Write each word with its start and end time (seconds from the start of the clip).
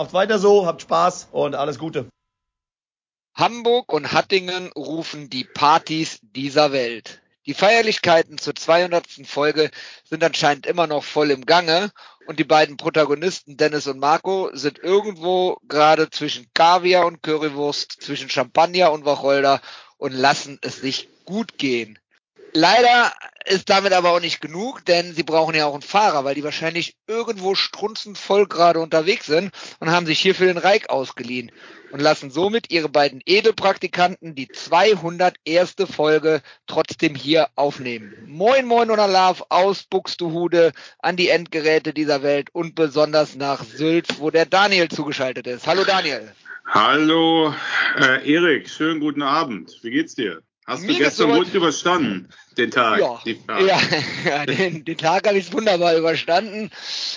Macht 0.00 0.14
weiter 0.14 0.38
so, 0.38 0.64
habt 0.64 0.80
Spaß 0.80 1.28
und 1.30 1.54
alles 1.54 1.78
Gute. 1.78 2.08
Hamburg 3.34 3.92
und 3.92 4.12
Hattingen 4.12 4.72
rufen 4.72 5.28
die 5.28 5.44
Partys 5.44 6.20
dieser 6.22 6.72
Welt. 6.72 7.20
Die 7.44 7.52
Feierlichkeiten 7.52 8.38
zur 8.38 8.54
200. 8.54 9.06
Folge 9.26 9.70
sind 10.04 10.24
anscheinend 10.24 10.64
immer 10.64 10.86
noch 10.86 11.04
voll 11.04 11.30
im 11.30 11.44
Gange 11.44 11.92
und 12.26 12.38
die 12.38 12.44
beiden 12.44 12.78
Protagonisten 12.78 13.58
Dennis 13.58 13.88
und 13.88 13.98
Marco 13.98 14.48
sind 14.54 14.78
irgendwo 14.78 15.58
gerade 15.68 16.08
zwischen 16.08 16.46
Kaviar 16.54 17.04
und 17.04 17.22
Currywurst, 17.22 18.00
zwischen 18.00 18.30
Champagner 18.30 18.92
und 18.92 19.04
Wacholder 19.04 19.60
und 19.98 20.12
lassen 20.12 20.58
es 20.62 20.80
sich 20.80 21.10
gut 21.26 21.58
gehen. 21.58 21.98
Leider 22.52 23.12
ist 23.44 23.70
damit 23.70 23.92
aber 23.92 24.10
auch 24.10 24.20
nicht 24.20 24.40
genug, 24.40 24.84
denn 24.84 25.14
sie 25.14 25.22
brauchen 25.22 25.54
ja 25.54 25.66
auch 25.66 25.74
einen 25.74 25.82
Fahrer, 25.82 26.24
weil 26.24 26.34
die 26.34 26.44
wahrscheinlich 26.44 26.96
irgendwo 27.06 27.54
strunzend 27.54 28.18
voll 28.18 28.46
gerade 28.46 28.80
unterwegs 28.80 29.26
sind 29.26 29.52
und 29.78 29.90
haben 29.90 30.06
sich 30.06 30.18
hier 30.18 30.34
für 30.34 30.46
den 30.46 30.58
Reik 30.58 30.90
ausgeliehen 30.90 31.52
und 31.92 32.00
lassen 32.00 32.30
somit 32.30 32.70
ihre 32.70 32.88
beiden 32.88 33.20
Edelpraktikanten 33.24 34.34
die 34.34 34.48
201. 34.48 35.76
Folge 35.90 36.42
trotzdem 36.66 37.14
hier 37.14 37.48
aufnehmen. 37.54 38.14
Moin 38.26 38.66
Moin 38.66 38.90
und 38.90 39.00
Alaf 39.00 39.44
aus 39.48 39.84
Buxtehude 39.84 40.72
an 40.98 41.16
die 41.16 41.28
Endgeräte 41.28 41.92
dieser 41.92 42.22
Welt 42.22 42.48
und 42.52 42.74
besonders 42.74 43.36
nach 43.36 43.64
Sylt, 43.64 44.18
wo 44.18 44.30
der 44.30 44.46
Daniel 44.46 44.88
zugeschaltet 44.88 45.46
ist. 45.46 45.66
Hallo 45.66 45.84
Daniel. 45.84 46.32
Hallo 46.66 47.54
äh, 47.98 48.32
Erik, 48.32 48.68
schönen 48.68 49.00
guten 49.00 49.22
Abend. 49.22 49.78
Wie 49.82 49.90
geht's 49.90 50.14
dir? 50.14 50.42
Hast 50.70 50.82
Mir 50.82 50.92
du 50.92 50.98
gestern 50.98 51.32
gut 51.32 51.52
überstanden, 51.52 52.28
den 52.56 52.70
Tag? 52.70 53.00
Ja, 53.00 53.20
ja, 53.58 53.80
ja 54.24 54.46
den, 54.46 54.84
den, 54.84 54.96
Tag 54.96 55.26
habe 55.26 55.36
ich 55.36 55.52
wunderbar 55.52 55.96
überstanden. 55.96 56.70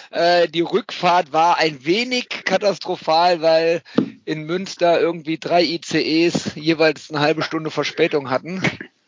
Äh, 0.10 0.48
die 0.48 0.62
Rückfahrt 0.62 1.34
war 1.34 1.60
ein 1.60 1.86
wenig 1.86 2.30
katastrophal, 2.30 3.44
weil 3.44 3.84
in 4.26 4.46
Münster 4.46 5.00
irgendwie 5.00 5.38
drei 5.38 5.62
ICEs 5.66 6.56
jeweils 6.56 7.12
eine 7.12 7.20
halbe 7.20 7.44
Stunde 7.44 7.70
Verspätung 7.70 8.32
hatten. 8.32 8.64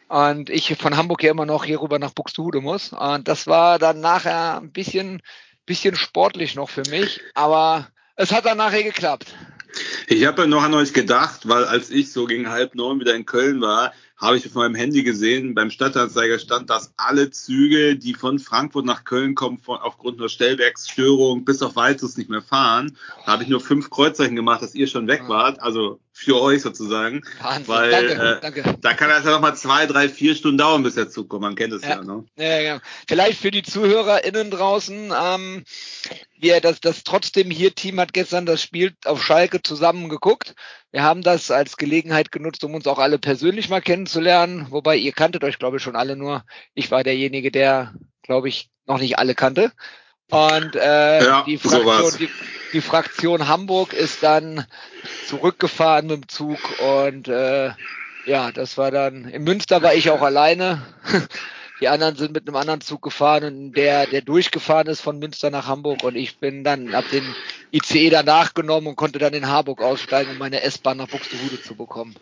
Und 0.10 0.52
ich 0.52 0.76
von 0.78 0.96
Hamburg 0.96 1.24
ja 1.24 1.32
immer 1.32 1.48
noch 1.48 1.66
hier 1.66 1.82
rüber 1.82 1.98
nach 1.98 2.12
Buxtehude 2.12 2.62
muss. 2.62 2.94
Und 2.94 3.28
das 3.28 3.48
war 3.48 3.80
dann 3.80 4.00
nachher 4.00 4.62
ein 4.62 4.72
bisschen, 4.72 5.24
bisschen 5.66 5.96
sportlich 5.96 6.54
noch 6.54 6.70
für 6.70 6.84
mich. 6.92 7.20
Aber 7.34 7.88
es 8.16 8.32
hat 8.32 8.46
dann 8.46 8.60
nachher 8.60 8.84
geklappt. 8.84 9.34
Ich 10.08 10.26
habe 10.26 10.44
ja 10.44 10.48
noch 10.48 10.64
an 10.64 10.74
euch 10.74 10.94
gedacht, 10.94 11.48
weil 11.48 11.66
als 11.66 11.90
ich 11.90 12.12
so 12.12 12.26
gegen 12.26 12.50
halb 12.50 12.76
neun 12.76 13.00
wieder 13.00 13.16
in 13.16 13.26
Köln 13.26 13.62
war, 13.62 13.94
habe 14.18 14.38
ich 14.38 14.46
auf 14.46 14.54
meinem 14.54 14.76
Handy 14.76 15.04
gesehen, 15.04 15.56
beim 15.56 15.70
Stadtanzeiger 15.70 16.40
stand, 16.40 16.70
dass 16.70 16.94
alle 16.96 17.32
Züge, 17.32 17.98
die 17.98 18.14
von 18.14 18.40
Frankfurt 18.40 18.86
nach 18.86 19.04
Köln 19.04 19.36
kommen, 19.36 19.58
von, 19.58 19.78
aufgrund 19.78 20.20
einer 20.20 20.30
Stellwerksstörung 20.30 21.44
bis 21.44 21.62
auf 21.62 21.76
weiteres 21.76 22.16
nicht 22.16 22.30
mehr 22.30 22.42
fahren. 22.42 22.96
Da 23.26 23.34
habe 23.34 23.44
ich 23.44 23.50
nur 23.50 23.60
fünf 23.60 23.90
Kreuzzeichen 23.90 24.36
gemacht, 24.36 24.62
dass 24.62 24.76
ihr 24.76 24.88
schon 24.88 25.08
weg 25.08 25.24
wart. 25.28 25.62
Also 25.62 26.00
für 26.18 26.42
euch 26.42 26.62
sozusagen. 26.62 27.24
Wahnsinn. 27.42 27.68
Weil 27.68 27.92
danke, 27.92 28.14
äh, 28.14 28.42
danke. 28.42 28.78
da 28.80 28.94
kann 28.94 29.10
das 29.10 29.26
ja 29.26 29.32
noch 29.32 29.42
mal 29.42 29.54
zwei, 29.54 29.86
drei, 29.86 30.08
vier 30.08 30.34
Stunden 30.34 30.58
dauern, 30.58 30.82
bis 30.82 30.96
der 30.96 31.10
Zug 31.10 31.28
kommt. 31.28 31.42
Man 31.42 31.56
kennt 31.56 31.74
es 31.74 31.84
ja. 31.84 31.90
ja, 31.90 32.04
ne? 32.04 32.24
ja, 32.38 32.60
ja. 32.62 32.82
Vielleicht 33.06 33.42
für 33.42 33.52
die 33.52 33.64
ZuhörerInnen 33.64 34.50
draußen, 34.50 35.12
ähm, 35.14 35.66
wir, 36.40 36.62
das, 36.62 36.80
das 36.80 37.04
trotzdem 37.04 37.52
hier 37.52 37.76
Team 37.76 38.00
hat 38.00 38.14
gestern 38.14 38.46
das 38.46 38.62
Spiel 38.62 38.94
auf 39.04 39.22
Schalke 39.22 39.62
zusammen 39.62 40.08
geguckt. 40.08 40.56
Wir 40.92 41.04
haben 41.04 41.22
das 41.22 41.52
als 41.52 41.76
Gelegenheit 41.76 42.32
genutzt, 42.32 42.64
um 42.64 42.76
uns 42.76 42.88
auch 42.88 43.00
alle 43.00 43.20
persönlich 43.20 43.68
mal 43.68 43.82
kennenzulernen. 43.82 44.68
Wobei 44.70 44.96
ihr 44.96 45.12
kanntet 45.12 45.44
euch, 45.44 45.60
glaube 45.60 45.78
ich, 45.78 45.84
schon 45.84 45.98
alle 45.98 46.16
nur. 46.16 46.46
Ich 46.76 46.92
war 46.92 47.04
derjenige, 47.04 47.52
der, 47.52 47.94
glaube 48.24 48.48
ich, 48.48 48.70
noch 48.86 49.00
nicht 49.00 49.20
alle 49.20 49.36
kannte. 49.36 49.74
Und 50.32 50.76
äh, 50.76 51.24
ja, 51.24 51.44
die, 51.44 51.58
Fraktion, 51.58 52.14
die, 52.18 52.30
die, 52.74 52.82
Fraktion 52.82 53.48
Hamburg 53.48 53.94
ist 53.94 54.24
dann 54.24 54.66
zurückgefahren 55.28 56.08
mit 56.08 56.16
dem 56.16 56.28
Zug 56.28 56.58
und 56.80 57.28
äh, 57.28 57.72
ja, 58.26 58.52
das 58.52 58.78
war 58.78 58.90
dann, 58.90 59.26
in 59.26 59.44
Münster 59.44 59.84
war 59.84 59.94
ich 59.94 60.10
auch 60.10 60.22
alleine. 60.22 60.82
Die 61.82 61.90
anderen 61.90 62.16
sind 62.16 62.32
mit 62.32 62.48
einem 62.48 62.56
anderen 62.56 62.80
Zug 62.80 63.02
gefahren 63.02 63.44
und 63.44 63.74
der, 63.74 64.08
der 64.08 64.22
durchgefahren 64.22 64.88
ist 64.88 65.02
von 65.02 65.20
Münster 65.20 65.50
nach 65.50 65.68
Hamburg 65.68 66.04
und 66.04 66.16
ich 66.16 66.40
bin 66.40 66.64
dann 66.64 66.96
ab 66.96 67.04
den 67.12 67.36
ICE 67.74 68.10
danach 68.10 68.54
genommen 68.54 68.88
und 68.88 68.96
konnte 68.96 69.20
dann 69.20 69.34
in 69.34 69.50
Harburg 69.50 69.82
aussteigen, 69.82 70.32
um 70.32 70.38
meine 70.38 70.62
S-Bahn 70.62 70.96
nach 70.96 71.10
Buxtehude 71.10 71.62
zu 71.62 71.76
bekommen. 71.76 72.16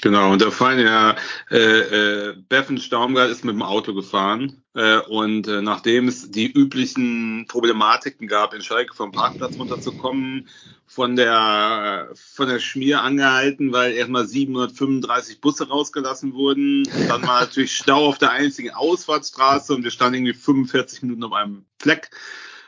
Genau, 0.00 0.32
und 0.32 0.40
der 0.40 0.52
Fall, 0.52 0.80
ja, 0.80 1.16
äh, 1.50 1.56
äh, 1.56 2.36
Beffen 2.48 2.78
Staumgart 2.78 3.30
ist 3.30 3.44
mit 3.44 3.54
dem 3.54 3.62
Auto 3.62 3.94
gefahren 3.94 4.62
äh, 4.74 4.98
und 4.98 5.48
äh, 5.48 5.60
nachdem 5.60 6.06
es 6.06 6.30
die 6.30 6.50
üblichen 6.50 7.46
Problematiken 7.48 8.28
gab, 8.28 8.54
in 8.54 8.62
Schalke 8.62 8.94
vom 8.94 9.10
Parkplatz 9.10 9.58
runterzukommen, 9.58 10.48
von 10.86 11.16
der 11.16 12.10
von 12.14 12.48
der 12.48 12.60
Schmier 12.60 13.02
angehalten, 13.02 13.72
weil 13.72 13.92
erstmal 13.92 14.26
735 14.26 15.40
Busse 15.40 15.68
rausgelassen 15.68 16.32
wurden. 16.32 16.88
Dann 17.08 17.26
war 17.26 17.40
natürlich 17.40 17.76
Stau 17.76 18.06
auf 18.06 18.18
der 18.18 18.30
einzigen 18.30 18.70
Ausfahrtsstraße 18.70 19.74
und 19.74 19.82
wir 19.82 19.90
standen 19.90 20.26
irgendwie 20.26 20.34
45 20.34 21.02
Minuten 21.02 21.24
auf 21.24 21.32
einem 21.32 21.66
Fleck. 21.80 22.10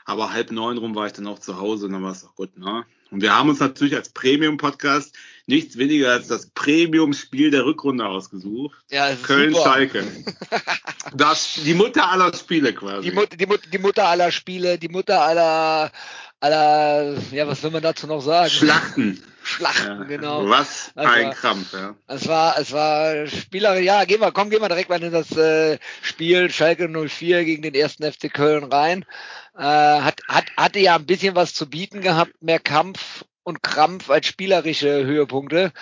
Aber 0.04 0.32
halb 0.32 0.50
neun 0.50 0.78
rum 0.78 0.96
war 0.96 1.06
ich 1.06 1.12
dann 1.12 1.28
auch 1.28 1.38
zu 1.38 1.58
Hause 1.58 1.86
und 1.86 1.92
dann 1.92 2.02
war 2.02 2.12
es 2.12 2.24
auch 2.24 2.34
gut, 2.34 2.58
ne? 2.58 2.84
Und 3.10 3.22
wir 3.22 3.34
haben 3.34 3.48
uns 3.48 3.58
natürlich 3.58 3.96
als 3.96 4.10
Premium-Podcast 4.10 5.16
nichts 5.50 5.76
weniger 5.76 6.12
als 6.12 6.28
das 6.28 6.46
Premium-Spiel 6.50 7.50
der 7.50 7.66
Rückrunde 7.66 8.06
ausgesucht. 8.06 8.78
Ja, 8.90 9.14
Köln-Schalke. 9.14 10.04
das, 11.14 11.60
die 11.64 11.74
Mutter 11.74 12.10
aller 12.10 12.32
Spiele 12.34 12.72
quasi. 12.72 13.10
Die, 13.10 13.14
Mut, 13.14 13.28
die, 13.38 13.46
Mut, 13.46 13.60
die 13.70 13.78
Mutter 13.78 14.08
aller 14.08 14.30
Spiele, 14.32 14.78
die 14.78 14.88
Mutter 14.88 15.20
aller, 15.20 15.90
aller, 16.40 17.16
ja, 17.32 17.46
was 17.46 17.62
will 17.62 17.70
man 17.70 17.82
dazu 17.82 18.06
noch 18.06 18.22
sagen? 18.22 18.48
Schlachten. 18.48 19.22
Schlachten, 19.42 19.86
ja, 19.86 20.04
genau. 20.04 20.48
Was 20.48 20.92
also, 20.94 21.12
ein 21.12 21.30
Krampf, 21.32 21.72
ja. 21.72 21.96
Es 22.06 22.28
war, 22.28 22.58
es 22.58 22.72
war 22.72 23.26
Spieler, 23.26 23.78
ja, 23.78 24.04
gehen 24.04 24.20
wir, 24.20 24.32
komm, 24.32 24.50
gehen 24.50 24.60
wir 24.60 24.68
direkt 24.68 24.90
mal 24.90 25.02
in 25.02 25.12
das 25.12 25.32
äh, 25.32 25.78
Spiel 26.02 26.50
Schalke 26.50 26.88
04 26.88 27.44
gegen 27.44 27.62
den 27.62 27.74
ersten 27.74 28.10
FC 28.10 28.32
Köln 28.32 28.64
rein. 28.64 29.04
Äh, 29.56 29.62
hat, 29.62 30.20
hat, 30.28 30.44
hatte 30.56 30.78
ja 30.78 30.94
ein 30.94 31.06
bisschen 31.06 31.34
was 31.34 31.54
zu 31.54 31.68
bieten 31.68 32.00
gehabt, 32.02 32.32
mehr 32.40 32.60
Kampf 32.60 33.24
und 33.42 33.62
Krampf 33.62 34.10
als 34.10 34.26
spielerische 34.26 35.04
Höhepunkte. 35.04 35.72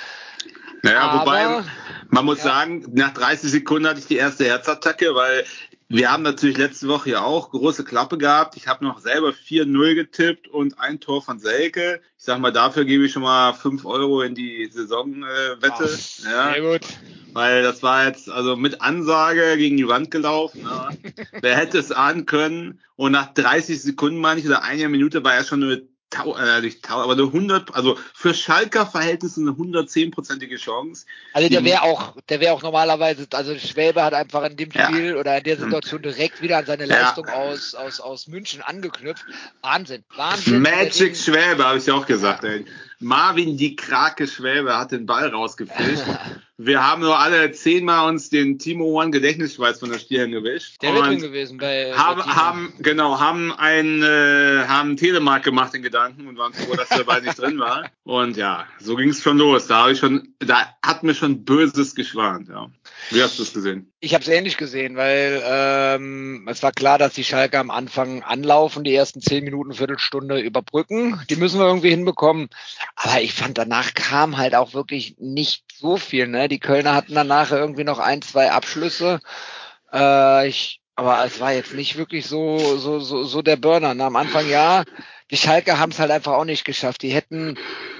Naja, 0.83 1.01
Aber, 1.01 1.21
wobei, 1.21 1.65
man 2.09 2.25
muss 2.25 2.39
ja. 2.39 2.45
sagen, 2.45 2.87
nach 2.93 3.13
30 3.13 3.51
Sekunden 3.51 3.89
hatte 3.89 4.01
ich 4.01 4.07
die 4.07 4.17
erste 4.17 4.45
Herzattacke, 4.45 5.15
weil 5.15 5.45
wir 5.91 6.13
haben 6.13 6.23
natürlich 6.23 6.59
letzte 6.59 6.87
Woche 6.89 7.11
ja 7.11 7.23
auch 7.23 7.51
große 7.51 7.83
Klappe 7.83 8.19
gehabt. 8.19 8.57
Ich 8.57 8.69
habe 8.69 8.85
noch 8.85 8.99
selber 8.99 9.31
4-0 9.31 9.95
getippt 9.95 10.47
und 10.47 10.79
ein 10.79 11.01
Tor 11.01 11.23
von 11.23 11.39
Selke. 11.39 12.03
Ich 12.19 12.25
sag 12.25 12.41
mal, 12.41 12.53
dafür 12.53 12.85
gebe 12.85 13.07
ich 13.07 13.13
schon 13.13 13.23
mal 13.23 13.55
5 13.55 13.87
Euro 13.87 14.21
in 14.21 14.35
die 14.35 14.69
Saisonwette. 14.71 15.85
Äh, 15.85 16.31
ja. 16.31 16.53
Sehr 16.53 16.61
gut. 16.61 16.87
Weil 17.33 17.63
das 17.63 17.83
war 17.83 18.07
jetzt 18.07 18.29
also 18.31 18.55
mit 18.55 18.83
Ansage 18.83 19.57
gegen 19.57 19.79
die 19.79 19.89
Wand 19.89 20.11
gelaufen. 20.11 20.63
Ne? 20.63 20.99
Wer 21.41 21.57
hätte 21.57 21.79
es 21.79 21.91
ahnen 21.91 22.27
können? 22.27 22.81
Und 22.97 23.13
nach 23.13 23.33
30 23.33 23.81
Sekunden, 23.81 24.19
meine 24.19 24.41
ich, 24.41 24.47
oder 24.47 24.63
einer 24.65 24.91
Minute 24.91 25.25
war 25.25 25.35
er 25.35 25.45
schon 25.45 25.63
eine 25.63 25.89
Tau, 26.11 26.37
äh, 26.37 26.63
nicht 26.63 26.83
Tau, 26.83 27.03
aber 27.03 27.13
eine 27.13 27.25
100, 27.25 27.75
also 27.75 27.99
für 28.15 28.33
Schalker 28.33 28.87
Verhältnisse 28.87 29.41
eine 29.41 29.51
110-prozentige 29.51 30.57
Chance. 30.57 31.05
Also 31.35 31.49
der 31.49 31.65
wäre 31.65 31.83
auch, 31.83 32.15
der 32.29 32.41
wäre 32.41 32.55
auch 32.55 32.63
normalerweise, 32.63 33.27
also 33.33 33.59
Schwäbe 33.59 34.03
hat 34.03 34.15
einfach 34.15 34.45
in 34.45 34.57
dem 34.57 34.73
Spiel 34.73 35.11
ja. 35.11 35.17
oder 35.17 35.37
in 35.37 35.45
der 35.45 35.59
Situation 35.59 36.01
direkt 36.01 36.41
wieder 36.41 36.59
an 36.59 36.67
seine 36.67 36.87
Leistung 36.87 37.27
ja. 37.27 37.35
aus, 37.35 37.75
aus, 37.75 38.01
aus 38.01 38.27
München 38.27 38.63
angeknüpft. 38.63 39.25
Wahnsinn, 39.61 40.03
Wahnsinn. 40.17 40.63
Magic 40.63 41.17
Schwäbe, 41.17 41.65
habe 41.65 41.79
ich 41.79 41.87
ja 41.87 41.95
auch 41.95 42.07
gesagt, 42.07 42.45
ey. 42.45 42.65
Marvin 43.01 43.57
die 43.57 43.77
Krake 43.77 44.27
Schwäbe 44.27 44.77
hat 44.77 44.93
den 44.93 45.07
Ball 45.07 45.29
rausgefischt. 45.29 46.03
Wir 46.61 46.85
haben 46.85 47.03
nur 47.03 47.17
alle 47.17 47.53
zehnmal 47.53 48.09
uns 48.09 48.31
den 48.31 48.59
Timo 48.59 49.01
One 49.01 49.13
Gedächtnisschweiß 49.13 49.79
von 49.79 49.93
der 49.93 50.01
Stirn 50.01 50.33
gewischt. 50.33 50.83
Der 50.83 50.93
wird 50.93 51.07
drin 51.07 51.21
gewesen 51.21 51.57
bei. 51.57 51.93
Haben, 51.95 52.21
bei 52.21 52.27
haben 52.27 52.73
genau, 52.81 53.21
haben 53.21 53.53
ein 53.53 54.03
äh, 54.03 54.65
haben 54.67 54.97
Telemark 54.97 55.45
gemacht 55.45 55.73
in 55.75 55.83
Gedanken 55.83 56.27
und 56.27 56.37
waren 56.37 56.53
froh, 56.53 56.75
dass 56.75 56.89
der 56.89 57.05
Ball 57.05 57.23
nicht 57.23 57.39
drin 57.39 57.61
war. 57.61 57.89
Und 58.03 58.37
ja, 58.37 58.67
so 58.81 58.97
ging 58.97 59.11
es 59.11 59.23
schon 59.23 59.39
los. 59.39 59.69
Da 59.69 59.83
habe 59.83 59.93
ich 59.93 60.01
schon, 60.01 60.35
da 60.41 60.75
hat 60.85 61.05
mir 61.05 61.15
schon 61.15 61.45
Böses 61.45 61.95
geschwant. 61.95 62.49
Ja. 62.49 62.69
Wie 63.11 63.23
hast 63.23 63.39
du 63.39 63.45
es 63.45 63.53
gesehen? 63.53 63.93
Ich 64.01 64.15
habe 64.15 64.23
es 64.23 64.29
ähnlich 64.29 64.57
gesehen, 64.57 64.97
weil 64.97 65.41
ähm, 65.45 66.49
es 66.51 66.63
war 66.65 66.73
klar, 66.73 66.99
dass 66.99 67.15
die 67.15 67.25
Schalke 67.25 67.59
am 67.59 67.71
Anfang 67.71 68.23
anlaufen, 68.23 68.83
die 68.83 68.95
ersten 68.95 69.21
zehn 69.21 69.45
Minuten, 69.45 69.75
Viertelstunde 69.75 70.41
überbrücken. 70.41 71.21
Die 71.31 71.37
müssen 71.37 71.61
wir 71.61 71.67
irgendwie 71.67 71.91
hinbekommen. 71.91 72.49
Aber 72.97 73.21
ich 73.21 73.33
fand, 73.33 73.59
danach 73.59 73.95
kam 73.95 74.37
halt 74.37 74.55
auch 74.55 74.75
wirklich 74.75 75.17
nicht 75.19 75.65
so 75.79 75.97
viel. 75.97 76.27
Ne? 76.27 76.48
Die 76.49 76.59
Kölner 76.59 76.95
hatten 76.95 77.15
danach 77.15 77.51
irgendwie 77.53 77.85
noch 77.85 77.99
ein, 77.99 78.23
zwei 78.23 78.51
Abschlüsse. 78.51 79.21
Äh, 79.93 80.49
ich, 80.49 80.81
aber 80.97 81.25
es 81.25 81.41
war 81.41 81.53
jetzt 81.53 81.75
nicht 81.75 81.97
wirklich 81.97 82.27
so, 82.27 82.59
so, 82.77 83.01
so, 83.01 83.25
so 83.25 83.43
der 83.43 83.57
Burner. 83.57 83.95
Ne? 83.95 84.05
Am 84.05 84.17
Anfang 84.17 84.49
ja, 84.49 84.85
die 85.31 85.37
Schalke 85.37 85.79
haben 85.79 85.93
es 85.93 85.99
halt 85.99 86.11
einfach 86.11 86.33
auch 86.33 86.45
nicht 86.45 86.65
geschafft. 86.65 87.03
Die 87.03 87.11
hätten 87.11 87.57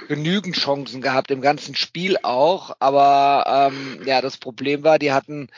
genügend 0.09 0.57
Chancen 0.57 1.01
gehabt, 1.01 1.31
im 1.31 1.41
ganzen 1.41 1.75
Spiel 1.75 2.17
auch. 2.23 2.75
Aber 2.81 3.71
ähm, 3.73 4.01
ja, 4.05 4.21
das 4.21 4.39
Problem 4.39 4.83
war, 4.83 4.99
die 4.99 5.13
hatten 5.13 5.49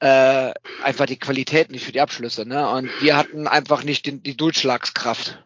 äh, 0.00 0.52
einfach 0.82 1.06
die 1.06 1.18
Qualität 1.18 1.70
nicht 1.70 1.84
für 1.84 1.92
die 1.92 2.00
Abschlüsse. 2.00 2.46
Ne? 2.46 2.68
Und 2.68 2.90
wir 3.00 3.16
hatten 3.16 3.48
einfach 3.48 3.82
nicht 3.82 4.06
die, 4.06 4.20
die 4.20 4.36
Durchschlagskraft. 4.36 5.42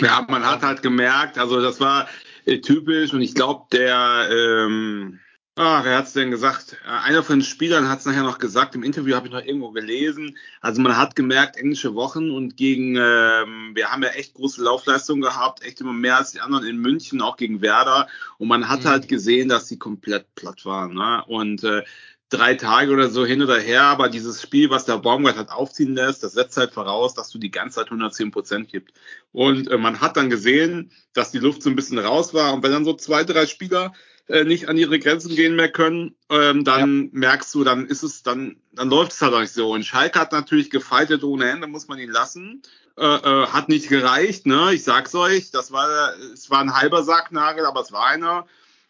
Ja, 0.00 0.24
man 0.28 0.44
hat 0.44 0.62
halt 0.62 0.82
gemerkt, 0.82 1.38
also 1.38 1.60
das 1.60 1.80
war 1.80 2.08
äh, 2.44 2.60
typisch 2.60 3.12
und 3.12 3.20
ich 3.20 3.34
glaube, 3.34 3.66
der, 3.72 4.28
ähm, 4.30 5.20
ah, 5.56 5.82
wer 5.84 5.96
hat's 5.96 6.12
denn 6.12 6.30
gesagt? 6.30 6.76
Äh, 6.84 6.88
einer 6.88 7.22
von 7.22 7.38
den 7.38 7.44
Spielern 7.44 7.88
hat 7.88 8.00
es 8.00 8.04
nachher 8.04 8.22
noch 8.22 8.38
gesagt, 8.38 8.74
im 8.74 8.82
Interview 8.82 9.16
habe 9.16 9.26
ich 9.26 9.32
noch 9.32 9.42
irgendwo 9.42 9.70
gelesen. 9.70 10.36
Also 10.60 10.80
man 10.80 10.96
hat 10.96 11.16
gemerkt, 11.16 11.56
englische 11.56 11.94
Wochen 11.94 12.30
und 12.30 12.56
gegen, 12.56 12.96
ähm, 12.96 13.72
wir 13.74 13.90
haben 13.90 14.02
ja 14.02 14.10
echt 14.10 14.34
große 14.34 14.62
Laufleistungen 14.62 15.22
gehabt, 15.22 15.64
echt 15.64 15.80
immer 15.80 15.94
mehr 15.94 16.18
als 16.18 16.32
die 16.32 16.40
anderen 16.40 16.66
in 16.66 16.76
München, 16.78 17.22
auch 17.22 17.36
gegen 17.36 17.62
Werder. 17.62 18.08
Und 18.38 18.48
man 18.48 18.68
hat 18.68 18.84
mhm. 18.84 18.88
halt 18.88 19.08
gesehen, 19.08 19.48
dass 19.48 19.68
sie 19.68 19.78
komplett 19.78 20.34
platt 20.34 20.64
waren. 20.64 20.94
Ne? 20.94 21.24
Und 21.26 21.64
äh, 21.64 21.82
drei 22.28 22.54
Tage 22.54 22.92
oder 22.92 23.08
so 23.08 23.24
hin 23.24 23.40
oder 23.40 23.58
her, 23.58 23.84
aber 23.84 24.08
dieses 24.08 24.42
Spiel, 24.42 24.68
was 24.68 24.84
der 24.84 24.98
Baumgart 24.98 25.36
hat 25.36 25.50
aufziehen 25.50 25.94
lässt, 25.94 26.22
das 26.22 26.32
setzt 26.32 26.56
halt 26.56 26.72
voraus, 26.72 27.14
dass 27.14 27.30
du 27.30 27.38
die 27.38 27.52
ganze 27.52 27.76
Zeit 27.76 27.86
110 27.86 28.30
Prozent 28.30 28.68
gibst. 28.68 28.96
Und 29.32 29.68
äh, 29.70 29.78
man 29.78 30.00
hat 30.00 30.16
dann 30.16 30.28
gesehen, 30.28 30.90
dass 31.12 31.30
die 31.30 31.38
Luft 31.38 31.62
so 31.62 31.70
ein 31.70 31.76
bisschen 31.76 31.98
raus 31.98 32.34
war 32.34 32.52
und 32.52 32.62
wenn 32.62 32.72
dann 32.72 32.84
so 32.84 32.94
zwei, 32.94 33.24
drei 33.24 33.46
Spieler 33.46 33.92
äh, 34.28 34.44
nicht 34.44 34.68
an 34.68 34.76
ihre 34.76 34.98
Grenzen 34.98 35.34
gehen 35.34 35.56
mehr 35.56 35.70
können, 35.70 36.16
ähm, 36.30 36.64
dann 36.64 37.04
ja. 37.04 37.08
merkst 37.12 37.54
du, 37.54 37.64
dann 37.64 37.86
ist 37.86 38.02
es, 38.02 38.22
dann, 38.22 38.56
dann 38.72 38.90
läuft 38.90 39.12
es 39.12 39.22
halt 39.22 39.34
auch 39.34 39.40
nicht 39.40 39.52
so. 39.52 39.72
Und 39.72 39.84
Schalke 39.84 40.18
hat 40.18 40.32
natürlich 40.32 40.70
gefeitet 40.70 41.22
ohne 41.24 41.50
Ende, 41.50 41.66
muss 41.66 41.88
man 41.88 41.98
ihn 41.98 42.10
lassen. 42.10 42.62
Äh, 42.98 43.04
äh, 43.04 43.46
hat 43.48 43.68
nicht 43.68 43.88
gereicht, 43.88 44.46
ne? 44.46 44.72
Ich 44.72 44.82
sag's 44.82 45.14
euch, 45.14 45.50
das 45.50 45.70
war, 45.70 46.14
es 46.32 46.50
war 46.50 46.60
ein 46.60 46.74
halber 46.74 47.02
Sacknagel, 47.02 47.66
aber 47.66 47.82
es 47.82 47.92
war 47.92 48.06
einer. 48.06 48.46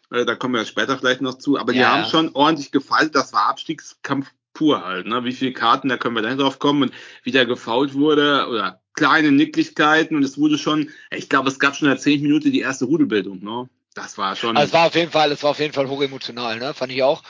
Äh, 0.09 0.25
da 0.25 0.35
kommen 0.35 0.53
wir 0.53 0.65
später 0.65 0.97
vielleicht 0.97 1.21
noch 1.21 1.37
zu. 1.37 1.57
Aber 1.59 1.73
ja. 1.73 1.79
die 1.79 1.85
haben 1.85 2.09
schon 2.09 2.31
ordentlich 2.33 2.71
gefaltet. 2.71 3.15
Das 3.15 3.33
war 3.33 3.47
Abstiegskampf 3.47 4.31
pur 4.53 4.83
halt. 4.83 5.07
Ne? 5.07 5.23
Wie 5.23 5.33
viele 5.33 5.53
Karten, 5.53 5.89
da 5.89 5.97
können 5.97 6.15
wir 6.15 6.23
dann 6.23 6.37
drauf 6.37 6.57
kommen 6.57 6.83
und 6.83 6.93
wie 7.23 7.31
der 7.31 7.45
gefault 7.45 7.93
wurde 7.93 8.47
oder 8.49 8.81
kleine 8.93 9.31
Nicklichkeiten 9.31 10.15
und 10.15 10.23
es 10.23 10.37
wurde 10.39 10.57
schon, 10.57 10.89
ich 11.11 11.29
glaube, 11.29 11.49
es 11.49 11.59
gab 11.59 11.75
schon 11.75 11.87
in 11.87 11.93
der 11.93 12.01
zehnten 12.01 12.25
Minute 12.25 12.49
die 12.49 12.61
erste 12.61 12.85
Rudelbildung. 12.85 13.43
Ne? 13.43 13.69
Das 13.97 14.17
war 14.17 14.35
schon. 14.35 14.55
Also 14.55 14.67
es 14.67 14.73
war 14.73 14.85
auf 14.85 14.95
jeden 14.95 15.11
Fall, 15.11 15.31
es 15.31 15.41
war 15.41 15.49
auf 15.49 15.59
jeden 15.59 15.73
Fall 15.73 15.89
hochemotional, 15.89 16.59
ne? 16.59 16.73
Fand 16.75 16.91
ich 16.91 17.01
auch. 17.01 17.23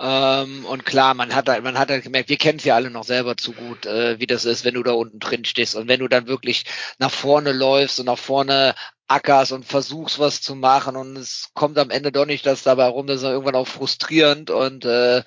Ähm, 0.00 0.64
und 0.64 0.86
klar, 0.86 1.12
man 1.12 1.34
hat 1.34 1.48
halt, 1.48 1.62
man 1.62 1.78
hat 1.78 1.90
halt 1.90 2.04
gemerkt, 2.04 2.30
wir 2.30 2.38
kennen 2.38 2.58
es 2.58 2.64
ja 2.64 2.76
alle 2.76 2.90
noch 2.90 3.04
selber 3.04 3.36
zu 3.36 3.52
gut, 3.52 3.84
äh, 3.84 4.18
wie 4.18 4.26
das 4.26 4.44
ist, 4.46 4.64
wenn 4.64 4.74
du 4.74 4.82
da 4.82 4.92
unten 4.92 5.18
drin 5.18 5.44
stehst 5.44 5.74
und 5.74 5.86
wenn 5.88 6.00
du 6.00 6.08
dann 6.08 6.28
wirklich 6.28 6.64
nach 6.98 7.10
vorne 7.10 7.52
läufst 7.52 8.00
und 8.00 8.06
nach 8.06 8.18
vorne 8.18 8.74
ackerst 9.06 9.52
und 9.52 9.66
versuchst 9.66 10.18
was 10.18 10.40
zu 10.40 10.54
machen 10.54 10.96
und 10.96 11.16
es 11.16 11.50
kommt 11.52 11.78
am 11.78 11.90
Ende 11.90 12.12
doch 12.12 12.26
nicht 12.26 12.46
das 12.46 12.62
dabei 12.62 12.86
rum, 12.86 13.06
das 13.06 13.18
ist 13.18 13.24
irgendwann 13.24 13.56
auch 13.56 13.66
frustrierend 13.66 14.50
und 14.50 14.84
äh, 14.84 15.24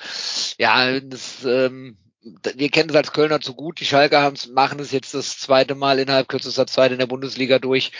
ja, 0.57 0.99
das, 1.01 1.43
ähm, 1.45 1.97
wir 2.21 2.69
kennen 2.69 2.89
es 2.89 2.95
als 2.95 3.11
Kölner 3.11 3.41
zu 3.41 3.53
gut, 3.55 3.79
die 3.81 3.85
Schalker 3.85 4.33
machen 4.51 4.79
es 4.79 4.91
jetzt 4.91 5.13
das 5.13 5.37
zweite 5.37 5.75
Mal 5.75 5.99
innerhalb 5.99 6.27
kürzester 6.29 6.65
Zeit 6.65 6.91
in 6.91 6.99
der 6.99 7.07
Bundesliga 7.07 7.59
durch 7.59 7.91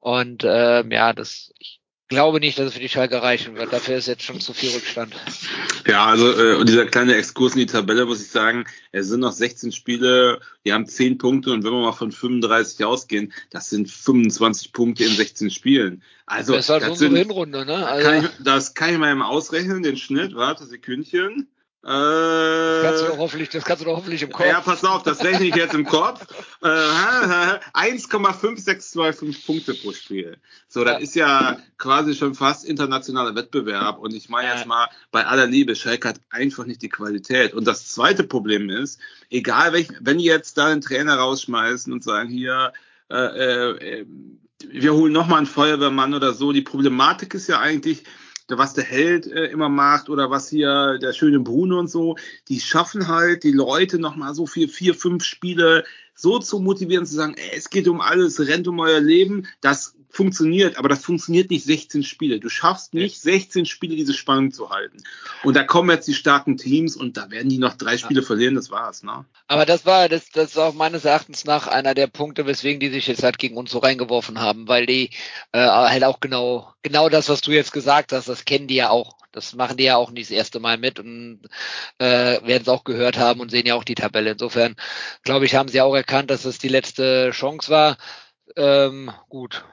und 0.00 0.42
ähm, 0.46 0.90
ja, 0.90 1.12
das 1.12 1.52
ich, 1.58 1.80
glaube 2.08 2.40
nicht, 2.40 2.58
dass 2.58 2.68
es 2.68 2.74
für 2.74 2.80
die 2.80 2.88
Schalke 2.88 3.22
reichen 3.22 3.56
wird. 3.56 3.72
Dafür 3.72 3.96
ist 3.96 4.06
jetzt 4.06 4.22
schon 4.22 4.40
zu 4.40 4.52
viel 4.52 4.70
Rückstand. 4.70 5.14
Ja, 5.86 6.06
also 6.06 6.30
äh, 6.30 6.56
und 6.56 6.68
dieser 6.68 6.86
kleine 6.86 7.14
Exkurs 7.16 7.54
in 7.54 7.60
die 7.60 7.66
Tabelle, 7.66 8.06
muss 8.06 8.20
ich 8.20 8.30
sagen, 8.30 8.64
es 8.92 9.08
sind 9.08 9.20
noch 9.20 9.32
16 9.32 9.72
Spiele, 9.72 10.40
die 10.64 10.72
haben 10.72 10.86
10 10.86 11.18
Punkte 11.18 11.52
und 11.52 11.64
wenn 11.64 11.72
wir 11.72 11.80
mal 11.80 11.92
von 11.92 12.12
35 12.12 12.84
ausgehen, 12.84 13.32
das 13.50 13.70
sind 13.70 13.90
25 13.90 14.72
Punkte 14.72 15.04
in 15.04 15.14
16 15.14 15.50
Spielen. 15.50 16.02
Also 16.26 16.54
das 16.54 16.66
ist 16.66 16.70
halt 16.70 16.82
das 16.82 16.90
unsere 16.90 17.10
sind, 17.10 17.18
Hinrunde, 17.18 17.64
ne? 17.64 17.86
Also, 17.86 18.08
kann 18.08 18.24
ich, 18.24 18.30
das 18.44 18.74
kann 18.74 18.92
ich 18.92 18.98
mal 18.98 19.10
eben 19.10 19.22
ausreichen, 19.22 19.82
den 19.82 19.96
Schnitt, 19.96 20.34
warte, 20.34 20.66
Sekündchen. 20.66 21.48
Äh, 21.86 22.82
kannst 22.82 23.02
du 23.02 23.08
doch 23.08 23.18
hoffentlich, 23.18 23.50
das 23.50 23.62
kannst 23.62 23.82
du 23.82 23.84
doch 23.84 23.98
hoffentlich 23.98 24.22
im 24.22 24.32
Kopf. 24.32 24.46
Ja, 24.46 24.62
pass 24.62 24.82
auf, 24.84 25.02
das 25.02 25.22
rechne 25.22 25.44
ich 25.44 25.54
jetzt 25.54 25.74
im 25.74 25.84
Kopf. 25.84 26.26
Äh, 26.62 26.66
1,5625 26.66 29.44
Punkte 29.44 29.74
pro 29.74 29.92
Spiel. 29.92 30.38
So, 30.66 30.82
das 30.82 31.02
ist 31.02 31.14
ja 31.14 31.58
quasi 31.76 32.14
schon 32.14 32.34
fast 32.34 32.64
internationaler 32.64 33.34
Wettbewerb. 33.34 33.98
Und 33.98 34.14
ich 34.14 34.30
meine 34.30 34.48
jetzt 34.48 34.64
mal, 34.64 34.88
bei 35.10 35.26
aller 35.26 35.46
Liebe, 35.46 35.76
Schalke 35.76 36.08
hat 36.08 36.22
einfach 36.30 36.64
nicht 36.64 36.80
die 36.80 36.88
Qualität. 36.88 37.52
Und 37.52 37.66
das 37.66 37.88
zweite 37.88 38.24
Problem 38.24 38.70
ist, 38.70 38.98
egal 39.28 39.74
welch, 39.74 39.88
wenn 40.00 40.16
die 40.16 40.24
jetzt 40.24 40.56
da 40.56 40.68
einen 40.68 40.80
Trainer 40.80 41.16
rausschmeißen 41.16 41.92
und 41.92 42.02
sagen, 42.02 42.30
hier, 42.30 42.72
äh, 43.10 43.16
äh, 43.16 44.06
wir 44.66 44.94
holen 44.94 45.12
nochmal 45.12 45.36
einen 45.38 45.46
Feuerwehrmann 45.46 46.14
oder 46.14 46.32
so, 46.32 46.52
die 46.52 46.62
Problematik 46.62 47.34
ist 47.34 47.46
ja 47.46 47.60
eigentlich, 47.60 48.04
was 48.48 48.74
der 48.74 48.84
Held 48.84 49.26
äh, 49.26 49.46
immer 49.46 49.68
macht 49.68 50.08
oder 50.08 50.30
was 50.30 50.48
hier 50.48 50.98
der 50.98 51.12
schöne 51.12 51.40
Bruno 51.40 51.78
und 51.78 51.88
so, 51.88 52.16
die 52.48 52.60
schaffen 52.60 53.08
halt 53.08 53.42
die 53.42 53.52
Leute 53.52 53.98
nochmal 53.98 54.34
so 54.34 54.46
für 54.46 54.68
vier, 54.68 54.94
fünf 54.94 55.24
Spiele 55.24 55.84
so 56.14 56.38
zu 56.38 56.60
motivieren, 56.60 57.06
zu 57.06 57.14
sagen, 57.14 57.34
ey, 57.36 57.56
es 57.56 57.70
geht 57.70 57.88
um 57.88 58.00
alles, 58.00 58.38
rennt 58.46 58.68
um 58.68 58.78
euer 58.78 59.00
Leben, 59.00 59.46
das 59.60 59.96
funktioniert, 60.14 60.78
aber 60.78 60.88
das 60.88 61.04
funktioniert 61.04 61.50
nicht 61.50 61.64
16 61.64 62.04
Spiele. 62.04 62.38
Du 62.38 62.48
schaffst 62.48 62.94
nicht 62.94 63.20
16 63.20 63.66
Spiele 63.66 63.96
diese 63.96 64.14
Spannung 64.14 64.52
zu 64.52 64.70
halten. 64.70 65.02
Und 65.42 65.56
da 65.56 65.64
kommen 65.64 65.90
jetzt 65.90 66.06
die 66.06 66.14
starken 66.14 66.56
Teams 66.56 66.96
und 66.96 67.16
da 67.16 67.30
werden 67.30 67.48
die 67.48 67.58
noch 67.58 67.74
drei 67.74 67.98
Spiele 67.98 68.20
ja. 68.20 68.26
verlieren, 68.26 68.54
das 68.54 68.70
war's, 68.70 69.02
ne? 69.02 69.24
Aber 69.48 69.66
das 69.66 69.84
war, 69.84 70.08
das, 70.08 70.30
das 70.30 70.50
ist 70.50 70.58
auch 70.58 70.74
meines 70.74 71.04
Erachtens 71.04 71.44
nach 71.44 71.66
einer 71.66 71.94
der 71.94 72.06
Punkte, 72.06 72.46
weswegen 72.46 72.80
die 72.80 72.90
sich 72.90 73.08
jetzt 73.08 73.22
halt 73.22 73.38
gegen 73.38 73.56
uns 73.56 73.70
so 73.70 73.78
reingeworfen 73.78 74.40
haben, 74.40 74.68
weil 74.68 74.86
die 74.86 75.10
äh, 75.52 75.58
halt 75.58 76.04
auch 76.04 76.20
genau, 76.20 76.72
genau 76.82 77.08
das, 77.08 77.28
was 77.28 77.40
du 77.40 77.50
jetzt 77.50 77.72
gesagt 77.72 78.12
hast, 78.12 78.28
das 78.28 78.44
kennen 78.44 78.68
die 78.68 78.76
ja 78.76 78.90
auch. 78.90 79.16
Das 79.32 79.54
machen 79.54 79.76
die 79.76 79.84
ja 79.84 79.96
auch 79.96 80.12
nicht 80.12 80.30
das 80.30 80.36
erste 80.36 80.60
Mal 80.60 80.78
mit 80.78 81.00
und 81.00 81.40
äh, 81.98 82.40
werden 82.46 82.62
es 82.62 82.68
auch 82.68 82.84
gehört 82.84 83.18
haben 83.18 83.40
und 83.40 83.50
sehen 83.50 83.66
ja 83.66 83.74
auch 83.74 83.82
die 83.82 83.96
Tabelle. 83.96 84.30
Insofern, 84.30 84.76
glaube 85.24 85.44
ich, 85.44 85.56
haben 85.56 85.68
sie 85.68 85.80
auch 85.80 85.94
erkannt, 85.94 86.30
dass 86.30 86.44
es 86.44 86.58
die 86.58 86.68
letzte 86.68 87.32
Chance 87.32 87.68
war. 87.68 87.96
Ähm, 88.56 89.10
gut, 89.28 89.64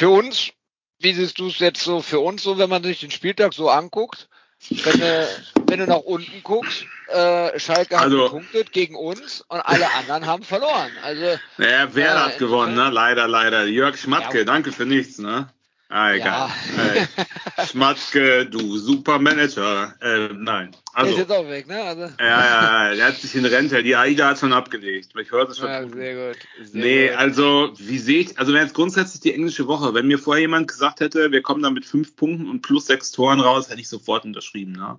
für 0.00 0.08
uns, 0.08 0.50
wie 0.98 1.12
siehst 1.12 1.38
du 1.38 1.48
es 1.48 1.58
jetzt 1.58 1.82
so 1.82 2.00
für 2.00 2.20
uns 2.20 2.42
so, 2.42 2.56
wenn 2.56 2.70
man 2.70 2.82
sich 2.82 3.00
den 3.00 3.10
Spieltag 3.10 3.52
so 3.52 3.68
anguckt? 3.68 4.30
Wenn 4.70 4.98
du, 4.98 5.28
wenn 5.66 5.78
du 5.78 5.86
nach 5.86 5.98
unten 5.98 6.42
guckst, 6.42 6.86
äh, 7.08 7.58
Schalke 7.58 7.96
hat 7.96 8.04
also, 8.04 8.24
gepunktet 8.24 8.72
gegen 8.72 8.94
uns 8.94 9.42
und 9.42 9.60
alle 9.60 9.90
anderen 9.92 10.24
haben 10.24 10.42
verloren. 10.42 10.90
Also, 11.02 11.38
naja, 11.58 11.88
wer 11.92 12.14
äh, 12.14 12.18
hat 12.18 12.38
gewonnen, 12.38 12.74
ne? 12.74 12.88
Leider, 12.88 13.28
leider. 13.28 13.66
Jörg 13.66 13.98
Schmatke, 13.98 14.38
ja, 14.38 14.44
danke 14.44 14.72
für 14.72 14.86
nichts, 14.86 15.18
ne? 15.18 15.52
Ah, 15.92 16.14
egal. 16.14 16.48
Ja. 16.76 17.66
Schmatzke, 17.66 18.46
du 18.46 18.78
Supermanager. 18.78 19.92
Äh, 20.00 20.28
nein. 20.34 20.70
Also, 20.92 21.16
der 21.16 21.24
ist 21.24 21.28
jetzt 21.28 21.36
auch 21.36 21.48
weg, 21.48 21.66
ne? 21.66 21.82
Also. 21.82 22.02
Ja, 22.02 22.14
ja, 22.20 22.88
ja, 22.90 22.94
der 22.94 23.06
hat 23.08 23.16
sich 23.16 23.34
in 23.34 23.44
Rente. 23.44 23.82
Die 23.82 23.96
AIDA 23.96 24.28
hat 24.28 24.38
schon 24.38 24.52
abgelegt. 24.52 25.10
Ich 25.20 25.30
höre 25.32 25.46
das 25.46 25.58
schon. 25.58 25.68
Ja, 25.68 25.88
sehr 25.88 26.14
gut. 26.14 26.38
Sehr 26.62 26.80
nee, 26.80 27.08
gut. 27.08 27.16
also, 27.16 27.72
wie 27.78 27.98
sehe 27.98 28.20
ich, 28.20 28.38
also 28.38 28.52
wenn 28.52 28.62
jetzt 28.62 28.74
grundsätzlich 28.74 29.20
die 29.20 29.34
englische 29.34 29.66
Woche, 29.66 29.92
wenn 29.92 30.06
mir 30.06 30.20
vorher 30.20 30.42
jemand 30.42 30.68
gesagt 30.68 31.00
hätte, 31.00 31.32
wir 31.32 31.42
kommen 31.42 31.62
da 31.62 31.70
mit 31.70 31.84
fünf 31.84 32.14
Punkten 32.14 32.48
und 32.48 32.62
plus 32.62 32.86
sechs 32.86 33.10
Toren 33.10 33.40
raus, 33.40 33.68
hätte 33.68 33.80
ich 33.80 33.88
sofort 33.88 34.24
unterschrieben, 34.24 34.72
ne? 34.72 34.96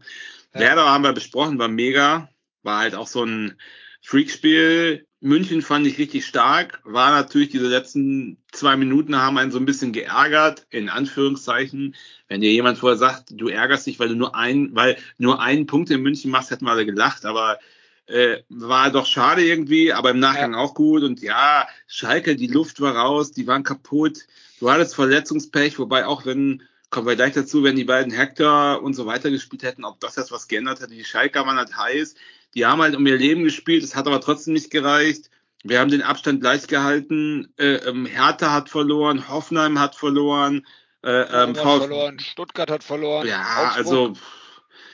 Ja. 0.54 0.60
Werder 0.60 0.92
haben 0.92 1.06
wir 1.06 1.14
besprochen, 1.14 1.58
war 1.58 1.70
mega. 1.70 2.30
War 2.64 2.80
halt 2.80 2.96
auch 2.96 3.08
so 3.08 3.24
ein 3.24 3.58
Freakspiel. 4.02 5.06
München 5.24 5.62
fand 5.62 5.86
ich 5.86 6.00
richtig 6.00 6.26
stark, 6.26 6.82
war 6.84 7.12
natürlich 7.12 7.50
diese 7.50 7.68
letzten 7.68 8.38
zwei 8.52 8.76
Minuten 8.76 9.16
haben 9.16 9.38
einen 9.38 9.52
so 9.52 9.60
ein 9.60 9.66
bisschen 9.66 9.94
geärgert, 9.94 10.66
in 10.72 10.90
Anführungszeichen. 10.90 11.96
Wenn 12.28 12.42
dir 12.42 12.52
jemand 12.52 12.80
vorher 12.80 12.98
sagt, 12.98 13.30
du 13.30 13.48
ärgerst 13.48 13.86
dich, 13.86 14.00
weil 14.00 14.10
du 14.10 14.16
nur 14.16 14.36
einen, 14.36 14.76
weil 14.76 14.98
nur 15.20 15.40
einen 15.40 15.68
Punkt 15.68 15.92
in 15.92 16.02
München 16.02 16.32
machst, 16.32 16.50
hätten 16.50 16.66
wir 16.66 16.72
alle 16.72 16.88
gelacht, 16.88 17.26
aber 17.26 17.60
äh, 18.08 18.42
war 18.50 18.92
doch 18.92 19.06
schade 19.06 19.44
irgendwie, 19.44 19.94
aber 19.94 20.10
im 20.10 20.20
Nachgang 20.20 20.54
ja. 20.54 20.60
auch 20.60 20.74
gut. 20.74 21.04
Und 21.04 21.22
ja, 21.22 21.68
Schalke, 21.86 22.36
die 22.36 22.48
Luft 22.48 22.82
war 22.82 22.96
raus, 22.96 23.32
die 23.32 23.46
waren 23.46 23.64
kaputt. 23.64 24.26
Du 24.60 24.72
hattest 24.72 24.96
Verletzungspech, 24.96 25.78
wobei 25.78 26.08
auch 26.08 26.26
wenn, 26.26 26.64
kommen 26.90 27.08
wir 27.08 27.16
gleich 27.16 27.34
dazu, 27.34 27.64
wenn 27.64 27.76
die 27.76 27.84
beiden 27.84 28.12
Hector 28.12 28.82
und 28.82 28.96
so 28.96 29.06
weiter 29.06 29.30
gespielt 29.30 29.62
hätten, 29.62 29.86
ob 29.86 30.00
das 30.00 30.16
jetzt 30.16 30.32
was 30.32 30.48
geändert 30.48 30.82
hätte. 30.82 30.94
Die 30.94 31.06
Schalker 31.06 31.46
waren 31.46 31.58
halt 31.58 31.78
heiß. 31.78 32.16
Die 32.54 32.66
haben 32.66 32.82
halt 32.82 32.96
um 32.96 33.06
ihr 33.06 33.18
Leben 33.18 33.44
gespielt, 33.44 33.84
es 33.84 33.96
hat 33.96 34.08
aber 34.08 34.22
trotzdem 34.22 34.54
nicht 34.54 34.72
gereicht. 34.72 35.30
Wir 35.64 35.80
haben 35.80 35.92
den 35.92 36.02
Abstand 36.02 36.42
gleich 36.42 36.68
gehalten. 36.68 37.54
Äh, 37.58 37.76
ähm, 37.88 38.06
Hertha 38.06 38.52
hat 38.52 38.70
verloren, 38.70 39.30
Hoffenheim 39.30 39.80
hat 39.80 39.96
verloren. 39.96 40.66
Äh, 41.04 41.10
ähm, 41.10 41.50
hat 41.50 41.58
verloren, 41.58 42.20
Stuttgart 42.20 42.70
hat 42.70 42.84
verloren. 42.84 43.28
Ja, 43.28 43.42
Augsburg. 43.42 43.78
also 43.78 44.14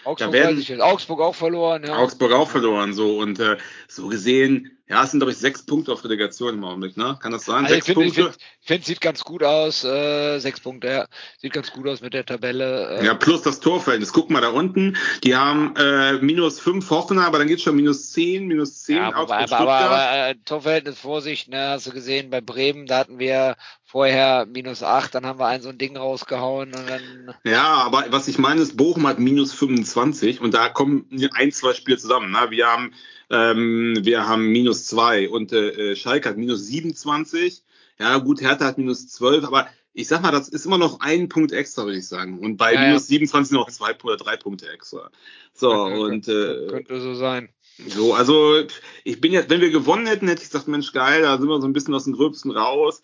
Augsburg, 0.03 0.31
da 0.31 0.33
werden, 0.33 0.81
Augsburg 0.81 1.19
auch 1.19 1.35
verloren. 1.35 1.83
Ja. 1.83 1.97
Augsburg 1.97 2.31
auch 2.31 2.49
verloren, 2.49 2.93
so 2.93 3.17
und 3.19 3.39
äh, 3.39 3.57
so 3.87 4.07
gesehen 4.07 4.76
ja, 4.89 5.03
es 5.03 5.11
sind, 5.11 5.19
glaube 5.19 5.31
ich, 5.31 5.37
sechs 5.37 5.63
Punkte 5.63 5.91
auf 5.91 6.03
Relegation 6.05 6.53
im 6.53 6.63
Augenblick, 6.63 6.95
ne? 6.95 7.17
Kann 7.21 7.33
das 7.33 7.43
sein? 7.43 7.65
Also 7.65 7.73
sechs 7.73 7.89
ich 7.89 7.93
finde, 7.93 8.13
Punkte? 8.13 8.37
Ich 8.61 8.67
finde, 8.67 8.85
sieht 8.85 9.01
ganz 9.01 9.21
gut 9.21 9.43
aus. 9.43 9.83
Äh, 9.83 10.39
sechs 10.39 10.61
Punkte, 10.61 10.87
ja. 10.87 11.05
Sieht 11.39 11.51
ganz 11.51 11.71
gut 11.71 11.87
aus 11.87 11.99
mit 11.99 12.13
der 12.13 12.25
Tabelle. 12.25 12.99
Äh. 12.99 13.05
Ja, 13.05 13.13
plus 13.13 13.41
das 13.41 13.59
Torverhältnis. 13.59 14.13
Guck 14.13 14.29
mal 14.29 14.39
da 14.39 14.49
unten. 14.49 14.95
Die 15.25 15.35
haben 15.35 15.75
äh, 15.75 16.13
minus 16.13 16.61
fünf 16.61 16.89
Hoffenheim, 16.89 17.25
aber 17.25 17.39
dann 17.39 17.49
geht's 17.49 17.63
schon 17.63 17.75
minus 17.75 18.13
zehn, 18.13 18.47
minus 18.47 18.83
zehn. 18.83 18.95
Ja, 18.95 19.13
aber, 19.13 19.37
aber, 19.37 19.59
aber, 19.59 19.73
aber 19.73 20.29
äh, 20.29 20.35
Torverhältnis, 20.45 20.97
Vorsicht, 20.99 21.49
ne? 21.49 21.71
Hast 21.71 21.87
du 21.87 21.91
gesehen, 21.91 22.29
bei 22.29 22.39
Bremen, 22.39 22.85
da 22.85 22.99
hatten 22.99 23.19
wir 23.19 23.57
vorher 23.83 24.45
minus 24.45 24.83
acht, 24.83 25.15
dann 25.15 25.25
haben 25.25 25.39
wir 25.39 25.47
ein 25.47 25.61
so 25.61 25.69
ein 25.69 25.77
Ding 25.77 25.97
rausgehauen 25.97 26.73
und 26.73 26.89
dann. 26.89 27.35
Ja, 27.43 27.73
aber 27.73 28.05
was 28.09 28.27
ich 28.27 28.37
meine 28.37 28.61
ist, 28.61 28.77
Bochum 28.77 29.07
hat 29.07 29.19
minus 29.19 29.53
25 29.53 30.39
und 30.39 30.53
da 30.53 30.69
kommen 30.69 31.07
ein, 31.33 31.51
zwei 31.51 31.73
Spiele 31.73 31.97
zusammen. 31.97 32.31
Ne? 32.31 32.47
Wir 32.49 32.67
haben 32.67 32.93
ähm, 33.29 33.97
wir 34.01 34.27
haben 34.27 34.47
minus 34.47 34.85
zwei 34.85 35.29
und 35.29 35.51
äh, 35.51 35.95
Schalke 35.95 36.29
hat 36.29 36.37
minus 36.37 36.65
27. 36.67 37.63
Ja, 37.99 38.17
gut, 38.19 38.41
Hertha 38.41 38.65
hat 38.65 38.77
minus 38.77 39.07
12, 39.07 39.45
aber 39.45 39.67
ich 39.93 40.07
sag 40.07 40.21
mal, 40.21 40.31
das 40.31 40.47
ist 40.47 40.65
immer 40.65 40.77
noch 40.77 40.99
ein 40.99 41.27
Punkt 41.27 41.51
extra, 41.51 41.85
würde 41.85 41.97
ich 41.97 42.07
sagen. 42.07 42.39
Und 42.39 42.57
bei 42.57 42.73
Ja, 42.73 42.81
ja. 42.81 42.87
minus 42.89 43.07
27 43.07 43.53
noch 43.53 43.69
zwei 43.71 43.95
oder 44.03 44.17
drei 44.17 44.37
Punkte 44.37 44.69
extra. 44.69 45.09
So, 45.53 45.71
und 45.71 46.27
äh, 46.27 46.67
könnte 46.67 47.01
so 47.01 47.15
sein. 47.15 47.49
so, 47.87 48.13
also 48.13 48.63
ich 49.03 49.19
bin 49.19 49.33
jetzt, 49.33 49.49
wenn 49.49 49.61
wir 49.61 49.71
gewonnen 49.71 50.05
hätten, 50.05 50.27
hätte 50.27 50.43
ich 50.43 50.49
gesagt, 50.49 50.67
Mensch, 50.67 50.93
geil, 50.93 51.23
da 51.23 51.37
sind 51.37 51.47
wir 51.47 51.59
so 51.59 51.67
ein 51.67 51.73
bisschen 51.73 51.95
aus 51.95 52.03
dem 52.03 52.13
Gröbsten 52.13 52.51
raus. 52.51 53.01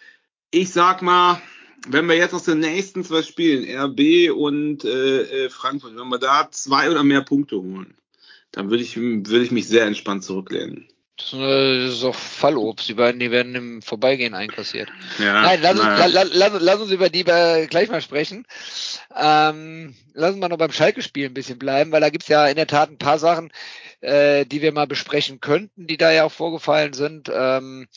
Ich 0.51 0.70
sag 0.70 1.01
mal, 1.01 1.42
wenn 1.88 2.08
wir 2.08 2.15
jetzt 2.15 2.36
aus 2.36 2.44
den 2.44 2.60
nächsten 2.60 3.03
zwei 3.03 3.24
Spielen, 3.24 3.65
RB 3.65 4.32
und 4.32 4.86
äh, 4.86 5.46
äh, 5.46 5.50
Frankfurt, 5.50 5.96
wenn 5.96 6.10
wir 6.10 6.20
da 6.20 6.48
zwei 6.51 6.92
oder 6.92 7.03
mehr 7.03 7.22
Punkte 7.22 7.58
holen, 7.58 7.98
dann 8.54 8.70
würde 8.70 8.84
ich, 8.84 8.96
würde 8.96 9.44
ich 9.44 9.52
mich 9.52 9.68
sehr 9.68 9.86
entspannt 9.86 10.24
zurücklehnen. 10.24 10.88
Das 11.18 11.28
ist, 11.28 11.34
äh, 11.34 11.86
das 11.86 11.94
ist 11.96 12.04
auch 12.04 12.16
Fallobst. 12.16 12.88
Die 12.90 12.96
beiden, 12.96 13.20
die 13.20 13.30
werden 13.30 13.54
im 13.56 13.82
Vorbeigehen 13.82 14.34
einkassiert. 14.34 14.90
Ja, 15.20 15.42
Nein, 15.42 15.60
lass 15.62 15.74
uns, 15.74 15.84
la, 15.84 16.06
la, 16.06 16.24
lass, 16.32 16.54
lass 16.60 16.82
uns 16.82 16.92
über 16.92 17.10
die 17.10 17.24
gleich 17.24 17.90
mal 17.90 18.02
sprechen. 18.02 18.46
Ähm, 19.16 19.96
lass 20.14 20.32
uns 20.32 20.40
mal 20.40 20.50
noch 20.50 20.58
beim 20.58 20.72
Schalke-Spiel 20.72 21.28
ein 21.28 21.34
bisschen 21.34 21.60
bleiben, 21.60 21.92
weil 21.92 22.02
da 22.02 22.10
gibt's 22.10 22.30
ja 22.30 22.48
in 22.48 22.56
der 22.56 22.68
Tat 22.68 22.90
ein 22.90 22.98
paar 22.98 23.20
Sachen, 23.20 23.52
äh, 24.04 24.46
die 24.46 24.62
wir 24.62 24.74
mal 24.74 24.88
besprechen 24.88 25.40
könnten, 25.40 25.88
die 25.88 25.98
da 25.98 26.12
ja 26.12 26.26
auch 26.26 26.32
vorgefallen 26.32 26.94
sind. 26.94 27.32
Ähm, 27.34 27.88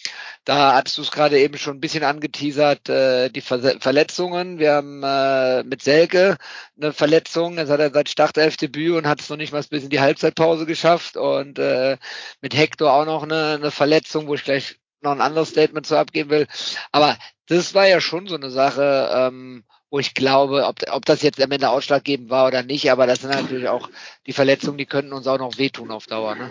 da 0.44 0.74
hattest 0.74 0.98
du 0.98 1.02
es 1.02 1.10
gerade 1.10 1.38
eben 1.38 1.58
schon 1.58 1.76
ein 1.76 1.80
bisschen 1.80 2.04
angeteasert, 2.04 2.88
äh, 2.88 3.28
die 3.30 3.40
Ver 3.40 3.80
Verletzungen. 3.80 4.58
Wir 4.58 4.74
haben 4.74 5.02
äh, 5.02 5.64
mit 5.64 5.82
Selke 5.82 6.36
eine 6.80 6.92
Verletzung, 6.92 7.56
das 7.56 7.70
hat 7.70 7.80
er 7.80 7.92
seit 7.92 8.08
Startelfdebüt 8.08 8.94
und 8.94 9.06
hat 9.06 9.20
es 9.20 9.28
noch 9.28 9.36
nicht 9.36 9.52
mal 9.52 9.64
bis 9.68 9.84
in 9.84 9.90
die 9.90 10.00
Halbzeitpause 10.00 10.66
geschafft. 10.66 11.16
Und 11.16 11.58
äh, 11.58 11.98
mit 12.40 12.54
Hector 12.56 12.92
auch 12.92 13.06
noch 13.06 13.24
eine, 13.24 13.54
eine 13.54 13.70
Verletzung, 13.70 14.28
wo 14.28 14.34
ich 14.34 14.44
gleich 14.44 14.76
noch 15.02 15.12
ein 15.12 15.20
anderes 15.20 15.50
Statement 15.50 15.86
zu 15.86 15.96
abgeben 15.96 16.30
will. 16.30 16.46
Aber 16.92 17.16
das 17.48 17.74
war 17.74 17.86
ja 17.86 18.00
schon 18.00 18.26
so 18.26 18.36
eine 18.36 18.50
Sache, 18.50 19.10
ähm, 19.12 19.64
wo 19.96 20.00
ich 20.00 20.12
glaube, 20.12 20.66
ob, 20.66 20.76
ob 20.90 21.06
das 21.06 21.22
jetzt 21.22 21.40
am 21.40 21.50
Ende 21.50 21.70
ausschlaggebend 21.70 22.28
war 22.28 22.48
oder 22.48 22.62
nicht, 22.62 22.92
aber 22.92 23.06
das 23.06 23.20
sind 23.20 23.30
natürlich 23.30 23.66
auch 23.66 23.88
die 24.26 24.34
Verletzungen, 24.34 24.76
die 24.76 24.84
könnten 24.84 25.14
uns 25.14 25.26
auch 25.26 25.38
noch 25.38 25.56
wehtun 25.56 25.90
auf 25.90 26.04
Dauer. 26.06 26.34
Ne? 26.34 26.50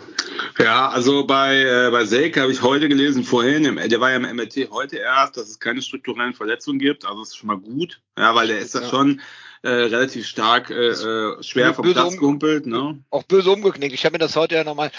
Ja, 0.57 0.89
also 0.89 1.27
bei, 1.27 1.61
äh, 1.61 1.91
bei 1.91 2.05
Selke 2.05 2.41
habe 2.41 2.51
ich 2.51 2.63
heute 2.63 2.89
gelesen, 2.89 3.23
vorhin, 3.23 3.63
im, 3.65 3.75
der 3.87 4.01
war 4.01 4.09
ja 4.09 4.15
im 4.15 4.23
MRT 4.35 4.71
heute 4.71 4.97
erst, 4.97 5.37
dass 5.37 5.47
es 5.47 5.59
keine 5.59 5.83
strukturellen 5.83 6.33
Verletzungen 6.33 6.79
gibt. 6.79 7.05
Also 7.05 7.19
das 7.19 7.29
ist 7.29 7.35
schon 7.37 7.45
mal 7.45 7.59
gut, 7.59 8.01
ja, 8.17 8.33
weil 8.33 8.47
der 8.47 8.57
ist 8.57 8.73
ja, 8.73 8.81
Ja. 8.81 8.89
schon 8.89 9.21
äh, 9.61 9.69
relativ 9.69 10.25
stark 10.25 10.71
äh, 10.71 10.89
äh, 10.89 11.43
schwer 11.43 11.75
vom 11.75 11.91
Platz 11.91 12.13
um- 12.13 12.17
gehumpelt. 12.17 12.65
Ne? 12.65 12.99
Auch 13.11 13.23
böse 13.23 13.51
umgeknickt. 13.51 13.93
Ich 13.93 14.05
habe 14.05 14.13
mir 14.13 14.19
das 14.19 14.35
heute 14.35 14.55
ja 14.55 14.63
nochmal 14.63 14.89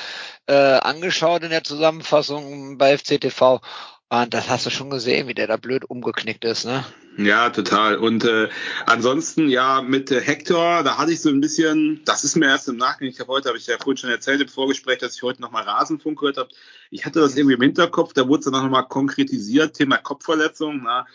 äh, 0.47 0.53
angeschaut 0.55 1.43
in 1.43 1.50
der 1.50 1.65
Zusammenfassung 1.65 2.79
bei 2.79 2.97
FCTV. 2.97 3.61
Und 4.09 4.35
das 4.35 4.49
hast 4.49 4.65
du 4.67 4.71
schon 4.71 4.89
gesehen, 4.89 5.27
wie 5.27 5.35
der 5.35 5.49
da 5.49 5.57
blöd 5.57 5.85
umgeknickt 5.85 6.45
ist, 6.45 6.65
ne? 6.65 6.85
Ja, 7.19 7.51
total. 7.51 7.97
Und 7.97 8.25
äh, 8.25 8.49
ansonsten, 8.85 9.49
ja, 9.49 9.83
mit 9.83 10.13
äh, 10.13 10.21
Hector, 10.21 10.85
da 10.85 10.97
hatte 10.97 11.13
ich 11.13 11.21
so 11.21 11.29
ein 11.29 11.41
bisschen, 11.41 12.03
das 12.05 12.23
ist 12.23 12.37
mir 12.37 12.47
erst 12.47 12.69
im 12.69 12.77
Nachgang, 12.77 13.09
ich 13.09 13.19
habe 13.19 13.33
heute, 13.33 13.49
habe 13.49 13.59
ich 13.59 13.67
ja 13.67 13.79
vorhin 13.79 13.97
schon 13.97 14.11
erzählt 14.11 14.41
im 14.41 14.49
Vorgespräch, 14.49 14.99
dass 14.99 15.17
ich 15.17 15.23
heute 15.23 15.43
nochmal 15.43 15.65
Rasenfunk 15.65 16.21
gehört 16.21 16.37
habe. 16.37 16.51
Ich 16.91 17.05
hatte 17.05 17.19
das 17.19 17.37
irgendwie 17.37 17.55
im 17.55 17.63
Hinterkopf, 17.63 18.13
da 18.13 18.29
wurde 18.29 18.41
es 18.41 18.45
dann 18.45 18.53
nochmal 18.53 18.87
konkretisiert, 18.87 19.75
Thema 19.75 19.97
Kopfverletzung. 19.97 20.83
Na, 20.85 21.07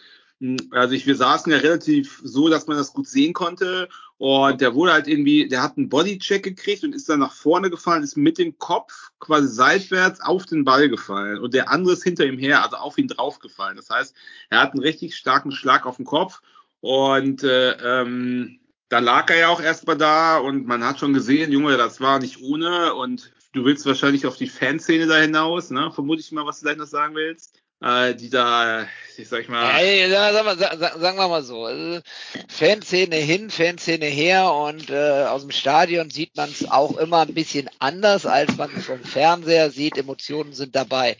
also 0.71 0.93
ich, 0.93 1.05
wir 1.05 1.15
saßen 1.15 1.51
ja 1.51 1.59
relativ 1.59 2.19
so, 2.23 2.49
dass 2.49 2.67
man 2.67 2.75
das 2.75 2.93
gut 2.93 3.07
sehen 3.07 3.33
konnte. 3.33 3.87
Und 4.21 4.61
der 4.61 4.75
wurde 4.75 4.93
halt 4.93 5.07
irgendwie, 5.07 5.47
der 5.47 5.63
hat 5.63 5.77
einen 5.77 5.89
Bodycheck 5.89 6.43
gekriegt 6.43 6.83
und 6.83 6.93
ist 6.93 7.09
dann 7.09 7.21
nach 7.21 7.33
vorne 7.33 7.71
gefallen, 7.71 8.03
ist 8.03 8.15
mit 8.15 8.37
dem 8.37 8.55
Kopf 8.59 9.09
quasi 9.19 9.47
seitwärts 9.47 10.21
auf 10.21 10.45
den 10.45 10.63
Ball 10.63 10.89
gefallen. 10.89 11.39
Und 11.39 11.55
der 11.55 11.71
andere 11.71 11.93
ist 11.93 12.03
hinter 12.03 12.27
ihm 12.27 12.37
her, 12.37 12.63
also 12.63 12.75
auf 12.75 12.99
ihn 12.99 13.07
draufgefallen. 13.07 13.77
Das 13.77 13.89
heißt, 13.89 14.13
er 14.51 14.59
hat 14.59 14.73
einen 14.73 14.83
richtig 14.83 15.15
starken 15.15 15.51
Schlag 15.51 15.87
auf 15.87 15.95
den 15.95 16.05
Kopf. 16.05 16.43
Und 16.81 17.41
äh, 17.41 17.71
ähm, 17.71 18.59
da 18.89 18.99
lag 18.99 19.27
er 19.31 19.39
ja 19.39 19.47
auch 19.47 19.59
erstmal 19.59 19.97
da 19.97 20.37
und 20.37 20.67
man 20.67 20.83
hat 20.83 20.99
schon 20.99 21.13
gesehen, 21.13 21.51
Junge, 21.51 21.75
das 21.77 21.99
war 21.99 22.19
nicht 22.19 22.43
ohne. 22.43 22.93
Und 22.93 23.31
du 23.53 23.65
willst 23.65 23.87
wahrscheinlich 23.87 24.27
auf 24.27 24.37
die 24.37 24.49
Fanszene 24.49 25.07
da 25.07 25.17
hinaus, 25.17 25.71
ne? 25.71 25.91
Vermute 25.91 26.21
ich 26.21 26.31
mal, 26.31 26.45
was 26.45 26.59
du 26.59 26.65
gleich 26.65 26.77
noch 26.77 26.85
sagen 26.85 27.15
willst. 27.15 27.60
Äh, 27.81 28.13
die 28.15 28.29
da, 28.29 28.85
ich 29.17 29.27
sag 29.27 29.49
mal. 29.49 29.73
Sa- 30.09 30.33
sag 30.33 30.45
mal, 30.45 30.57
sa- 30.57 30.77
sa- 30.77 30.99
sagen 30.99 31.17
wir 31.17 31.27
mal 31.27 31.43
so, 31.43 31.67
äh, 31.67 32.01
Fanszene 32.47 33.15
hin, 33.15 33.49
Fanszene 33.49 34.05
her 34.05 34.53
und 34.53 34.89
äh, 34.89 35.23
aus 35.25 35.41
dem 35.41 35.51
Stadion 35.51 36.09
sieht 36.11 36.35
man 36.35 36.49
es 36.51 36.69
auch 36.69 36.97
immer 36.97 37.21
ein 37.21 37.33
bisschen 37.33 37.69
anders, 37.79 38.25
als 38.25 38.55
man 38.57 38.69
es 38.77 38.85
vom 38.85 39.03
Fernseher 39.03 39.71
sieht. 39.71 39.97
Emotionen 39.97 40.53
sind 40.53 40.75
dabei. 40.75 41.17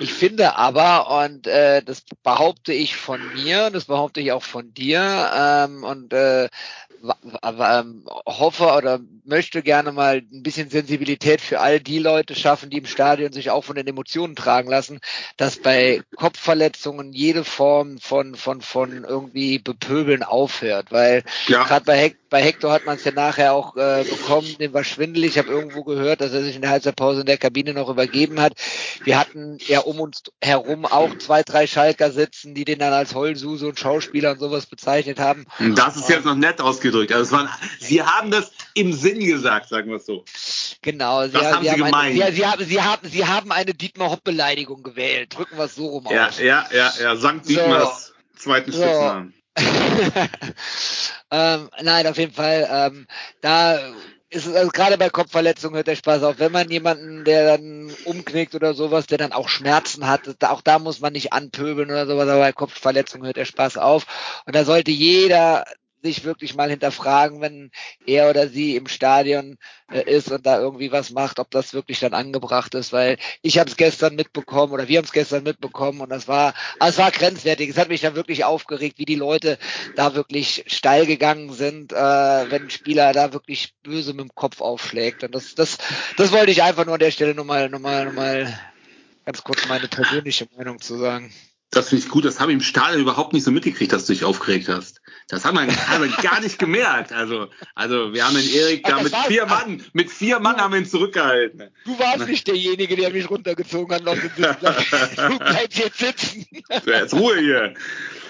Ich 0.00 0.12
finde 0.14 0.56
aber, 0.56 1.24
und 1.24 1.46
äh, 1.46 1.82
das 1.82 2.02
behaupte 2.22 2.72
ich 2.72 2.96
von 2.96 3.20
mir, 3.34 3.70
das 3.70 3.86
behaupte 3.86 4.20
ich 4.20 4.32
auch 4.32 4.44
von 4.44 4.72
dir, 4.72 5.30
ähm, 5.34 5.82
und 5.84 6.12
äh, 6.12 6.48
hoffe 8.26 8.64
oder 8.76 9.00
möchte 9.24 9.62
gerne 9.62 9.92
mal 9.92 10.22
ein 10.32 10.42
bisschen 10.42 10.70
Sensibilität 10.70 11.40
für 11.40 11.60
all 11.60 11.80
die 11.80 11.98
Leute 11.98 12.34
schaffen, 12.34 12.70
die 12.70 12.78
im 12.78 12.86
Stadion 12.86 13.32
sich 13.32 13.50
auch 13.50 13.64
von 13.64 13.76
den 13.76 13.86
Emotionen 13.86 14.34
tragen 14.36 14.68
lassen, 14.70 15.00
dass 15.36 15.56
bei 15.58 16.02
Kopfverletzungen 16.16 17.12
jede 17.12 17.44
Form 17.44 17.98
von 17.98 18.34
von 18.34 18.60
von 18.60 19.04
irgendwie 19.04 19.58
bepöbeln 19.58 20.22
aufhört, 20.22 20.90
weil 20.92 21.24
Ja. 21.46 21.64
gerade 21.64 21.84
bei, 21.84 21.96
Hec 21.98 22.16
bei 22.30 22.42
Hector 22.42 22.72
hat 22.72 22.84
man 22.86 22.96
es 22.96 23.04
ja 23.04 23.12
nachher 23.12 23.52
auch 23.54 23.76
äh, 23.76 24.04
bekommen, 24.04 24.56
dem 24.58 24.72
war 24.72 24.84
schwindelig. 24.84 25.32
Ich 25.32 25.38
habe 25.38 25.48
irgendwo 25.48 25.84
gehört, 25.84 26.20
dass 26.20 26.32
er 26.32 26.42
sich 26.42 26.56
in 26.56 26.62
der 26.62 26.70
Halbzeitpause 26.70 27.20
in 27.20 27.26
der 27.26 27.38
Kabine 27.38 27.74
noch 27.74 27.88
übergeben 27.88 28.40
hat. 28.40 28.52
Wir 29.04 29.18
hatten 29.18 29.58
ja 29.66 29.80
um 29.80 30.00
uns 30.00 30.22
herum 30.42 30.84
auch 30.86 31.16
zwei, 31.18 31.42
drei 31.42 31.66
Schalker 31.66 32.10
sitzen, 32.10 32.54
die 32.54 32.64
den 32.64 32.78
dann 32.78 32.92
als 32.92 33.14
Heulsuse 33.14 33.66
und 33.68 33.78
Schauspieler 33.78 34.32
und 34.32 34.38
sowas 34.40 34.66
bezeichnet 34.66 35.18
haben. 35.18 35.46
Das 35.74 35.96
ist 35.96 36.08
jetzt 36.08 36.24
noch 36.24 36.34
nett 36.34 36.60
ausgedrückt. 36.60 37.12
Also 37.12 37.24
es 37.24 37.32
waren, 37.32 37.48
Sie 37.80 38.02
haben 38.02 38.30
das 38.30 38.52
im 38.74 38.92
Sinn 38.92 39.20
gesagt, 39.20 39.68
sagen 39.68 39.88
wir 39.90 39.96
es 39.96 40.06
so. 40.06 40.24
Genau, 40.82 41.26
sie, 41.26 41.34
Was 41.34 41.52
haben 41.52 41.62
Sie 41.64 41.70
haben 41.70 41.84
gemeint? 41.84 42.20
Eine, 42.22 42.30
sie, 42.32 42.36
sie, 42.36 42.46
haben, 42.46 42.64
sie, 42.64 42.82
haben, 42.82 43.08
sie 43.08 43.26
haben 43.26 43.52
eine 43.52 43.74
Dietmar 43.74 44.10
Hopp-Beleidigung 44.10 44.82
gewählt. 44.82 45.36
Drücken 45.36 45.56
wir 45.56 45.64
es 45.64 45.74
so 45.74 45.86
rum 45.86 46.06
Ja, 46.10 46.28
aus. 46.28 46.38
ja, 46.38 46.66
ja, 46.72 46.92
ja. 47.00 47.16
Sankt 47.16 47.46
So. 47.46 47.54
Dietmars 47.54 48.12
zweiten 48.36 48.72
So. 48.72 48.78
Spitznamen. 48.82 49.34
ähm, 51.30 51.70
nein, 51.82 52.06
auf 52.06 52.16
jeden 52.16 52.32
Fall. 52.32 52.68
Ähm, 52.70 53.06
da 53.40 53.78
ist 54.30 54.46
es, 54.46 54.54
also 54.54 54.70
gerade 54.70 54.98
bei 54.98 55.08
Kopfverletzungen 55.08 55.76
hört 55.76 55.86
der 55.86 55.96
Spaß 55.96 56.22
auf. 56.22 56.38
Wenn 56.38 56.52
man 56.52 56.70
jemanden, 56.70 57.24
der 57.24 57.56
dann 57.56 57.90
umknickt 58.04 58.54
oder 58.54 58.74
sowas, 58.74 59.06
der 59.06 59.18
dann 59.18 59.32
auch 59.32 59.48
Schmerzen 59.48 60.06
hat, 60.06 60.22
auch 60.44 60.62
da 60.62 60.78
muss 60.78 61.00
man 61.00 61.12
nicht 61.14 61.32
anpöbeln 61.32 61.90
oder 61.90 62.06
sowas, 62.06 62.28
aber 62.28 62.40
bei 62.40 62.52
Kopfverletzungen 62.52 63.26
hört 63.26 63.36
der 63.36 63.46
Spaß 63.46 63.78
auf. 63.78 64.06
Und 64.46 64.54
da 64.54 64.64
sollte 64.64 64.90
jeder 64.90 65.64
sich 66.02 66.24
wirklich 66.24 66.54
mal 66.54 66.70
hinterfragen, 66.70 67.40
wenn 67.40 67.70
er 68.06 68.30
oder 68.30 68.48
sie 68.48 68.76
im 68.76 68.86
Stadion 68.86 69.56
äh, 69.90 70.02
ist 70.02 70.30
und 70.30 70.46
da 70.46 70.58
irgendwie 70.58 70.92
was 70.92 71.10
macht, 71.10 71.38
ob 71.38 71.50
das 71.50 71.74
wirklich 71.74 72.00
dann 72.00 72.14
angebracht 72.14 72.74
ist, 72.74 72.92
weil 72.92 73.18
ich 73.42 73.58
habe 73.58 73.70
es 73.70 73.76
gestern 73.76 74.14
mitbekommen 74.14 74.72
oder 74.72 74.88
wir 74.88 74.98
haben 74.98 75.04
es 75.04 75.12
gestern 75.12 75.42
mitbekommen 75.42 76.00
und 76.00 76.10
das 76.10 76.28
war, 76.28 76.54
ah, 76.78 76.88
es 76.88 76.98
war 76.98 77.10
grenzwertig. 77.10 77.70
Es 77.70 77.78
hat 77.78 77.88
mich 77.88 78.00
dann 78.00 78.14
wirklich 78.14 78.44
aufgeregt, 78.44 78.98
wie 78.98 79.04
die 79.04 79.14
Leute 79.14 79.58
da 79.96 80.14
wirklich 80.14 80.64
steil 80.66 81.06
gegangen 81.06 81.52
sind, 81.52 81.92
äh, 81.92 81.96
wenn 81.96 82.64
ein 82.64 82.70
Spieler 82.70 83.12
da 83.12 83.32
wirklich 83.32 83.74
böse 83.82 84.12
mit 84.12 84.20
dem 84.20 84.34
Kopf 84.34 84.60
aufschlägt. 84.60 85.24
Und 85.24 85.34
das, 85.34 85.54
das, 85.54 85.78
das 86.16 86.32
wollte 86.32 86.52
ich 86.52 86.62
einfach 86.62 86.84
nur 86.84 86.94
an 86.94 87.00
der 87.00 87.10
Stelle 87.10 87.34
nochmal, 87.34 87.68
nochmal, 87.68 88.06
nochmal 88.06 88.58
ganz 89.24 89.42
kurz 89.44 89.66
meine 89.68 89.88
persönliche 89.88 90.48
Meinung 90.56 90.80
zu 90.80 90.96
sagen. 90.96 91.32
Das 91.70 91.90
finde 91.90 92.04
ich 92.04 92.10
gut. 92.10 92.24
Das 92.24 92.40
habe 92.40 92.50
ich 92.50 92.56
im 92.56 92.62
Stadion 92.62 93.02
überhaupt 93.02 93.34
nicht 93.34 93.44
so 93.44 93.50
mitgekriegt, 93.50 93.92
dass 93.92 94.06
du 94.06 94.14
dich 94.14 94.24
aufgeregt 94.24 94.68
hast. 94.68 95.02
Das 95.28 95.44
haben 95.44 95.58
wir, 95.58 95.66
haben 95.88 96.02
wir 96.02 96.22
gar 96.22 96.40
nicht 96.40 96.58
gemerkt. 96.58 97.12
Also, 97.12 97.48
also 97.74 98.14
wir 98.14 98.26
haben 98.26 98.34
den 98.34 98.48
Erik 98.48 98.84
da 98.84 99.02
mit 99.02 99.14
vier 99.26 99.44
Mann, 99.44 99.84
mit 99.92 100.10
vier 100.10 100.40
Mann 100.40 100.56
haben 100.56 100.72
wir 100.72 100.80
ihn 100.80 100.86
zurückgehalten. 100.86 101.64
Du 101.84 101.98
warst 101.98 102.26
nicht 102.26 102.46
derjenige, 102.46 102.96
der 102.96 103.10
mich 103.10 103.28
runtergezogen 103.28 103.94
hat. 103.94 104.02
Leute, 104.02 104.30
du 104.36 105.38
bleibst 105.38 105.78
jetzt 105.78 105.98
sitzen. 105.98 106.46
Jetzt 106.86 107.12
Ruhe 107.12 107.38
hier. 107.38 107.74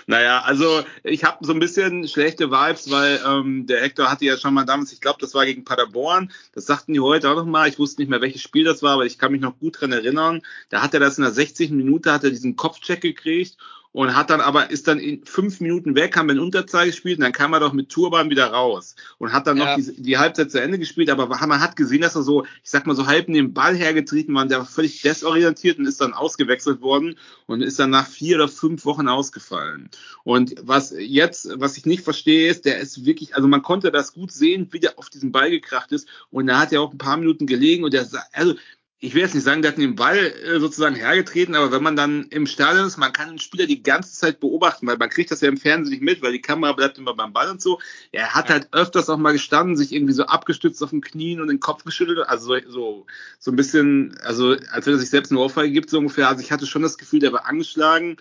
Naja, 0.09 0.41
also 0.41 0.85
ich 1.05 1.23
habe 1.25 1.45
so 1.45 1.53
ein 1.53 1.59
bisschen 1.59 2.09
schlechte 2.09 2.51
Vibes, 2.51 2.91
weil 2.91 3.21
ähm, 3.27 3.67
der 3.67 3.83
Hector 3.83 4.11
hatte 4.11 4.25
ja 4.25 4.39
schon 4.39 4.55
mal 4.55 4.65
damals, 4.65 4.91
ich 4.91 5.03
glaube, 5.03 5.19
das 5.21 5.35
war 5.35 5.45
gegen 5.45 5.65
Paderborn. 5.65 6.33
Das 6.55 6.65
sagten 6.65 6.95
die 6.95 7.01
heute 7.01 7.31
auch 7.31 7.37
noch 7.37 7.45
mal. 7.45 7.69
Ich 7.69 7.79
wusste 7.79 8.01
nicht 8.01 8.09
mehr, 8.09 8.23
welches 8.23 8.41
Spiel 8.41 8.65
das 8.65 8.83
war, 8.83 8.95
aber 8.95 9.05
ich 9.05 9.19
kann 9.19 9.33
mich 9.33 9.43
noch 9.43 9.59
gut 9.59 9.83
dran 9.83 9.93
erinnern. 9.93 10.41
Da 10.71 10.81
hat 10.81 10.95
er 10.95 11.01
das 11.01 11.19
in 11.19 11.25
der 11.25 11.33
60. 11.33 11.73
Minute, 11.73 12.11
hat 12.11 12.25
er 12.25 12.31
diesen 12.31 12.57
Kopfcheck 12.57 13.03
gekriegt 13.03 13.59
und 13.99 14.15
hat 14.15 14.31
dann 14.31 14.41
aber, 14.41 14.71
ist 14.71 14.87
dann 14.87 15.01
in 15.01 15.25
fünf 15.25 15.59
Minuten 15.59 15.97
weg, 15.97 16.17
haben 16.17 16.29
wir 16.29 16.35
in 16.35 16.39
Unterzahl 16.39 16.87
gespielt 16.87 17.19
und 17.19 17.25
dann 17.25 17.33
kam 17.33 17.53
er 17.53 17.59
doch 17.59 17.73
mit 17.73 17.89
Turban 17.89 18.31
wieder 18.31 18.47
raus 18.47 18.95
und 19.19 19.33
hat 19.33 19.49
dann 19.49 19.57
Ja. 19.57 19.77
noch 19.77 19.85
die, 19.85 20.01
die 20.01 20.19
Halbzeit 20.19 20.53
zu 20.53 20.61
Ende 20.63 20.79
gespielt, 20.79 21.11
aber 21.11 21.27
man 21.27 21.61
hat 21.61 21.75
gesehen, 21.75 22.03
dass 22.03 22.15
er 22.15 22.23
so, 22.23 22.45
ich 22.45 22.71
sag 22.71 22.87
mal, 22.87 22.95
so 22.95 23.09
halb 23.09 23.29
neben 23.29 23.49
den 23.49 23.55
Ball 23.55 23.75
hergetreten 23.75 24.33
war, 24.37 24.43
und 24.43 24.53
der 24.53 24.61
war 24.61 24.67
völlig 24.67 25.03
desorientiert 25.03 25.81
und 25.81 25.87
ist 25.87 26.01
dann 26.01 26.13
ausgewechselt 26.13 26.81
worden 26.81 27.17
und 27.47 27.61
ist 27.61 27.81
dann 27.81 27.91
nach 27.91 28.07
vier 28.07 28.37
oder 28.37 28.47
fünf 28.47 28.85
Wochen 28.85 29.09
ausgefallen. 29.09 29.91
Und 30.23 30.55
was 30.63 30.95
jetzt, 30.97 31.49
was 31.57 31.77
ich 31.77 31.85
nicht 31.85 32.05
verstehe, 32.05 32.49
ist, 32.49 32.67
der 32.67 32.79
ist 32.79 33.05
wirklich, 33.05 33.35
also 33.35 33.49
man 33.49 33.63
konnte 33.63 33.91
das 33.91 34.13
gut 34.13 34.31
sehen, 34.31 34.69
wie 34.71 34.79
der 34.79 34.97
auf 34.97 35.11
diesen 35.11 35.33
Ball 35.33 35.51
gekracht 35.51 35.91
ist 35.91 36.07
und 36.31 36.49
er 36.49 36.61
hat 36.61 36.71
ja 36.71 36.79
auch 36.79 36.93
ein 36.93 36.99
paar 36.99 37.17
Minuten 37.17 37.49
gelegen 37.49 37.83
und 37.83 37.93
der, 37.93 38.07
also 38.33 38.55
ich 39.01 39.15
will 39.15 39.23
jetzt 39.23 39.35
nicht 39.35 39.45
sagen, 39.45 39.63
der 39.63 39.71
hat 39.71 39.79
den 39.79 39.95
Ball 39.95 40.17
äh, 40.17 40.59
sozusagen 40.59 40.97
hergetreten, 40.97 41.55
aber 41.55 41.71
wenn 41.71 41.83
man 41.83 41.95
dann 41.95 42.25
im 42.31 42.47
Stadion 42.47 42.85
ist, 42.85 42.97
man 42.97 43.13
kann 43.13 43.29
den 43.29 43.39
Spieler 43.39 43.67
die 43.67 43.83
ganze 43.83 44.13
Zeit 44.13 44.41
beobachten, 44.41 44.89
weil 44.89 44.97
man 44.97 45.09
kriegt 45.09 45.31
das 45.31 45.41
ja 45.41 45.49
im 45.49 45.57
Fernsehen 45.57 45.93
nicht 45.93 46.03
mit, 46.03 46.21
weil 46.21 46.33
die 46.33 46.41
Kamera 46.41 46.73
bleibt 46.73 46.99
immer 46.99 47.15
beim 47.15 47.33
Ball 47.33 47.49
und 47.49 47.63
so. 47.63 47.79
Er 48.11 48.35
hat 48.35 48.49
halt 48.51 48.69
öfters 48.73 49.09
auch 49.09 49.17
mal 49.17 49.33
gestanden, 49.33 49.77
sich 49.77 49.93
irgendwie 49.93 50.15
so 50.15 50.25
abgestützt 50.25 50.83
auf 50.83 50.91
den 50.91 51.01
Knien 51.01 51.41
und 51.41 51.47
den 51.47 51.61
Kopf 51.61 51.85
geschüttelt, 51.85 52.19
also 52.27 52.57
so, 52.67 53.07
so 53.39 53.53
ein 53.53 53.57
bisschen, 53.57 54.19
also 54.23 54.57
als 54.73 54.87
wenn 54.87 54.95
er 54.95 54.99
sich 54.99 55.11
selbst 55.11 55.31
eine 55.31 55.41
Ohrfeige 55.41 55.73
gibt, 55.73 55.91
so 55.91 55.99
ungefähr. 55.99 56.29
Also 56.29 56.43
ich 56.43 56.51
hatte 56.51 56.67
schon 56.67 56.83
das 56.83 56.99
Gefühl, 56.99 57.21
der 57.21 57.33
war 57.33 57.47
angeschlagen. 57.47 58.17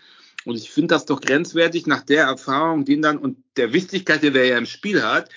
Und 0.45 0.55
ich 0.55 0.69
finde 0.69 0.93
das 0.93 1.05
doch 1.05 1.19
grenzwertig 1.19 1.87
nach 1.87 2.03
der 2.03 2.25
Erfahrung, 2.25 2.85
den 2.85 3.01
dann 3.01 3.17
und 3.17 3.37
der 3.57 3.73
Wichtigkeit, 3.73 4.21
die 4.21 4.31
der 4.31 4.45
ja 4.45 4.57
im 4.57 4.67
Spiel 4.67 5.03
hat, 5.03 5.29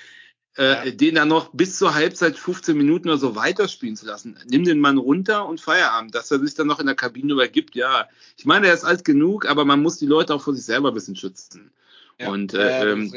äh, 0.56 0.88
ja. 0.88 0.90
den 0.90 1.14
dann 1.14 1.28
noch 1.28 1.50
bis 1.52 1.78
zur 1.78 1.94
Halbzeit 1.94 2.36
15 2.36 2.76
Minuten 2.76 3.08
oder 3.08 3.18
so 3.18 3.36
weiterspielen 3.36 3.96
zu 3.96 4.06
lassen. 4.06 4.38
Nimm 4.48 4.64
den 4.64 4.80
Mann 4.80 4.98
runter 4.98 5.46
und 5.46 5.60
Feierabend, 5.60 6.14
dass 6.14 6.30
er 6.30 6.40
sich 6.40 6.54
dann 6.54 6.66
noch 6.66 6.80
in 6.80 6.86
der 6.86 6.96
Kabine 6.96 7.32
übergibt. 7.32 7.74
Ja, 7.74 8.08
ich 8.36 8.44
meine, 8.44 8.66
er 8.66 8.74
ist 8.74 8.84
alt 8.84 9.04
genug, 9.04 9.46
aber 9.46 9.64
man 9.64 9.82
muss 9.82 9.98
die 9.98 10.06
Leute 10.06 10.34
auch 10.34 10.42
vor 10.42 10.54
sich 10.54 10.64
selber 10.64 10.88
ein 10.88 10.94
bisschen 10.94 11.16
schützen. 11.16 11.70
Ja, 12.18 12.30
und 12.30 12.54
äh, 12.54 12.84
ja, 12.84 12.92
ähm, 12.92 13.12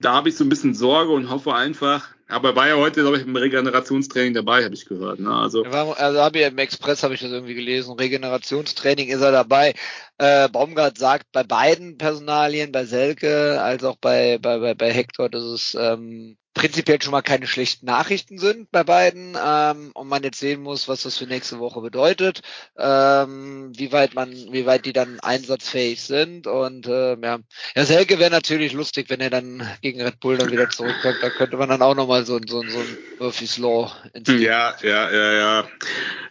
da 0.00 0.14
habe 0.14 0.28
ich 0.28 0.36
so 0.36 0.44
ein 0.44 0.48
bisschen 0.48 0.74
Sorge 0.74 1.12
und 1.12 1.30
hoffe 1.30 1.54
einfach, 1.54 2.08
aber 2.28 2.56
war 2.56 2.68
ja 2.68 2.76
heute, 2.76 3.02
glaube 3.02 3.18
ich, 3.18 3.24
im 3.24 3.36
Regenerationstraining 3.36 4.34
dabei, 4.34 4.64
habe 4.64 4.74
ich 4.74 4.86
gehört. 4.86 5.20
Ne? 5.20 5.30
Also, 5.30 5.62
also 5.62 6.20
habe 6.20 6.38
ich 6.38 6.46
im 6.46 6.58
Express 6.58 7.02
habe 7.02 7.14
ich 7.14 7.20
das 7.20 7.30
irgendwie 7.30 7.54
gelesen. 7.54 7.94
Regenerationstraining 7.94 9.08
ist 9.08 9.20
er 9.20 9.32
dabei. 9.32 9.74
Äh, 10.18 10.48
Baumgart 10.48 10.96
sagt 10.98 11.32
bei 11.32 11.42
beiden 11.42 11.98
Personalien, 11.98 12.72
bei 12.72 12.84
Selke 12.84 13.60
als 13.60 13.84
auch 13.84 13.96
bei 13.96 14.38
bei 14.38 14.58
bei, 14.58 14.74
bei 14.74 14.92
Hector, 14.92 15.28
dass 15.28 15.42
es 15.42 15.76
ähm, 15.78 16.36
prinzipiell 16.54 17.02
schon 17.02 17.10
mal 17.10 17.22
keine 17.22 17.46
schlechten 17.48 17.86
Nachrichten 17.86 18.38
sind 18.38 18.70
bei 18.70 18.84
beiden 18.84 19.36
ähm, 19.44 19.90
und 19.92 20.08
man 20.08 20.22
jetzt 20.22 20.38
sehen 20.38 20.62
muss, 20.62 20.88
was 20.88 21.02
das 21.02 21.18
für 21.18 21.26
nächste 21.26 21.58
Woche 21.58 21.80
bedeutet, 21.80 22.42
ähm, 22.78 23.72
wie 23.74 23.92
weit 23.92 24.14
man, 24.14 24.32
wie 24.32 24.64
weit 24.64 24.86
die 24.86 24.92
dann 24.92 25.18
einsatzfähig 25.20 26.00
sind 26.00 26.46
und 26.46 26.86
äh, 26.86 27.16
ja, 27.20 27.38
ja 27.74 27.84
Selke 27.84 28.20
wäre 28.20 28.30
natürlich 28.30 28.72
lustig, 28.72 29.10
wenn 29.10 29.20
er 29.20 29.30
dann 29.30 29.68
gegen 29.82 30.00
Red 30.00 30.20
Bull 30.20 30.38
dann 30.38 30.52
wieder 30.52 30.70
zurückkommt, 30.70 31.18
da 31.20 31.30
könnte 31.30 31.56
man 31.56 31.68
dann 31.68 31.82
auch 31.82 31.96
nochmal 31.96 32.23
so, 32.24 32.38
so, 32.46 32.62
so 32.62 32.78
ein 32.78 32.98
Murphy's 33.18 33.58
Law 33.58 33.90
ins 34.12 34.28
Ja, 34.28 34.74
ja, 34.82 35.10
ja, 35.10 35.32
ja, 35.32 35.68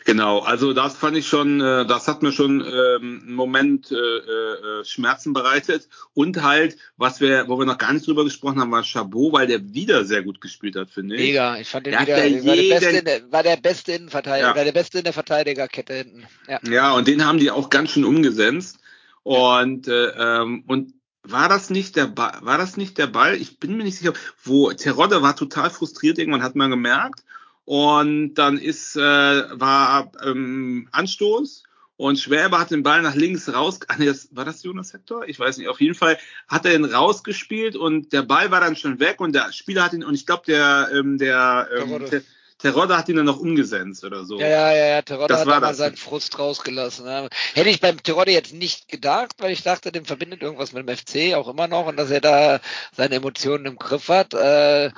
genau. 0.06 0.40
Also 0.40 0.74
das 0.74 0.96
fand 0.96 1.18
ich 1.18 1.28
schon, 1.28 1.62
äh, 1.62 1.86
das 1.86 2.08
hat 2.08 2.22
mir 2.22 2.32
schon 2.32 2.62
ähm, 2.62 3.22
einen 3.26 3.34
Moment 3.34 3.92
äh, 3.92 3.96
äh, 3.96 4.86
Schmerzen 4.86 5.34
bereitet 5.34 5.88
und 6.14 6.42
halt, 6.42 6.78
was 6.98 7.22
wir, 7.22 7.48
wo 7.48 7.58
wir 7.58 7.66
noch 7.66 7.78
gar 7.78 7.94
nicht 7.94 8.08
drüber 8.08 8.24
gesprochen 8.24 8.60
haben, 8.60 8.72
war 8.72 8.84
Chabot, 8.84 9.34
weil 9.34 9.48
der 9.48 9.74
wieder 9.74 10.06
sehr 10.06 10.24
gut 10.24 10.42
gespielt 10.42 10.76
hat, 10.76 10.90
finde 10.90 11.16
ich. 11.16 11.22
Mega, 11.22 11.58
ich 11.58 11.68
fand 11.68 11.86
den 11.86 11.94
der 11.94 12.02
wieder, 12.02 12.18
war, 12.18 12.26
jeden, 12.26 12.46
der 12.46 12.80
beste 12.80 12.98
in 12.98 13.06
der, 13.06 13.32
war 13.32 13.44
der 13.44 13.58
beste 13.58 13.92
Innenverteidiger, 13.94 14.56
ja. 14.56 14.64
der 14.64 14.72
beste 14.72 14.98
in 15.00 15.04
der 15.04 15.14
Verteidigerkette 15.14 15.94
hinten. 15.94 16.28
Ja. 16.48 16.60
ja, 16.70 16.94
und 16.94 17.08
den 17.08 17.26
haben 17.26 17.38
die 17.38 17.52
auch 17.52 17.70
ganz 17.70 17.92
schön 17.92 18.06
umgesetzt. 18.06 18.80
Und, 19.24 19.88
äh, 19.88 20.08
ähm, 20.18 20.66
und 20.68 20.94
war 21.24 21.50
das 21.50 21.70
nicht 21.70 21.96
der 21.96 22.08
Ball, 22.08 22.38
war 22.42 22.58
das 22.58 22.78
nicht 22.78 22.98
der 22.98 23.08
Ball? 23.08 23.36
Ich 23.36 23.60
bin 23.60 23.78
mir 23.78 23.84
nicht 23.84 23.98
sicher, 23.98 24.14
wo 24.44 24.72
Terodde 24.74 25.22
war 25.22 25.36
total 25.36 25.70
frustriert, 25.70 26.18
irgendwann 26.18 26.44
hat 26.44 26.56
man 26.56 26.70
gemerkt. 26.70 27.24
Und 27.66 28.34
dann 28.36 28.58
ist, 28.58 28.98
äh, 28.98 29.00
war 29.00 30.12
ähm, 30.22 30.90
Anstoß 30.92 31.64
und 31.96 32.20
Schwäbe 32.20 32.60
hat 32.60 32.72
den 32.72 32.84
Ball 32.84 33.02
nach 33.02 33.16
links 33.16 33.54
raus. 33.54 33.80
Ach 33.88 33.98
nee, 33.98 34.06
das, 34.06 34.36
war 34.36 34.44
das 34.44 34.64
Jonas 34.64 34.92
Hector? 34.92 35.26
Ich 35.28 35.40
weiß 35.40 35.58
nicht. 35.58 35.70
Auf 35.70 35.80
jeden 35.80 35.96
Fall 35.96 36.18
hat 36.50 36.66
er 36.66 36.76
ihn 36.76 36.84
rausgespielt 36.84 37.78
und 37.78 38.12
der 38.12 38.24
Ball 38.24 38.52
war 38.52 38.60
dann 38.60 38.76
schon 38.76 39.00
weg 39.00 39.22
und 39.22 39.34
der 39.34 39.54
Spieler 39.54 39.86
hat 39.86 39.94
ihn, 39.94 40.04
und 40.04 40.14
ich 40.14 40.26
glaube, 40.26 40.44
der, 40.46 40.90
ähm, 40.94 41.18
der, 41.18 41.70
ähm, 41.78 42.06
der 42.10 42.22
Terodde 42.64 42.98
hat 42.98 43.10
ihn 43.10 43.18
dann 43.18 43.26
noch 43.26 43.42
umgesetzt 43.42 44.06
oder 44.06 44.24
so. 44.24 44.40
Ja, 44.40 44.48
ja, 44.48 44.72
ja, 44.72 44.86
ja. 44.86 45.02
Terodde 45.02 45.38
hat 45.38 45.46
dann 45.46 45.76
seinen 45.76 45.98
Frust 45.98 46.40
rausgelassen. 46.40 47.04
Ne? 47.04 47.28
Hätte 47.56 47.70
ich 47.70 47.82
beim 47.82 48.02
Terodde 48.02 48.32
jetzt 48.32 48.54
nicht 48.54 48.88
gedacht, 48.88 49.34
weil 49.40 49.52
ich 49.52 49.64
dachte, 49.64 49.92
dem 49.92 50.06
verbindet 50.06 50.42
irgendwas 50.42 50.72
mit 50.72 50.88
dem 50.88 50.96
FC 50.96 51.36
auch 51.36 51.50
immer 51.50 51.68
noch 51.68 51.88
und 51.88 51.98
dass 51.98 52.10
er 52.10 52.22
da 52.22 52.62
seine 52.96 53.16
Emotionen 53.16 53.66
im 53.66 53.76
Griff 53.76 54.08
hat. 54.08 54.34
Äh, 54.34 54.86
ähm, 54.86 54.94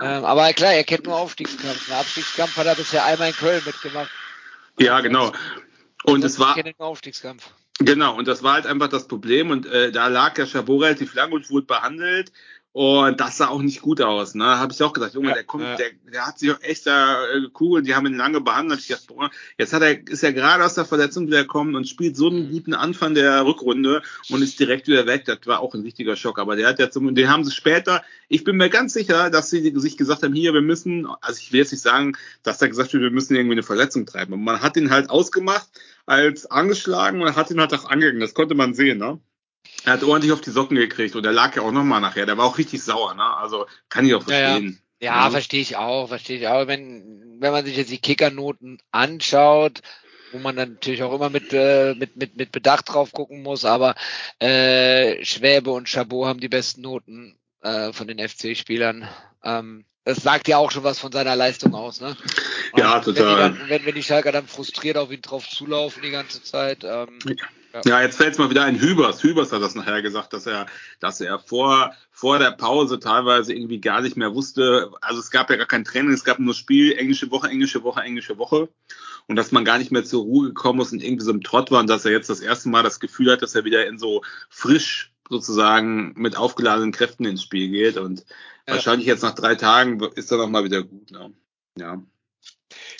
aber 0.00 0.52
klar, 0.52 0.72
er 0.72 0.82
kennt 0.82 1.04
nur 1.04 1.16
Aufstiegskampf. 1.16 1.88
Ein 1.88 2.00
Abstiegskampf 2.00 2.56
hat 2.56 2.66
er 2.66 2.74
bisher 2.74 3.04
einmal 3.04 3.28
in 3.28 3.36
Köln 3.36 3.62
mitgemacht. 3.64 4.10
Ja, 4.80 5.00
genau. 5.00 5.30
Und 6.02 6.24
es 6.24 6.40
war. 6.40 6.56
Aufstiegskampf. 6.78 7.50
Genau, 7.78 8.16
und 8.16 8.26
das 8.26 8.42
war 8.42 8.54
halt 8.54 8.66
einfach 8.66 8.88
das 8.88 9.06
Problem. 9.06 9.50
Und 9.50 9.64
äh, 9.66 9.92
da 9.92 10.08
lag 10.08 10.34
der 10.34 10.46
Chabot 10.46 10.82
relativ 10.82 11.14
lang 11.14 11.30
und 11.30 11.48
wurde 11.50 11.66
behandelt. 11.66 12.32
Und 12.72 13.20
das 13.20 13.38
sah 13.38 13.48
auch 13.48 13.62
nicht 13.62 13.82
gut 13.82 14.00
aus, 14.00 14.36
ne? 14.36 14.44
Habe 14.44 14.72
ich 14.72 14.80
auch 14.80 14.92
gesagt, 14.92 15.14
Junge, 15.14 15.30
ja, 15.30 15.34
der 15.34 15.42
kommt, 15.42 15.64
ja. 15.64 15.74
der, 15.74 15.90
der 16.12 16.26
hat 16.26 16.38
sich 16.38 16.52
auch 16.52 16.62
echt 16.62 16.86
da 16.86 17.26
äh, 17.26 17.48
cool, 17.58 17.82
die 17.82 17.96
haben 17.96 18.06
ihn 18.06 18.16
lange 18.16 18.40
behandelt. 18.40 18.78
Ich 18.78 18.86
dachte, 18.86 19.06
boah, 19.08 19.28
jetzt 19.58 19.72
hat 19.72 19.82
er, 19.82 20.06
ist 20.06 20.22
er 20.22 20.32
gerade 20.32 20.64
aus 20.64 20.74
der 20.74 20.84
Verletzung 20.84 21.26
wieder 21.26 21.42
gekommen 21.42 21.74
und 21.74 21.88
spielt 21.88 22.16
so 22.16 22.28
einen 22.28 22.46
mhm. 22.46 22.52
guten 22.52 22.74
Anfang 22.74 23.14
der 23.14 23.44
Rückrunde 23.44 24.02
und 24.30 24.42
ist 24.42 24.60
direkt 24.60 24.86
wieder 24.86 25.04
weg. 25.06 25.24
Das 25.24 25.40
war 25.46 25.58
auch 25.58 25.74
ein 25.74 25.80
richtiger 25.80 26.14
Schock. 26.14 26.38
Aber 26.38 26.54
der 26.54 26.68
hat 26.68 26.78
jetzt, 26.78 26.94
den 26.94 27.28
haben 27.28 27.44
sie 27.44 27.50
später, 27.50 28.04
ich 28.28 28.44
bin 28.44 28.56
mir 28.56 28.70
ganz 28.70 28.92
sicher, 28.92 29.30
dass 29.30 29.50
sie 29.50 29.72
sich 29.74 29.96
gesagt 29.96 30.22
haben, 30.22 30.34
hier, 30.34 30.54
wir 30.54 30.62
müssen, 30.62 31.08
also 31.22 31.40
ich 31.40 31.52
will 31.52 31.58
jetzt 31.58 31.72
nicht 31.72 31.82
sagen, 31.82 32.16
dass 32.44 32.58
da 32.58 32.68
gesagt 32.68 32.92
wird, 32.92 33.02
wir 33.02 33.10
müssen 33.10 33.34
irgendwie 33.34 33.54
eine 33.54 33.64
Verletzung 33.64 34.06
treiben. 34.06 34.34
Und 34.34 34.44
man 34.44 34.62
hat 34.62 34.76
ihn 34.76 34.90
halt 34.90 35.10
ausgemacht 35.10 35.68
als 36.06 36.46
angeschlagen 36.46 37.20
und 37.20 37.34
hat 37.34 37.50
ihn 37.50 37.60
halt 37.60 37.74
auch 37.74 37.86
angegangen. 37.86 38.20
Das 38.20 38.34
konnte 38.34 38.54
man 38.54 38.74
sehen, 38.74 38.98
ne? 38.98 39.18
Er 39.84 39.94
hat 39.94 40.02
ordentlich 40.02 40.32
auf 40.32 40.40
die 40.40 40.50
Socken 40.50 40.76
gekriegt 40.76 41.16
und 41.16 41.24
er 41.24 41.32
lag 41.32 41.56
ja 41.56 41.62
auch 41.62 41.72
nochmal 41.72 42.00
nachher. 42.00 42.26
Der 42.26 42.36
war 42.36 42.46
auch 42.46 42.58
richtig 42.58 42.82
sauer, 42.82 43.14
ne? 43.14 43.24
Also 43.36 43.66
kann 43.88 44.06
ich 44.06 44.14
auch 44.14 44.22
verstehen. 44.22 44.80
Ja, 45.00 45.14
ja. 45.14 45.24
ja 45.24 45.30
verstehe 45.30 45.60
ich 45.60 45.76
auch, 45.76 46.08
verstehe 46.08 46.38
ich 46.38 46.48
auch. 46.48 46.66
Wenn, 46.66 47.38
wenn 47.40 47.52
man 47.52 47.64
sich 47.64 47.76
jetzt 47.76 47.90
die 47.90 47.98
Kickernoten 47.98 48.78
anschaut, 48.90 49.80
wo 50.32 50.38
man 50.38 50.56
dann 50.56 50.74
natürlich 50.74 51.02
auch 51.02 51.14
immer 51.14 51.30
mit, 51.30 51.52
äh, 51.52 51.94
mit, 51.94 52.16
mit, 52.16 52.36
mit 52.36 52.52
Bedacht 52.52 52.88
drauf 52.88 53.12
gucken 53.12 53.42
muss, 53.42 53.64
aber 53.64 53.94
äh, 54.38 55.24
Schwäbe 55.24 55.70
und 55.70 55.88
Chabot 55.88 56.26
haben 56.26 56.40
die 56.40 56.48
besten 56.48 56.82
Noten 56.82 57.38
äh, 57.62 57.92
von 57.92 58.06
den 58.06 58.18
FC-Spielern. 58.18 59.08
Ähm, 59.42 59.84
das 60.04 60.18
sagt 60.18 60.48
ja 60.48 60.58
auch 60.58 60.70
schon 60.70 60.84
was 60.84 60.98
von 60.98 61.12
seiner 61.12 61.36
Leistung 61.36 61.74
aus, 61.74 62.00
ne? 62.00 62.16
ja, 62.76 62.96
und 62.96 63.04
total. 63.04 63.16
Wenn 63.16 63.52
die, 63.52 63.58
dann, 63.58 63.68
wenn, 63.68 63.86
wenn 63.86 63.94
die 63.94 64.02
Schalker 64.02 64.32
dann 64.32 64.46
frustriert 64.46 64.96
auf 64.96 65.10
ihn 65.10 65.22
drauf 65.22 65.48
zulaufen 65.48 66.02
die 66.02 66.10
ganze 66.10 66.42
Zeit. 66.42 66.84
Ähm, 66.84 67.18
ja. 67.26 67.34
Ja, 67.84 68.02
jetzt 68.02 68.16
fällt 68.16 68.32
es 68.32 68.38
mal 68.38 68.50
wieder 68.50 68.64
ein 68.64 68.80
Hübers. 68.80 69.22
Hübers 69.22 69.52
hat 69.52 69.62
das 69.62 69.74
nachher 69.74 70.02
gesagt, 70.02 70.32
dass 70.32 70.46
er, 70.46 70.66
dass 70.98 71.20
er 71.20 71.38
vor, 71.38 71.92
vor 72.10 72.38
der 72.38 72.50
Pause 72.50 72.98
teilweise 72.98 73.54
irgendwie 73.54 73.80
gar 73.80 74.00
nicht 74.00 74.16
mehr 74.16 74.34
wusste. 74.34 74.90
Also 75.00 75.20
es 75.20 75.30
gab 75.30 75.50
ja 75.50 75.56
gar 75.56 75.66
kein 75.66 75.84
Training, 75.84 76.12
es 76.12 76.24
gab 76.24 76.38
nur 76.38 76.54
Spiel, 76.54 76.92
englische 76.92 77.30
Woche, 77.30 77.48
englische 77.48 77.82
Woche, 77.82 78.00
englische 78.00 78.38
Woche. 78.38 78.68
Und 79.26 79.36
dass 79.36 79.52
man 79.52 79.64
gar 79.64 79.78
nicht 79.78 79.92
mehr 79.92 80.04
zur 80.04 80.24
Ruhe 80.24 80.48
gekommen 80.48 80.80
ist 80.80 80.92
und 80.92 81.02
irgendwie 81.02 81.24
so 81.24 81.30
im 81.30 81.42
Trott 81.42 81.70
war 81.70 81.80
und 81.80 81.88
dass 81.88 82.04
er 82.04 82.10
jetzt 82.10 82.30
das 82.30 82.40
erste 82.40 82.68
Mal 82.68 82.82
das 82.82 82.98
Gefühl 82.98 83.30
hat, 83.30 83.42
dass 83.42 83.54
er 83.54 83.64
wieder 83.64 83.86
in 83.86 83.98
so 83.98 84.22
frisch 84.48 85.12
sozusagen 85.28 86.12
mit 86.16 86.36
aufgeladenen 86.36 86.90
Kräften 86.90 87.24
ins 87.24 87.44
Spiel 87.44 87.68
geht. 87.68 87.96
Und 87.96 88.24
ja. 88.66 88.74
wahrscheinlich 88.74 89.06
jetzt 89.06 89.22
nach 89.22 89.34
drei 89.34 89.54
Tagen 89.54 90.02
ist 90.16 90.32
er 90.32 90.38
nochmal 90.38 90.64
wieder 90.64 90.82
gut. 90.82 91.12
Ne? 91.12 91.32
Ja. 91.78 92.02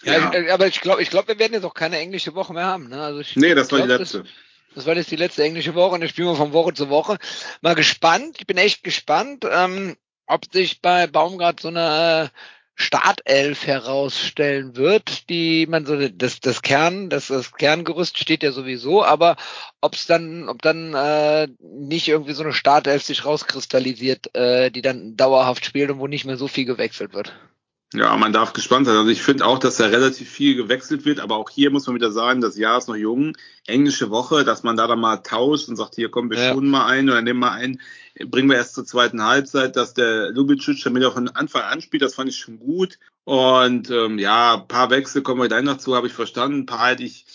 Ja, 0.02 0.32
ja. 0.32 0.54
aber 0.54 0.66
ich 0.66 0.80
glaube, 0.80 1.02
ich 1.02 1.10
glaube, 1.10 1.28
wir 1.28 1.38
werden 1.38 1.52
jetzt 1.52 1.64
auch 1.64 1.74
keine 1.74 1.98
englische 1.98 2.34
Woche 2.34 2.52
mehr 2.54 2.64
haben. 2.64 2.88
Ne? 2.88 3.00
Also 3.00 3.20
ich 3.20 3.36
nee, 3.36 3.54
das 3.54 3.70
war 3.70 3.80
die 3.80 3.88
letzte. 3.88 4.20
Das, 4.20 4.28
das 4.74 4.86
war 4.86 4.96
jetzt 4.96 5.10
die 5.10 5.16
letzte 5.16 5.42
englische 5.42 5.74
Woche 5.74 5.94
und 5.94 6.02
jetzt 6.02 6.10
spielen 6.10 6.28
wir 6.28 6.36
von 6.36 6.52
Woche 6.52 6.74
zu 6.74 6.88
Woche. 6.88 7.18
Mal 7.60 7.74
gespannt, 7.74 8.36
ich 8.38 8.46
bin 8.46 8.56
echt 8.56 8.84
gespannt, 8.84 9.44
ähm, 9.50 9.96
ob 10.26 10.52
sich 10.52 10.80
bei 10.80 11.06
Baumgart 11.06 11.60
so 11.60 11.68
eine 11.68 12.30
Startelf 12.80 13.66
herausstellen 13.66 14.74
wird, 14.74 15.28
die 15.28 15.66
man 15.66 15.84
so 15.84 16.08
das 16.08 16.40
das 16.40 16.62
Kern 16.62 17.10
das 17.10 17.26
das 17.26 17.52
Kerngerüst 17.52 18.18
steht 18.18 18.42
ja 18.42 18.52
sowieso, 18.52 19.04
aber 19.04 19.36
ob 19.82 19.94
es 19.94 20.06
dann 20.06 20.48
ob 20.48 20.62
dann 20.62 20.94
äh, 20.94 21.48
nicht 21.60 22.08
irgendwie 22.08 22.32
so 22.32 22.42
eine 22.42 22.54
Startelf 22.54 23.02
sich 23.02 23.26
rauskristallisiert, 23.26 24.34
äh, 24.34 24.70
die 24.70 24.82
dann 24.82 25.16
dauerhaft 25.16 25.66
spielt 25.66 25.90
und 25.90 25.98
wo 25.98 26.06
nicht 26.06 26.24
mehr 26.24 26.38
so 26.38 26.48
viel 26.48 26.64
gewechselt 26.64 27.12
wird. 27.12 27.34
Ja, 27.92 28.16
man 28.16 28.32
darf 28.32 28.52
gespannt 28.52 28.86
sein. 28.86 28.96
Also 28.96 29.10
ich 29.10 29.22
finde 29.22 29.44
auch, 29.44 29.58
dass 29.58 29.76
da 29.76 29.86
relativ 29.86 30.30
viel 30.30 30.54
gewechselt 30.54 31.04
wird, 31.04 31.18
aber 31.18 31.36
auch 31.36 31.50
hier 31.50 31.70
muss 31.70 31.86
man 31.86 31.96
wieder 31.96 32.12
sagen, 32.12 32.40
das 32.40 32.56
Jahr 32.56 32.78
ist 32.78 32.86
noch 32.86 32.94
jung. 32.94 33.36
Englische 33.66 34.10
Woche, 34.10 34.44
dass 34.44 34.62
man 34.62 34.76
da 34.76 34.86
dann 34.86 35.00
mal 35.00 35.16
tauscht 35.18 35.68
und 35.68 35.74
sagt, 35.74 35.96
hier 35.96 36.08
kommen 36.08 36.30
wir 36.30 36.38
ja. 36.38 36.52
schon 36.52 36.68
mal 36.68 36.86
ein 36.86 37.10
oder 37.10 37.20
nehmen 37.20 37.40
mal 37.40 37.50
ein, 37.50 37.80
bringen 38.26 38.48
wir 38.48 38.56
erst 38.56 38.74
zur 38.74 38.84
zweiten 38.84 39.24
Halbzeit, 39.24 39.74
dass 39.74 39.92
der 39.92 40.30
Lubicic 40.30 40.80
damit 40.84 41.04
auch 41.04 41.14
von 41.14 41.28
Anfang 41.30 41.62
an 41.62 41.80
spielt, 41.80 42.02
das 42.02 42.14
fand 42.14 42.30
ich 42.30 42.36
schon 42.36 42.60
gut. 42.60 42.98
Und 43.24 43.90
ähm, 43.90 44.20
ja, 44.20 44.58
paar 44.58 44.90
Wechsel 44.90 45.22
kommen 45.22 45.40
wir 45.40 45.48
gleich 45.48 45.64
noch 45.64 45.78
zu, 45.78 45.96
habe 45.96 46.06
ich 46.06 46.12
verstanden. 46.12 46.60
Ein 46.60 46.66
paar 46.66 46.90
hätte 46.90 47.02
ich 47.02 47.26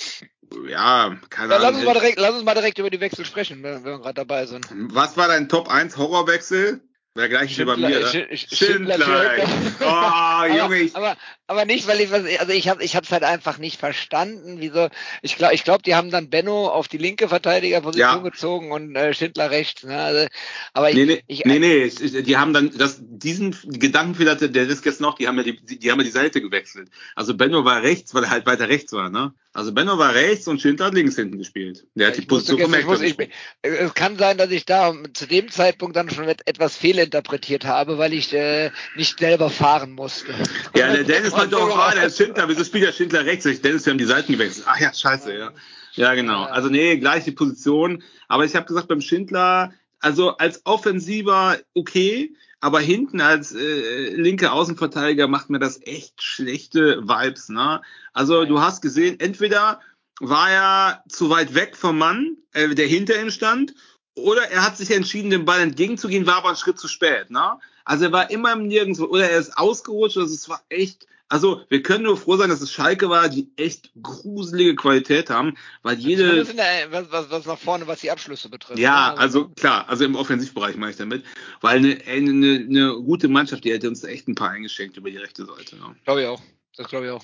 ja, 0.70 1.18
keine 1.30 1.54
ja, 1.54 1.60
Ahnung. 1.60 1.70
Lass 1.70 1.76
uns, 1.76 1.86
mal 1.86 1.94
direkt, 1.94 2.20
lass 2.20 2.34
uns 2.34 2.44
mal 2.46 2.54
direkt 2.54 2.80
über 2.80 2.89
die 2.89 3.00
Wechsel 3.02 3.26
sprechen, 3.26 3.62
wenn, 3.62 3.84
wenn 3.84 3.91
wir 3.91 4.00
gerade 4.00 4.13
dabei 4.13 4.46
sind. 4.46 4.68
Was 4.72 5.18
war 5.18 5.28
dein 5.28 5.50
Top 5.50 5.70
1 5.70 5.98
Horrorwechsel? 5.98 6.82
Wer 7.17 7.30
gleich 7.30 7.58
über 7.58 7.78
mir. 7.78 8.06
Schindler, 8.08 8.34
Sch- 8.36 8.56
Schindler, 8.56 8.95
Schindler. 8.95 9.47
Oh, 9.80 10.45
Junge, 10.58 10.82
ich, 10.82 10.95
aber, 10.97 11.15
aber 11.47 11.63
nicht, 11.63 11.88
weil 11.88 12.01
ich 12.01 12.12
was, 12.12 12.23
also 12.39 12.51
ich 12.51 12.67
habe, 12.67 12.84
ich 12.84 12.93
habe 12.97 13.06
es 13.06 13.12
halt 13.13 13.23
einfach 13.23 13.58
nicht 13.58 13.80
verstanden, 13.80 14.58
wieso. 14.60 14.89
Ich 15.21 15.38
glaube, 15.38 15.56
ich 15.56 15.63
glaube, 15.63 15.82
die 15.82 15.95
haben 15.95 16.12
dann 16.12 16.30
Benno 16.30 16.67
auf 16.67 16.89
die 16.89 16.97
linke 16.97 17.30
Verteidigerposition 17.30 18.17
Ja. 18.17 18.17
gezogen 18.17 18.73
und 18.73 18.97
äh, 18.97 19.13
Schindler 19.13 19.49
rechts. 19.49 19.84
Ne? 19.84 19.97
Also, 19.97 20.28
aber 20.73 20.89
ich, 20.89 20.95
Nee, 20.97 21.06
nee, 21.06 21.23
ich, 21.28 21.45
nee, 21.45 21.60
nee, 21.60 21.89
die 21.89 22.36
haben 22.36 22.51
dann 22.51 22.78
das, 22.78 22.99
diesen 23.01 23.56
Gedankenfehler, 23.63 24.32
hatte 24.32 24.49
der 24.49 24.67
ist 24.67 24.82
gestern 24.82 25.04
noch, 25.04 25.15
die 25.15 25.30
haben 25.30 25.38
ja 25.38 25.43
die, 25.43 25.56
die 25.56 25.91
haben 25.91 25.99
ja 25.99 26.06
die 26.06 26.12
Seite 26.12 26.41
gewechselt. 26.41 26.89
Also 27.15 27.34
Benno 27.34 27.63
war 27.63 27.82
rechts, 27.82 28.13
weil 28.13 28.25
er 28.25 28.30
halt 28.30 28.45
weiter 28.45 28.67
rechts 28.67 28.91
war, 28.91 29.10
ne? 29.10 29.34
Also 29.56 29.72
Benno 29.72 29.98
war 29.98 30.13
rechts 30.13 30.50
und 30.50 30.62
Schindler 30.62 30.88
hat 30.88 30.96
links 30.96 31.15
hinten 31.15 31.38
gespielt. 31.38 31.88
Der 31.96 32.08
hat 32.08 32.18
die 32.18 32.24
ich 32.24 32.30
musste 32.30 32.56
Position 32.58 32.72
gemerkt. 32.72 32.88
muss, 32.88 33.02
ich, 33.02 33.15
es 33.62 33.94
kann 33.94 34.18
sein, 34.18 34.38
dass 34.38 34.52
ich 34.52 34.65
da 34.65 34.94
zu 35.13 35.28
dem 35.28 35.50
Zeitpunkt 35.50 35.96
dann 35.96 36.10
schon 36.10 36.28
et- 36.28 36.46
etwas 36.46 36.76
fehlinterpretiert 36.76 37.63
habe, 37.63 37.98
weil 37.98 38.12
ich 38.13 38.34
äh, 38.34 38.72
nicht 38.98 39.18
selber 39.18 39.50
fahren 39.50 39.94
musste. 39.94 40.34
Ja, 40.76 40.91
der 40.91 41.06
Dennis 41.06 41.32
meinte 41.32 41.58
auch, 41.58 41.78
ah, 41.78 41.96
der 41.96 42.10
Schindler, 42.10 42.50
wieso 42.50 42.65
spielt 42.65 42.84
der 42.84 42.91
Schindler 42.91 43.24
rechts? 43.24 43.46
Ich, 43.46 43.62
Dennis, 43.62 43.86
wir 43.86 43.91
haben 43.91 43.98
die 43.98 44.04
Seiten 44.04 44.34
gewechselt. 44.34 44.65
Ach 44.68 44.78
ja, 44.78 44.94
scheiße, 44.94 45.34
ja. 45.34 45.54
Ja, 45.94 46.13
genau. 46.15 46.44
Also 46.44 46.68
nee, 46.68 46.98
gleiche 46.98 47.32
Position. 47.32 48.04
Aber 48.28 48.44
ich 48.44 48.58
habe 48.58 48.65
gesagt, 48.65 48.89
beim 48.89 49.00
Schindler, 49.00 49.74
also 50.02 50.36
als 50.36 50.65
Offensiver 50.65 51.58
okay, 51.74 52.36
aber 52.65 52.80
hinten 52.80 53.21
als 53.21 53.54
äh, 53.54 54.15
linke 54.15 54.51
Außenverteidiger 54.51 55.28
macht 55.28 55.51
mir 55.51 55.60
das 55.60 55.80
echt 55.84 56.23
schlechte 56.23 57.08
Vibes. 57.08 57.49
Ne? 57.49 57.80
Also 58.12 58.45
du 58.45 58.60
hast 58.60 58.82
gesehen, 58.82 59.19
entweder 59.19 59.82
war 60.19 60.49
er 60.49 61.04
zu 61.08 61.30
weit 61.30 61.54
weg 61.54 61.78
vom 61.78 61.99
Mann, 61.99 62.38
äh, 62.54 62.73
der 62.73 62.88
hinter 62.88 63.21
ihm 63.21 63.30
stand, 63.30 63.75
oder 64.15 64.49
er 64.49 64.65
hat 64.65 64.78
sich 64.78 64.89
entschieden, 64.89 65.30
dem 65.30 65.45
Ball 65.45 65.60
entgegenzugehen, 65.60 66.25
war 66.25 66.38
aber 66.38 66.47
einen 66.47 66.58
Schritt 66.58 66.80
zu 66.80 66.88
spät. 66.88 67.30
Ne? 67.30 67.60
Also 67.84 68.06
er 68.06 68.12
war 68.12 68.32
immer 68.32 68.54
im 68.54 68.65
Nirgendwo, 68.65 69.04
oder 69.04 69.30
er 69.30 69.38
ist 69.38 69.56
ausgerutscht, 69.56 70.17
also 70.17 70.34
es 70.34 70.49
war 70.49 70.63
echt, 70.69 71.06
also 71.28 71.62
wir 71.70 71.82
können 71.82 72.04
nur 72.04 72.18
froh 72.18 72.38
sein, 72.38 72.50
dass 72.50 72.62
es 72.62 72.72
Schalke 72.72 73.10
war, 73.10 73.30
die 73.30 73.50
echt 73.58 73.92
gruselige 74.02 74.76
Qualität 74.76 75.30
haben, 75.30 75.56
weil 75.82 75.98
jede, 75.98 76.44
der, 76.44 76.92
was, 76.92 77.12
was, 77.12 77.30
was 77.32 77.46
nach 77.46 77.58
vorne, 77.58 77.88
was 77.88 78.02
die 78.02 78.12
Abschlüsse 78.12 78.50
betrifft. 78.50 78.80
ja, 78.80 79.12
ne? 79.14 79.18
also 79.18 79.50
klar, 79.50 79.90
also 79.90 80.06
im 80.06 80.16
Offensivbereich 80.16 80.76
meine 80.78 80.92
ich 80.92 80.98
damit, 80.98 81.24
weil 81.62 81.78
eine, 81.78 81.98
eine, 82.08 82.66
eine 82.68 82.94
gute 83.02 83.28
Mannschaft, 83.28 83.64
die 83.64 83.72
hätte 83.72 83.88
uns 83.90 84.04
echt 84.04 84.28
ein 84.28 84.36
paar 84.36 84.52
eingeschenkt 84.52 84.98
über 84.98 85.10
die 85.10 85.18
rechte 85.18 85.46
Seite. 85.46 85.78
Ne? 85.78 85.96
Glaube 86.06 86.22
ich 86.22 86.28
auch. 86.28 86.42
Das 86.78 86.88
glaube 86.88 87.06
ich 87.06 87.12
auch. 87.12 87.24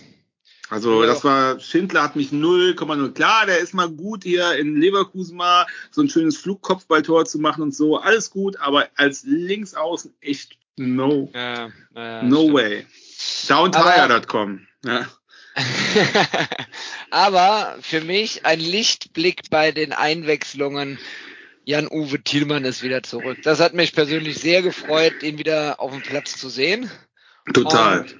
Also 0.69 1.01
Ja. 1.01 1.07
das 1.07 1.23
war, 1.25 1.59
Schindler 1.59 2.01
hat 2.01 2.15
mich 2.15 2.29
0,0. 2.29 3.11
Klar, 3.11 3.45
der 3.45 3.59
ist 3.59 3.73
mal 3.73 3.89
gut 3.89 4.23
hier 4.23 4.55
in 4.57 4.79
Leverkusen 4.79 5.35
mal 5.37 5.67
so 5.91 6.01
ein 6.01 6.09
schönes 6.09 6.37
Flugkopfballtor 6.37 7.25
zu 7.25 7.39
machen 7.39 7.61
und 7.61 7.75
so, 7.75 7.97
alles 7.97 8.31
gut, 8.31 8.57
aber 8.59 8.87
als 8.95 9.23
Linksaußen 9.25 10.13
echt 10.21 10.57
no, 10.77 11.29
Ja, 11.33 11.69
ja, 11.93 12.23
no 12.23 12.39
stimmt. 12.43 12.53
way. 12.53 12.85
Downtire.com. 13.47 14.67
Ja. 14.85 15.07
Aber 17.11 17.77
für 17.81 18.01
mich 18.01 18.45
ein 18.45 18.59
Lichtblick 18.59 19.49
bei 19.49 19.71
den 19.71 19.93
Einwechslungen. 19.93 20.97
Jan-Uwe 21.65 22.23
Thielmann 22.23 22.65
ist 22.65 22.81
wieder 22.81 23.03
zurück. 23.03 23.39
Das 23.43 23.59
hat 23.59 23.73
mich 23.73 23.93
persönlich 23.93 24.39
sehr 24.39 24.61
gefreut, 24.61 25.21
ihn 25.21 25.37
wieder 25.37 25.79
auf 25.79 25.91
dem 25.91 26.01
Platz 26.01 26.37
zu 26.37 26.49
sehen. 26.49 26.89
Total. 27.53 28.01
Und, 28.01 28.15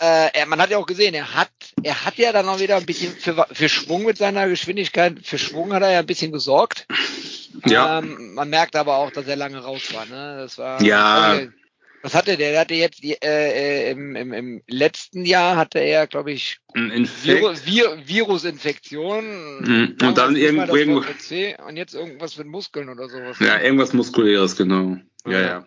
äh, 0.00 0.30
er, 0.32 0.46
man 0.46 0.60
hat 0.60 0.70
ja 0.70 0.78
auch 0.78 0.86
gesehen, 0.86 1.14
er 1.14 1.34
hat, 1.34 1.50
er 1.82 2.04
hat 2.04 2.16
ja 2.16 2.32
dann 2.32 2.48
auch 2.48 2.58
wieder 2.58 2.76
ein 2.76 2.86
bisschen 2.86 3.12
für, 3.12 3.46
für 3.52 3.68
Schwung 3.68 4.04
mit 4.04 4.16
seiner 4.16 4.48
Geschwindigkeit, 4.48 5.18
für 5.22 5.38
Schwung 5.38 5.72
hat 5.72 5.82
er 5.82 5.92
ja 5.92 5.98
ein 6.00 6.06
bisschen 6.06 6.32
gesorgt. 6.32 6.86
Ja. 7.66 7.98
Ähm, 7.98 8.34
man 8.34 8.48
merkt 8.48 8.76
aber 8.76 8.96
auch, 8.96 9.10
dass 9.10 9.26
er 9.26 9.36
lange 9.36 9.58
raus 9.58 9.82
war. 9.92 10.06
Ne? 10.06 10.38
Das 10.38 10.58
war 10.58 10.82
Ja. 10.82 11.34
Okay. 11.34 11.50
Was 12.02 12.14
hatte 12.14 12.36
der? 12.36 12.52
Der 12.52 12.60
hatte 12.60 12.74
jetzt 12.74 13.04
äh, 13.04 13.16
äh, 13.22 13.90
im, 13.90 14.16
im, 14.16 14.32
im 14.32 14.62
letzten 14.66 15.24
Jahr 15.26 15.56
hatte 15.56 15.80
er, 15.80 16.06
glaube 16.06 16.32
ich, 16.32 16.58
Ein 16.74 16.90
Viru 17.22 17.48
Infekt. 17.48 17.66
Vir 17.66 18.02
Virusinfektion. 18.06 19.60
Mhm. 19.60 19.96
Und 20.02 20.18
dann 20.18 20.36
irgendwo 20.36 20.72
und 20.72 21.76
jetzt 21.76 21.94
irgendwas 21.94 22.38
mit 22.38 22.46
Muskeln 22.46 22.88
oder 22.88 23.08
sowas. 23.08 23.38
Ja, 23.40 23.60
irgendwas 23.60 23.92
Muskuläres, 23.92 24.56
genau. 24.56 24.96
Ja, 25.26 25.40
Ja. 25.40 25.66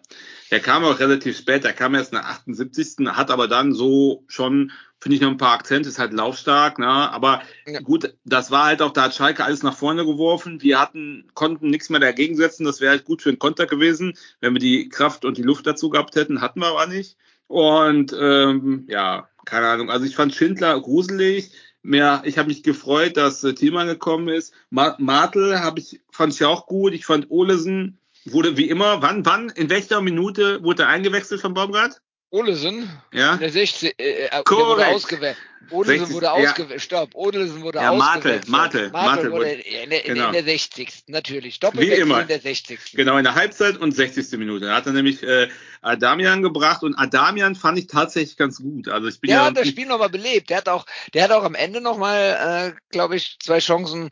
Der 0.51 0.59
kam 0.59 0.83
auch 0.83 0.99
relativ 0.99 1.35
spät, 1.37 1.63
der 1.63 1.73
kam 1.73 1.95
erst 1.95 2.13
nach 2.13 2.25
78. 2.25 3.07
hat 3.07 3.31
aber 3.31 3.47
dann 3.47 3.73
so 3.73 4.23
schon, 4.27 4.71
finde 4.99 5.15
ich, 5.15 5.21
noch 5.21 5.31
ein 5.31 5.37
paar 5.37 5.53
Akzente, 5.53 5.89
ist 5.89 5.97
halt 5.97 6.13
laufstark, 6.13 6.77
ne? 6.77 6.85
Aber 6.87 7.41
Ja. 7.65 7.79
gut, 7.79 8.13
das 8.23 8.51
war 8.51 8.65
halt 8.65 8.83
auch, 8.83 8.91
da 8.91 9.03
hat 9.03 9.15
Schalke 9.15 9.43
alles 9.43 9.63
nach 9.63 9.75
vorne 9.75 10.05
geworfen. 10.05 10.61
Wir 10.61 10.79
hatten, 10.79 11.25
konnten 11.33 11.71
nichts 11.71 11.89
mehr 11.89 11.99
dagegen 11.99 12.35
setzen. 12.35 12.65
Das 12.65 12.81
wäre 12.81 12.91
halt 12.91 13.05
gut 13.05 13.23
für 13.23 13.31
den 13.31 13.39
Konter 13.39 13.65
gewesen, 13.65 14.13
wenn 14.41 14.53
wir 14.53 14.59
die 14.59 14.89
Kraft 14.89 15.25
und 15.25 15.37
die 15.37 15.43
Luft 15.43 15.65
dazu 15.65 15.89
gehabt 15.89 16.15
hätten, 16.15 16.39
hatten 16.41 16.59
wir 16.59 16.67
aber 16.67 16.85
nicht. 16.85 17.17
Und 17.47 18.15
ähm, 18.19 18.85
ja, 18.87 19.27
keine 19.45 19.67
Ahnung. 19.69 19.89
Also 19.89 20.05
ich 20.05 20.15
fand 20.15 20.35
Schindler 20.35 20.79
gruselig. 20.79 21.51
Mehr, 21.81 22.21
ich 22.25 22.37
habe 22.37 22.47
mich 22.47 22.63
gefreut, 22.63 23.17
dass 23.17 23.43
äh, 23.43 23.53
Thielmann 23.55 23.87
gekommen 23.87 24.29
ist. 24.29 24.53
Ma 24.69 24.95
Martel 24.99 25.59
habe 25.59 25.79
ich, 25.79 25.99
fand 26.11 26.33
ich 26.33 26.45
auch 26.45 26.65
gut. 26.67 26.93
Ich 26.93 27.05
fand 27.05 27.29
Olesen 27.31 27.97
wurde 28.25 28.57
wie 28.57 28.69
immer, 28.69 29.01
wann, 29.01 29.25
wann, 29.25 29.49
in 29.49 29.69
welcher 29.69 30.01
Minute 30.01 30.63
wurde 30.63 30.83
er 30.83 30.89
eingewechselt 30.89 31.41
von 31.41 31.53
Baumgart? 31.53 31.99
Olesen, 32.33 32.89
Ja? 33.11 33.35
in 33.35 33.41
der 33.41 33.51
60, 33.51 33.93
äh, 33.99 34.25
äh, 34.25 34.41
wurde. 34.49 35.35
Olesen 35.69 36.07
60, 36.07 36.15
wurde 36.15 36.25
ja. 36.25 36.31
ausgewählt. 36.31 36.81
Stopp, 36.81 37.09
Olesen 37.13 37.61
wurde 37.61 37.77
Ja, 37.77 37.93
Martel, 37.93 38.17
ausgewählt. 38.17 38.47
Martel, 38.49 38.89
Martel 38.89 39.31
wurde 39.31 39.51
in, 39.51 39.89
der, 39.91 40.01
genau. 40.01 40.27
in 40.27 40.33
der 40.33 40.43
60. 40.43 41.03
Natürlich. 41.07 41.59
Doppelwechsel 41.59 41.99
immer. 41.99 42.21
in 42.21 42.27
der 42.27 42.39
60. 42.39 42.79
Genau, 42.93 43.17
in 43.17 43.23
der 43.23 43.35
Halbzeit 43.35 43.77
und 43.77 43.91
60. 43.91 44.31
Minute. 44.39 44.65
Da 44.65 44.75
hat 44.75 44.87
er 44.87 44.93
nämlich 44.93 45.21
äh, 45.21 45.47
Adamian 45.81 46.41
gebracht 46.41 46.81
und 46.81 46.95
Adamian 46.95 47.55
fand 47.55 47.77
ich 47.77 47.87
tatsächlich 47.87 48.35
ganz 48.35 48.57
gut. 48.57 48.87
Also 48.87 49.07
ich 49.07 49.21
bin 49.21 49.29
Der 49.29 49.37
ja, 49.37 49.45
hat 49.45 49.57
das 49.57 49.67
Spiel 49.67 49.85
nochmal 49.85 50.09
belebt. 50.09 50.49
Der 50.49 50.57
hat 50.57 50.69
auch, 50.69 50.85
der 51.13 51.25
hat 51.25 51.31
auch 51.31 51.43
am 51.43 51.55
Ende 51.55 51.81
nochmal, 51.81 52.73
äh, 52.73 52.79
glaube 52.89 53.15
ich, 53.15 53.37
zwei 53.39 53.59
Chancen, 53.59 54.09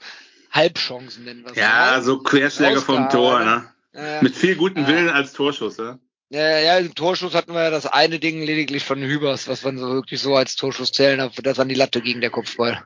Halbchancen 0.52 1.24
nennen 1.24 1.44
wir 1.44 1.52
es 1.52 1.58
ja, 1.58 1.70
mal. 1.70 2.04
so 2.04 2.20
Querschläge 2.20 2.82
vom 2.82 3.10
Tor, 3.10 3.40
ne? 3.44 3.71
Äh, 3.94 4.24
Mit 4.24 4.36
viel 4.36 4.56
gutem 4.56 4.84
Ja. 4.84 4.90
Willen 4.90 5.10
als 5.10 5.34
Torschuss, 5.34 5.78
ja? 5.78 6.00
Ja, 6.34 6.60
ja, 6.60 6.78
im 6.78 6.96
Torschuss 6.96 7.34
hatten 7.34 7.54
wir 7.54 7.64
ja 7.64 7.70
das 7.72 7.86
eine 7.86 8.18
Ding 8.18 8.42
lediglich 8.42 8.86
von 8.86 9.02
Hübers, 9.02 9.50
was 9.50 9.64
man 9.66 9.78
so 9.78 9.90
wirklich 9.90 10.22
so 10.22 10.34
als 10.34 10.56
Torschuss 10.56 10.94
zählen 10.94 11.18
darf. 11.18 11.36
Das 11.36 11.60
an 11.60 11.68
die 11.68 11.76
Latte 11.76 12.00
gegen 12.00 12.22
der 12.22 12.30
Kopfball. 12.30 12.86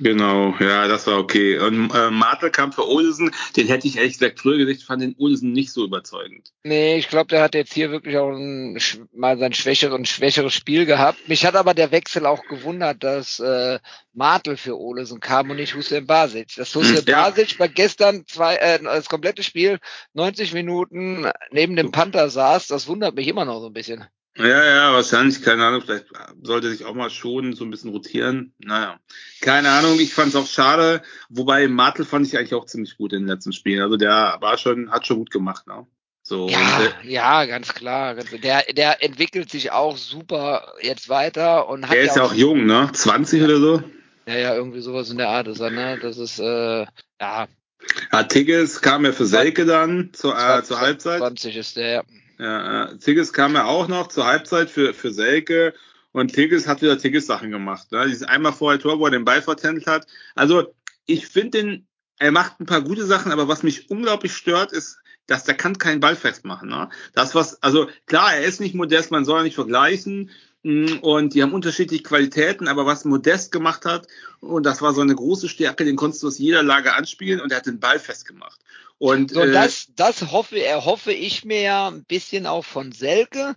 Genau, 0.00 0.54
ja, 0.60 0.88
das 0.88 1.06
war 1.06 1.18
okay. 1.18 1.58
Und 1.58 1.90
äh, 1.90 2.10
Martel 2.10 2.50
kam 2.50 2.72
für 2.72 2.86
Olsen, 2.86 3.30
den 3.56 3.66
hätte 3.68 3.86
ich 3.86 3.96
ehrlich 3.96 4.14
gesagt 4.14 4.40
früher 4.40 4.58
gesagt, 4.58 4.82
fand 4.82 5.02
den 5.02 5.14
Olsen 5.18 5.52
nicht 5.52 5.72
so 5.72 5.84
überzeugend. 5.84 6.52
Nee, 6.64 6.96
ich 6.96 7.08
glaube, 7.08 7.28
der 7.28 7.42
hat 7.42 7.54
jetzt 7.54 7.72
hier 7.72 7.90
wirklich 7.90 8.16
auch 8.16 8.30
ein, 8.30 8.78
mal 9.14 9.38
sein 9.38 9.52
schwächeres, 9.52 10.08
schwächeres 10.08 10.54
Spiel 10.54 10.86
gehabt. 10.86 11.28
Mich 11.28 11.46
hat 11.46 11.54
aber 11.54 11.74
der 11.74 11.92
Wechsel 11.92 12.26
auch 12.26 12.44
gewundert, 12.46 13.02
dass 13.02 13.40
äh, 13.40 13.78
Martel 14.12 14.56
für 14.56 14.78
Olesen 14.78 15.20
kam 15.20 15.50
und 15.50 15.56
nicht 15.56 15.74
Hussein 15.74 16.06
Basic. 16.06 16.54
Dass 16.56 16.74
Hussein 16.74 17.02
Ja. 17.06 17.28
Basic 17.28 17.58
bei 17.58 17.68
gestern 17.68 18.26
zwei, 18.26 18.56
äh, 18.56 18.82
das 18.82 19.08
komplette 19.08 19.42
Spiel 19.42 19.78
90 20.14 20.52
Minuten 20.52 21.26
neben 21.50 21.76
dem 21.76 21.90
Panther 21.90 22.28
saß, 22.30 22.66
das 22.66 22.85
wundert 22.88 23.14
mich 23.14 23.28
immer 23.28 23.44
noch 23.44 23.60
so 23.60 23.66
ein 23.66 23.72
bisschen. 23.72 24.04
Ja, 24.38 24.64
ja, 24.64 24.92
wahrscheinlich, 24.92 25.40
keine 25.40 25.64
Ahnung, 25.64 25.80
vielleicht 25.80 26.06
sollte 26.42 26.70
sich 26.70 26.84
auch 26.84 26.94
mal 26.94 27.08
schon 27.08 27.54
so 27.54 27.64
ein 27.64 27.70
bisschen 27.70 27.90
rotieren. 27.90 28.52
Naja, 28.58 29.00
keine 29.40 29.70
Ahnung, 29.70 29.98
ich 29.98 30.12
fand 30.12 30.28
es 30.28 30.36
auch 30.36 30.46
schade, 30.46 31.00
wobei 31.30 31.66
Martel 31.68 32.04
fand 32.04 32.26
ich 32.26 32.36
eigentlich 32.36 32.54
auch 32.54 32.66
ziemlich 32.66 32.98
gut 32.98 33.14
in 33.14 33.20
den 33.20 33.28
letzten 33.28 33.54
Spielen. 33.54 33.80
Also 33.80 33.96
der 33.96 34.36
war 34.40 34.58
schon, 34.58 34.90
hat 34.90 35.06
schon 35.06 35.18
gut 35.18 35.30
gemacht, 35.30 35.66
ne? 35.66 35.86
So, 36.22 36.48
Ja, 36.48 36.58
und, 36.58 37.06
äh, 37.06 37.08
ja, 37.12 37.44
ganz 37.46 37.72
klar. 37.72 38.14
Ganz, 38.14 38.30
der, 38.30 38.64
der 38.74 39.02
entwickelt 39.02 39.48
sich 39.48 39.70
auch 39.70 39.96
super 39.96 40.74
jetzt 40.82 41.08
weiter 41.08 41.68
und 41.68 41.86
hat 41.88 41.94
der 41.94 42.02
ist 42.02 42.16
ja 42.16 42.24
auch 42.24 42.34
jung, 42.34 42.66
ne? 42.66 42.90
20 42.92 43.42
oder 43.42 43.58
so. 43.58 43.82
Ja, 44.26 44.36
ja, 44.36 44.54
irgendwie 44.54 44.80
sowas 44.80 45.08
in 45.08 45.18
der 45.18 45.28
Art 45.28 45.46
ist 45.46 45.60
er, 45.60 45.70
ne? 45.70 45.98
Das 46.02 46.18
ist, 46.18 46.40
äh, 46.40 46.84
ja, 47.20 47.46
Ja, 48.12 48.22
Tigges 48.24 48.82
kam 48.82 49.04
ja 49.04 49.12
für 49.12 49.24
Selke 49.24 49.64
dann 49.64 50.10
zur, 50.12 50.36
äh, 50.36 50.62
zur 50.62 50.80
Halbzeit. 50.80 51.20
20 51.20 51.56
ist 51.56 51.76
der, 51.76 51.90
ja. 51.90 52.02
Ja, 52.38 52.84
äh, 52.84 52.98
Tigges 52.98 53.32
kam 53.32 53.54
ja 53.54 53.64
auch 53.64 53.88
noch 53.88 54.08
zur 54.08 54.26
Halbzeit 54.26 54.70
für, 54.70 54.92
für 54.94 55.12
Selke 55.12 55.74
und 56.12 56.34
Tigges 56.34 56.66
hat 56.66 56.82
wieder 56.82 56.98
Tigges-Sachen 56.98 57.50
gemacht. 57.50 57.92
Ne? 57.92 58.06
Dieses 58.06 58.22
einmal 58.22 58.52
vorher 58.52 58.80
Tor, 58.80 58.98
wo 58.98 59.06
er 59.06 59.10
den 59.10 59.24
Ball 59.24 59.42
vertändelt 59.42 59.86
hat. 59.86 60.06
Also 60.34 60.74
ich 61.06 61.26
finde 61.26 61.58
den, 61.58 61.86
er 62.18 62.32
macht 62.32 62.60
ein 62.60 62.66
paar 62.66 62.82
gute 62.82 63.04
Sachen, 63.04 63.32
aber 63.32 63.48
was 63.48 63.62
mich 63.62 63.90
unglaublich 63.90 64.34
stört, 64.34 64.72
ist, 64.72 64.98
dass 65.26 65.44
der 65.44 65.56
kann 65.56 65.78
keinen 65.78 66.00
Ball 66.00 66.16
festmachen. 66.16 66.68
Ne? 66.68 66.88
Das 67.12 67.34
was, 67.34 67.62
also 67.62 67.88
klar, 68.06 68.34
er 68.34 68.44
ist 68.44 68.60
nicht 68.60 68.74
modest, 68.74 69.10
man 69.10 69.24
soll 69.24 69.40
ihn 69.40 69.44
nicht 69.44 69.54
vergleichen. 69.56 70.30
mh, 70.62 70.98
Und 71.00 71.34
die 71.34 71.42
haben 71.42 71.52
unterschiedliche 71.52 72.02
Qualitäten, 72.02 72.68
aber 72.68 72.86
was 72.86 73.04
Modest 73.04 73.52
gemacht 73.52 73.84
hat, 73.84 74.06
und 74.40 74.64
das 74.64 74.82
war 74.82 74.94
so 74.94 75.00
eine 75.00 75.14
große 75.14 75.48
Stärke, 75.48 75.84
den 75.84 75.96
konntest 75.96 76.22
du 76.22 76.28
aus 76.28 76.38
jeder 76.38 76.62
Lage 76.62 76.94
anspielen 76.94 77.40
und 77.40 77.50
er 77.50 77.58
hat 77.58 77.66
den 77.66 77.80
Ball 77.80 77.98
festgemacht. 77.98 78.60
Und 78.98 79.32
So, 79.32 79.40
äh, 79.42 79.52
das, 79.52 79.88
das 79.94 80.32
hoffe, 80.32 80.62
erhoffe 80.62 81.12
ich 81.12 81.44
mir 81.44 81.60
ja 81.60 81.88
ein 81.88 82.04
bisschen 82.04 82.46
auch 82.46 82.64
von 82.64 82.92
Selke, 82.92 83.54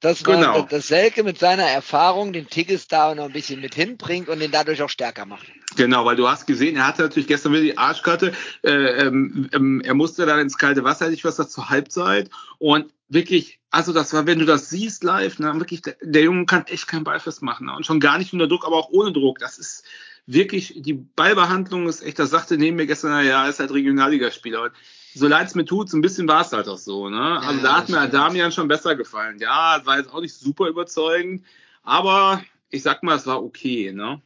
dass 0.00 0.22
man, 0.24 0.40
Genau. 0.40 0.62
dass 0.62 0.88
Selke 0.88 1.24
mit 1.24 1.38
seiner 1.38 1.64
Erfahrung 1.64 2.32
den 2.32 2.48
Tigges 2.48 2.86
da 2.86 3.14
noch 3.14 3.24
ein 3.24 3.32
bisschen 3.32 3.60
mit 3.60 3.74
hinbringt 3.74 4.28
und 4.28 4.40
den 4.40 4.50
dadurch 4.50 4.82
auch 4.82 4.90
stärker 4.90 5.26
macht. 5.26 5.46
Genau, 5.76 6.04
weil 6.04 6.16
du 6.16 6.28
hast 6.28 6.46
gesehen, 6.46 6.76
er 6.76 6.86
hatte 6.86 7.02
natürlich 7.02 7.26
gestern 7.26 7.52
wieder 7.52 7.62
die 7.62 7.78
Arschkarte. 7.78 8.32
Äh, 8.62 8.70
ähm, 8.70 9.48
ähm, 9.52 9.80
er 9.84 9.94
musste 9.94 10.24
dann 10.26 10.38
ins 10.38 10.58
kalte 10.58 10.84
Wasser, 10.84 11.08
nicht 11.10 11.24
was 11.24 11.36
das 11.36 11.50
zur 11.50 11.68
Halbzeit. 11.70 12.30
Und 12.58 12.92
wirklich, 13.08 13.58
also 13.70 13.92
das 13.92 14.12
war, 14.12 14.26
wenn 14.26 14.38
du 14.38 14.44
das 14.44 14.70
siehst 14.70 15.02
live, 15.02 15.38
ne, 15.38 15.52
wirklich, 15.54 15.82
der, 15.82 15.96
der 16.02 16.22
Junge 16.22 16.46
kann 16.46 16.66
echt 16.66 16.86
keinen 16.86 17.04
Ball 17.04 17.20
festmachen. 17.20 17.66
Ne? 17.66 17.74
Und 17.74 17.86
schon 17.86 18.00
gar 18.00 18.18
nicht 18.18 18.32
unter 18.32 18.48
Druck, 18.48 18.66
aber 18.66 18.76
auch 18.76 18.90
ohne 18.90 19.12
Druck. 19.12 19.38
Das 19.38 19.58
ist 19.58 19.84
wirklich, 20.26 20.74
die 20.76 20.92
Ballbehandlung 20.92 21.88
ist 21.88 22.02
echt, 22.02 22.18
das 22.18 22.30
sagte 22.30 22.58
neben 22.58 22.76
mir 22.76 22.86
gestern, 22.86 23.24
ja, 23.24 23.44
er 23.44 23.50
ist 23.50 23.60
halt 23.60 23.72
Regionalligaspieler. 23.72 24.72
So 25.14 25.28
leid 25.28 25.46
es 25.46 25.54
mir 25.54 25.64
tut, 25.64 25.88
so 25.88 25.96
ein 25.96 26.02
bisschen 26.02 26.28
war 26.28 26.42
es 26.42 26.52
halt 26.52 26.68
auch 26.68 26.78
so. 26.78 27.08
Ne? 27.08 27.40
Also 27.40 27.58
ja, 27.58 27.62
da 27.62 27.76
hat 27.78 27.88
mir 27.88 27.98
stimmt. 27.98 28.14
Damian 28.14 28.52
schon 28.52 28.68
besser 28.68 28.96
gefallen. 28.96 29.38
Ja, 29.38 29.80
war 29.84 29.98
jetzt 29.98 30.12
auch 30.12 30.20
nicht 30.20 30.34
super 30.34 30.68
überzeugend, 30.68 31.44
aber 31.82 32.42
ich 32.68 32.82
sag 32.82 33.02
mal, 33.02 33.16
es 33.16 33.26
war 33.26 33.42
okay. 33.42 33.92
Ne? 33.92 34.20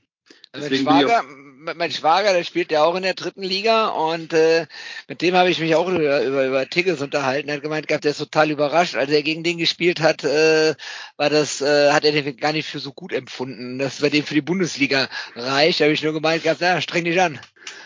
Also 0.52 0.68
mein 0.68 0.78
Schwager, 0.78 1.22
mein 1.60 1.90
Schwager, 1.90 2.32
der 2.32 2.44
spielt 2.44 2.72
ja 2.72 2.84
auch 2.84 2.94
in 2.94 3.02
der 3.02 3.14
dritten 3.14 3.42
Liga 3.42 3.88
und 3.88 4.32
äh, 4.32 4.66
mit 5.08 5.20
dem 5.20 5.34
habe 5.34 5.50
ich 5.50 5.60
mich 5.60 5.74
auch 5.74 5.88
über, 5.88 6.22
über, 6.22 6.46
über 6.46 6.68
Tickets 6.68 7.02
unterhalten. 7.02 7.48
Er 7.48 7.56
hat 7.56 7.62
gemeint 7.62 7.86
gehabt, 7.86 8.04
der 8.04 8.12
ist 8.12 8.18
total 8.18 8.50
überrascht. 8.50 8.96
Als 8.96 9.10
er 9.10 9.22
gegen 9.22 9.42
den 9.42 9.58
gespielt 9.58 10.00
hat, 10.00 10.24
äh, 10.24 10.74
war 11.16 11.30
das, 11.30 11.60
äh, 11.60 11.92
hat 11.92 12.04
er 12.04 12.12
den 12.12 12.36
gar 12.36 12.52
nicht 12.52 12.68
für 12.68 12.78
so 12.78 12.92
gut 12.92 13.12
empfunden. 13.12 13.78
Das 13.78 14.00
war 14.00 14.10
dem 14.10 14.24
für 14.24 14.34
die 14.34 14.40
Bundesliga 14.40 15.08
reicht. 15.36 15.80
Da 15.80 15.84
habe 15.84 15.94
ich 15.94 16.02
nur 16.02 16.12
gemeint 16.12 16.42
gehabt, 16.42 16.60
ja, 16.60 16.80
streng 16.80 17.04
dich 17.04 17.20
an. 17.20 17.38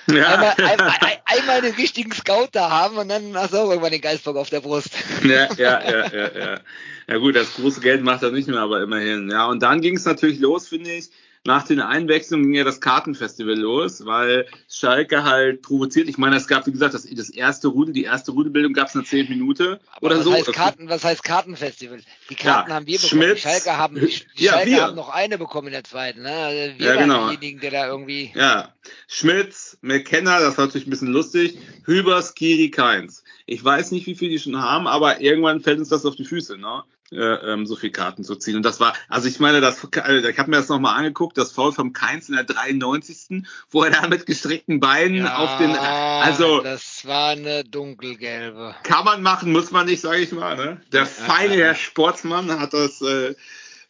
Ja. 0.06 0.26
Einmal, 0.34 0.54
einmal, 0.58 0.94
einmal 1.24 1.62
den 1.62 1.74
richtigen 1.74 2.12
Scout 2.12 2.48
da 2.52 2.70
haben 2.70 2.96
und 2.96 3.08
dann 3.08 3.36
hast 3.36 3.54
du 3.54 3.58
auch 3.58 3.70
irgendwann 3.70 3.92
den 3.92 4.00
Geistbock 4.00 4.36
auf 4.36 4.50
der 4.50 4.60
Brust. 4.60 4.90
Ja, 5.24 5.48
ja, 5.56 5.82
ja, 5.82 6.12
ja, 6.12 6.38
ja. 6.38 6.60
Ja 7.06 7.18
gut, 7.18 7.36
das 7.36 7.54
große 7.54 7.80
Geld 7.80 8.02
macht 8.02 8.22
er 8.22 8.30
nicht 8.30 8.48
mehr, 8.48 8.60
aber 8.60 8.82
immerhin. 8.82 9.30
Ja, 9.30 9.46
und 9.46 9.62
dann 9.62 9.80
ging 9.80 9.96
es 9.96 10.04
natürlich 10.04 10.38
los, 10.38 10.68
finde 10.68 10.92
ich 10.92 11.10
nach 11.46 11.64
den 11.64 11.80
Einwechslungen 11.80 12.46
ging 12.46 12.54
ja 12.54 12.64
das 12.64 12.80
Kartenfestival 12.80 13.54
los, 13.54 14.06
weil 14.06 14.46
Schalke 14.68 15.24
halt 15.24 15.60
provoziert. 15.60 16.08
Ich 16.08 16.16
meine, 16.16 16.36
es 16.36 16.48
gab, 16.48 16.66
wie 16.66 16.72
gesagt, 16.72 16.94
das, 16.94 17.06
das 17.08 17.28
erste 17.28 17.68
Rudel, 17.68 17.92
die 17.92 18.04
erste 18.04 18.32
Rudelbildung 18.32 18.72
gab 18.72 18.88
es 18.88 18.94
eine 18.94 19.04
zehn 19.04 19.28
Minute 19.28 19.78
Aber 19.92 20.06
oder 20.06 20.18
was 20.18 20.24
so. 20.24 20.32
Heißt 20.32 20.52
Karten, 20.52 20.88
was 20.88 21.04
heißt 21.04 21.22
Kartenfestival? 21.22 22.00
Die 22.30 22.34
Karten 22.34 22.70
ja, 22.70 22.76
haben 22.76 22.86
wir 22.86 22.98
bekommen. 22.98 23.22
Schmitz, 23.22 23.42
die 23.42 23.48
Schalke 23.48 23.76
haben, 23.76 23.94
die 23.96 24.42
ja, 24.42 24.52
Schalke 24.52 24.70
wir. 24.70 24.82
haben 24.82 24.96
noch 24.96 25.10
eine 25.10 25.36
bekommen 25.36 25.66
in 25.66 25.74
der 25.74 25.84
zweiten. 25.84 26.22
Ne? 26.22 26.30
Also 26.30 26.78
wir 26.78 26.86
ja, 26.86 26.96
genau. 26.96 27.28
diejenigen, 27.28 27.60
der 27.60 27.70
da 27.70 27.86
irgendwie. 27.88 28.32
Ja, 28.34 28.72
Schmitz, 29.06 29.76
McKenna, 29.82 30.40
das 30.40 30.56
war 30.56 30.66
natürlich 30.66 30.86
ein 30.86 30.90
bisschen 30.90 31.12
lustig. 31.12 31.58
Hübers, 31.84 32.34
Kiri, 32.34 32.70
Keins. 32.70 33.22
Ich 33.44 33.62
weiß 33.62 33.90
nicht, 33.90 34.06
wie 34.06 34.14
viel 34.14 34.30
die 34.30 34.38
schon 34.38 34.60
haben, 34.60 34.86
aber 34.86 35.20
irgendwann 35.20 35.60
fällt 35.60 35.78
uns 35.78 35.90
das 35.90 36.06
auf 36.06 36.16
die 36.16 36.24
Füße. 36.24 36.56
Ne? 36.56 36.82
Äh, 37.14 37.52
ähm, 37.52 37.66
so 37.66 37.76
viel 37.76 37.90
Karten 37.90 38.24
zu 38.24 38.36
ziehen. 38.36 38.56
Und 38.56 38.64
das 38.64 38.80
war, 38.80 38.94
also 39.08 39.28
ich 39.28 39.40
meine, 39.40 39.60
das, 39.60 39.86
äh, 39.96 40.30
ich 40.30 40.38
habe 40.38 40.50
mir 40.50 40.56
das 40.56 40.68
nochmal 40.68 40.96
angeguckt, 40.96 41.38
das 41.38 41.52
Foul 41.52 41.72
vom 41.72 41.92
Keins 41.92 42.28
in 42.28 42.34
der 42.34 42.44
93. 42.44 43.44
wo 43.70 43.84
er 43.84 43.90
da 43.90 44.08
mit 44.08 44.26
gestreckten 44.26 44.80
Beinen 44.80 45.24
ja, 45.24 45.36
auf 45.36 45.58
den, 45.58 45.70
also. 45.70 46.60
Das 46.60 47.06
war 47.06 47.30
eine 47.30 47.64
dunkelgelbe. 47.64 48.74
Kann 48.82 49.04
man 49.04 49.22
machen, 49.22 49.52
muss 49.52 49.70
man 49.70 49.86
nicht, 49.86 50.00
sage 50.00 50.18
ich 50.18 50.32
mal, 50.32 50.56
ne? 50.56 50.80
Der 50.92 51.06
feine 51.06 51.54
Herr 51.54 51.74
Sportsmann 51.74 52.50
hat 52.58 52.74
das, 52.74 53.00
äh, 53.02 53.34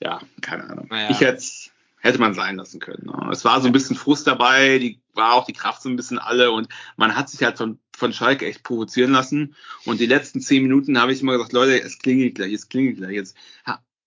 ja, 0.01 0.21
keine 0.41 0.65
Ahnung. 0.65 0.89
Ja. 0.91 1.11
Ich 1.11 1.21
hätte 1.21 1.43
hätte 2.05 2.21
man 2.21 2.35
sein 2.35 2.57
lassen 2.57 2.81
können. 2.81 3.07
Ne? 3.07 3.31
Es 3.33 3.45
war 3.45 3.61
so 3.61 3.67
ein 3.67 3.73
bisschen 3.73 3.97
Frust 3.97 4.27
dabei, 4.27 4.79
die 4.79 5.01
war 5.15 5.33
auch 5.33 5.47
die 5.47 5.55
Kraft 5.55 5.83
so 5.83 5.89
ein 5.89 5.97
bisschen 5.97 6.19
alle 6.19 6.53
und 6.53 6.69
man 6.97 7.17
hat 7.17 7.31
sich 7.31 7.43
halt 7.43 7.57
von 7.57 7.79
von 7.97 8.13
Schalke 8.13 8.47
echt 8.47 8.63
provozieren 8.63 9.13
lassen. 9.13 9.55
Und 9.85 10.01
die 10.01 10.07
letzten 10.07 10.41
zehn 10.41 10.63
Minuten 10.63 11.01
habe 11.01 11.13
ich 11.13 11.23
immer 11.23 11.33
gesagt, 11.33 11.53
Leute, 11.53 11.81
es 11.81 11.99
klingelt 11.99 12.35
gleich, 12.35 12.53
es 12.53 12.69
klingelt 12.69 12.97
gleich. 12.97 13.13
Jetzt, 13.13 13.37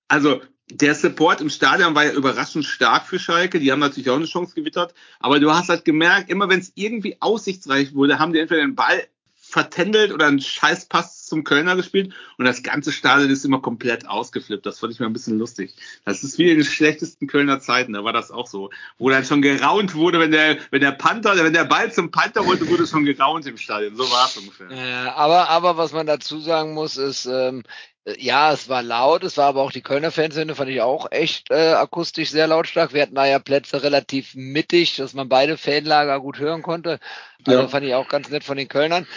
also 0.09 0.41
der 0.69 0.93
Support 0.93 1.39
im 1.41 1.49
Stadion 1.49 1.95
war 1.95 2.05
ja 2.05 2.11
überraschend 2.11 2.65
stark 2.65 3.07
für 3.07 3.17
Schalke. 3.17 3.59
Die 3.59 3.71
haben 3.71 3.79
natürlich 3.79 4.09
auch 4.09 4.17
eine 4.17 4.25
Chance 4.25 4.53
gewittert. 4.53 4.93
Aber 5.19 5.39
du 5.39 5.51
hast 5.53 5.69
halt 5.69 5.85
gemerkt, 5.85 6.29
immer 6.29 6.49
wenn 6.49 6.59
es 6.59 6.73
irgendwie 6.75 7.15
aussichtsreich 7.21 7.93
wurde, 7.93 8.19
haben 8.19 8.33
die 8.33 8.39
entweder 8.39 8.61
den 8.61 8.75
Ball 8.75 9.07
vertändelt 9.49 10.11
oder 10.11 10.27
einen 10.27 10.41
Scheißpass 10.41 11.25
zum 11.25 11.43
Kölner 11.43 11.75
gespielt 11.75 12.13
und 12.37 12.45
das 12.45 12.63
ganze 12.63 12.91
Stadion 12.91 13.29
ist 13.29 13.45
immer 13.45 13.61
komplett 13.61 14.07
ausgeflippt. 14.07 14.65
Das 14.65 14.79
fand 14.79 14.93
ich 14.93 14.99
mir 14.99 15.05
ein 15.05 15.13
bisschen 15.13 15.37
lustig. 15.37 15.75
Das 16.05 16.23
ist 16.23 16.37
wie 16.37 16.49
in 16.49 16.57
den 16.57 16.65
schlechtesten 16.65 17.27
Kölner 17.27 17.59
Zeiten, 17.59 17.93
da 17.93 18.03
war 18.03 18.13
das 18.13 18.31
auch 18.31 18.47
so. 18.47 18.69
Wo 18.97 19.09
dann 19.09 19.23
schon 19.23 19.41
geraunt 19.41 19.95
wurde, 19.95 20.19
wenn 20.19 20.31
der, 20.31 20.57
wenn 20.71 20.81
der 20.81 20.91
Panther, 20.91 21.35
wenn 21.37 21.53
der 21.53 21.65
Ball 21.65 21.91
zum 21.91 22.11
Panther 22.11 22.45
wollte, 22.45 22.67
wurde 22.67 22.87
schon 22.87 23.05
geraunt 23.05 23.45
im 23.45 23.57
Stadion. 23.57 23.95
So 23.95 24.03
war 24.11 24.27
es 24.27 24.37
ungefähr. 24.37 24.71
Ja, 24.71 25.13
aber, 25.15 25.49
aber 25.49 25.77
was 25.77 25.93
man 25.93 26.07
dazu 26.07 26.39
sagen 26.39 26.73
muss, 26.73 26.97
ist, 26.97 27.25
ähm, 27.25 27.63
ja, 28.17 28.53
es 28.53 28.69
war 28.69 28.83
laut, 28.83 29.23
es 29.23 29.37
war 29.37 29.47
aber 29.47 29.61
auch 29.61 29.71
die 29.71 29.81
Kölner 29.81 30.11
Fanszene, 30.11 30.55
fand 30.55 30.69
ich 30.69 30.81
auch 30.81 31.11
echt 31.11 31.51
äh, 31.51 31.73
akustisch 31.73 32.29
sehr 32.29 32.47
lautstark. 32.47 32.93
Wir 32.93 33.01
hatten 33.01 33.15
da 33.15 33.25
ja 33.25 33.39
Plätze 33.39 33.83
relativ 33.83 34.33
mittig, 34.33 34.95
dass 34.95 35.13
man 35.13 35.27
beide 35.27 35.57
Fanlager 35.57 36.19
gut 36.21 36.39
hören 36.39 36.61
konnte. 36.61 36.99
Also 37.45 37.61
ja. 37.61 37.67
fand 37.67 37.85
ich 37.85 37.93
auch 37.93 38.07
ganz 38.07 38.29
nett 38.29 38.43
von 38.43 38.57
den 38.57 38.67
Kölnern. 38.67 39.07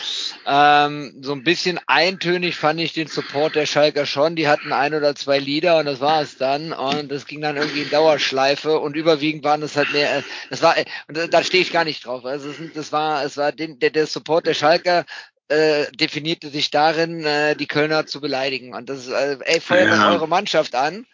Ähm, 0.47 1.15
so 1.21 1.33
ein 1.33 1.43
bisschen 1.43 1.81
eintönig 1.87 2.57
fand 2.57 2.81
ich 2.81 2.93
den 2.93 3.09
Support 3.09 3.55
der 3.57 3.67
Schalker 3.67 4.07
schon. 4.07 4.37
Die 4.37 4.47
hatten 4.47 4.73
ein 4.73 4.95
oder 4.95 5.15
zwei 5.15 5.39
Lieder 5.39 5.79
und 5.79 5.87
das 5.87 6.01
war 6.01 6.23
es 6.23 6.37
dann. 6.37 6.73
Und 6.73 7.11
das 7.11 7.27
ging 7.27 7.41
dann 7.41 7.57
irgendwie 7.57 7.83
in 7.83 7.91
Dauerschleife 7.91 8.79
und 8.79 8.95
überwiegend 8.95 9.43
waren 9.43 9.63
es 9.63 9.77
halt 9.77 9.93
mehr, 9.93 10.19
äh, 10.19 10.23
das 10.49 10.63
war, 10.63 10.75
und 11.09 11.33
da 11.33 11.43
stehe 11.43 11.63
ich 11.63 11.73
gar 11.73 11.85
nicht 11.85 12.07
drauf. 12.07 12.25
Also 12.25 12.53
das 12.75 12.93
war, 12.93 13.25
es 13.25 13.37
war 13.37 13.53
den, 13.53 13.79
der, 13.79 13.91
der 13.91 14.07
Support 14.07 14.47
der 14.47 14.55
Schalker 14.55 15.07
äh, 15.51 15.91
definierte 15.93 16.49
sich 16.49 16.71
darin, 16.71 17.25
äh, 17.25 17.57
die 17.57 17.67
Kölner 17.67 18.07
zu 18.07 18.21
beleidigen. 18.21 18.75
Und 18.75 18.89
das 18.89 19.01
ist, 19.01 19.09
äh, 19.09 19.37
ey, 19.45 19.61
feuert 19.61 19.89
ja. 19.89 20.13
eure 20.13 20.29
Mannschaft 20.29 20.75
an 20.75 21.07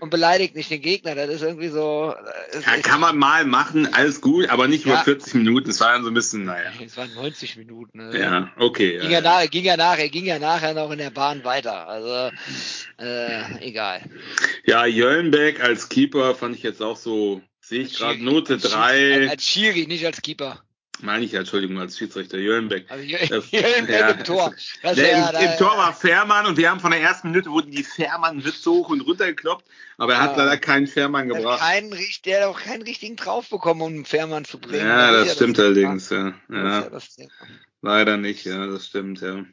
und 0.00 0.08
beleidigt 0.08 0.56
nicht 0.56 0.70
den 0.70 0.80
Gegner. 0.80 1.14
Das 1.14 1.28
ist 1.28 1.42
irgendwie 1.42 1.68
so. 1.68 2.14
Äh, 2.52 2.60
ja, 2.60 2.82
kann 2.82 3.00
man 3.00 3.18
mal 3.18 3.44
machen, 3.44 3.92
alles 3.92 4.22
gut, 4.22 4.48
aber 4.48 4.66
nicht 4.66 4.86
ja. 4.86 4.94
über 4.94 5.04
40 5.04 5.34
Minuten. 5.34 5.68
Es 5.68 5.80
war 5.80 5.92
dann 5.92 6.04
so 6.04 6.10
ein 6.10 6.14
bisschen, 6.14 6.44
naja. 6.44 6.70
Es 6.84 6.96
waren 6.96 7.12
90 7.12 7.56
Minuten. 7.58 7.98
Ne? 7.98 8.18
Ja, 8.18 8.50
okay. 8.56 8.98
Ging 8.98 9.10
ja, 9.10 9.20
nach, 9.20 9.48
ging 9.50 9.64
ja 9.64 9.76
nachher, 9.76 10.08
ging 10.08 10.24
ja 10.24 10.38
nachher 10.38 10.72
noch 10.72 10.90
in 10.90 10.98
der 10.98 11.10
Bahn 11.10 11.44
weiter. 11.44 11.86
Also 11.86 12.34
äh, 12.98 13.58
egal. 13.60 14.00
Ja, 14.64 14.86
Jöllenbeck 14.86 15.60
als 15.60 15.90
Keeper 15.90 16.34
fand 16.34 16.56
ich 16.56 16.62
jetzt 16.62 16.82
auch 16.82 16.96
so, 16.96 17.42
sehe 17.60 17.82
ich 17.82 17.98
gerade 17.98 18.24
Note 18.24 18.56
3. 18.56 19.28
Als 19.28 19.46
Schiri, 19.46 19.86
nicht 19.86 20.06
als 20.06 20.22
Keeper 20.22 20.62
meine 21.02 21.24
ich 21.24 21.32
ja, 21.32 21.40
Entschuldigung, 21.40 21.78
als 21.78 21.98
Schiedsrichter 21.98 22.38
Jöllenbeck. 22.38 22.90
Also 22.90 23.04
Jöllenbeck 23.50 24.00
ja, 24.00 24.08
im 24.10 24.24
Tor. 24.24 24.54
Der, 24.82 24.94
ja, 24.94 25.30
im, 25.30 25.50
im, 25.50 25.58
Tor 25.58 25.76
war 25.76 25.92
Fährmann 25.92 26.46
und 26.46 26.56
wir 26.56 26.70
haben 26.70 26.80
von 26.80 26.90
der 26.90 27.00
ersten 27.00 27.30
Minute 27.30 27.50
wurden 27.50 27.70
die 27.70 27.82
Fährmann-Witze 27.82 28.70
hoch 28.70 28.90
und 28.90 29.00
runter 29.02 29.26
gekloppt, 29.26 29.66
aber 29.98 30.14
er 30.14 30.20
hat 30.22 30.36
leider 30.36 30.56
keinen 30.58 30.86
Fährmann 30.86 31.28
gebracht. 31.28 31.60
Keinen, 31.60 31.94
der 32.24 32.40
hat 32.40 32.48
auch 32.48 32.60
keinen 32.60 32.82
richtigen 32.82 33.16
drauf 33.16 33.48
bekommen, 33.50 33.82
um 33.82 33.92
einen 33.92 34.04
Fährmann 34.04 34.44
zu 34.44 34.58
bringen. 34.58 34.86
Ja, 34.86 35.12
das, 35.12 35.26
das 35.26 35.36
stimmt 35.36 35.58
das 35.58 35.64
allerdings, 35.66 36.10
ja. 36.10 36.34
Leider 37.82 38.16
nicht, 38.16 38.44
ja, 38.44 38.66
das 38.66 38.86
stimmt, 38.86 39.20
ja. 39.20 39.44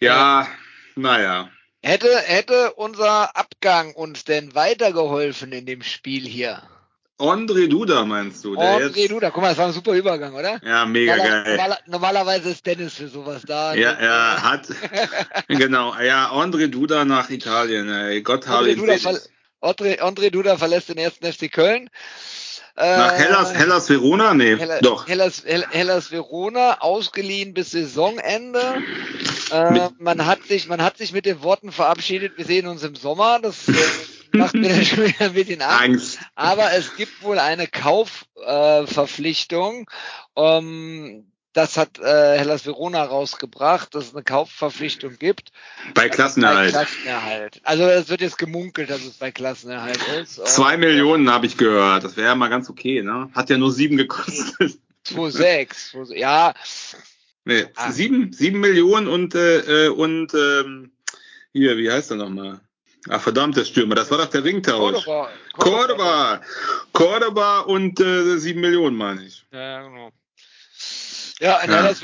Ja, 0.00 0.46
naja. 0.94 1.50
Hätte, 1.82 2.16
hätte 2.16 2.72
unser 2.74 3.36
Abgang 3.36 3.92
uns 3.92 4.24
denn 4.24 4.54
weitergeholfen 4.54 5.52
in 5.52 5.66
dem 5.66 5.82
Spiel 5.82 6.26
hier? 6.26 6.62
André 7.18 7.68
Duda 7.68 8.04
meinst 8.04 8.44
du? 8.44 8.56
Der 8.56 8.80
André 8.80 8.96
jetzt... 8.96 9.10
Duda, 9.10 9.30
guck 9.30 9.42
mal, 9.42 9.50
das 9.50 9.58
war 9.58 9.66
ein 9.66 9.72
super 9.72 9.92
Übergang, 9.92 10.34
oder? 10.34 10.60
Ja, 10.64 10.84
mega 10.84 11.16
Normaler, 11.16 11.42
geil. 11.44 11.56
Normaler, 11.56 11.78
normalerweise 11.86 12.50
ist 12.50 12.66
Dennis 12.66 12.94
für 12.94 13.08
sowas 13.08 13.42
da. 13.46 13.74
Ja, 13.74 13.92
er 13.92 14.42
hat, 14.50 14.66
genau, 15.48 15.94
ja, 16.00 16.30
André 16.30 16.66
Duda 16.68 17.04
nach 17.04 17.30
Italien, 17.30 17.88
ey. 17.88 18.22
Gott 18.22 18.48
habe 18.48 18.70
ihn 18.70 18.80
André, 19.60 19.98
André 20.00 20.30
Duda 20.30 20.58
verlässt 20.58 20.90
den 20.90 20.98
ersten 20.98 21.24
FC 21.32 21.50
Köln. 21.50 21.88
Nach 22.76 23.12
äh, 23.12 23.16
Hellas, 23.16 23.54
Hellas 23.54 23.88
Verona? 23.88 24.34
Nee, 24.34 24.56
Hellas, 24.56 24.80
doch. 24.80 25.06
Hellas, 25.06 25.44
Hellas 25.44 26.10
Verona, 26.10 26.80
ausgeliehen 26.80 27.54
bis 27.54 27.70
Saisonende. 27.70 28.82
Äh, 29.52 29.90
man 29.98 30.26
hat 30.26 30.42
sich, 30.42 30.66
man 30.66 30.82
hat 30.82 30.98
sich 30.98 31.12
mit 31.12 31.24
den 31.24 31.42
Worten 31.42 31.70
verabschiedet, 31.70 32.36
wir 32.36 32.44
sehen 32.44 32.66
uns 32.66 32.82
im 32.82 32.96
Sommer. 32.96 33.38
Das 33.40 33.68
äh, 33.68 33.72
macht 34.34 34.54
mir 34.54 34.68
dann 34.70 34.84
schon 34.84 35.04
wieder 35.04 35.26
ein 35.26 35.34
bisschen 35.34 35.62
Angst. 35.62 35.82
Angst. 35.82 36.18
Aber 36.34 36.72
es 36.72 36.96
gibt 36.96 37.22
wohl 37.22 37.38
eine 37.38 37.66
Kaufverpflichtung. 37.66 39.88
Äh, 40.36 40.40
um, 40.40 41.26
das 41.54 41.76
hat 41.76 42.00
äh, 42.00 42.36
Hellas 42.36 42.66
Verona 42.66 43.04
rausgebracht, 43.04 43.94
dass 43.94 44.08
es 44.08 44.14
eine 44.14 44.24
Kaufverpflichtung 44.24 45.18
gibt. 45.18 45.52
Bei 45.94 46.08
Klassenerhalt. 46.08 46.72
Bei 46.72 46.84
Klassenerhalt. 46.84 47.60
Also 47.62 47.84
es 47.84 48.08
wird 48.08 48.22
jetzt 48.22 48.38
gemunkelt, 48.38 48.90
dass 48.90 49.04
es 49.04 49.14
bei 49.14 49.30
Klassenerhalt 49.30 50.00
ist. 50.20 50.44
Zwei 50.46 50.76
Millionen 50.76 51.30
habe 51.30 51.46
ich 51.46 51.56
gehört. 51.56 52.02
Das 52.02 52.16
wäre 52.16 52.28
ja 52.28 52.34
mal 52.34 52.48
ganz 52.48 52.68
okay, 52.68 53.02
ne? 53.02 53.30
Hat 53.34 53.50
ja 53.50 53.58
nur 53.58 53.72
sieben 53.72 53.96
gekostet. 53.96 54.78
2,6. 55.06 56.14
Ja. 56.14 56.54
Nee, 57.44 57.66
ah. 57.76 57.92
sieben, 57.92 58.32
sieben 58.32 58.60
Millionen 58.60 59.06
und, 59.06 59.34
äh, 59.34 59.88
und 59.88 60.34
ähm, 60.34 60.92
hier, 61.52 61.76
wie 61.76 61.90
heißt 61.90 62.10
er 62.10 62.16
nochmal? 62.16 62.60
Ach 63.08 63.20
verdammt, 63.20 63.56
der 63.56 63.64
Stürmer, 63.64 63.94
das 63.94 64.10
war 64.10 64.18
doch 64.18 64.26
der 64.26 64.44
Ringtausch. 64.44 65.04
Cordoba. 65.04 65.30
Cordoba. 65.52 66.40
Cordoba 66.92 67.60
und 67.60 68.00
äh, 68.00 68.38
sieben 68.38 68.60
Millionen, 68.60 68.96
meine 68.96 69.24
ich. 69.24 69.44
Ja, 69.52 69.82
genau. 69.82 70.10
Ja, 71.40 71.60
ja. 71.64 71.72
Hellas, 71.72 72.02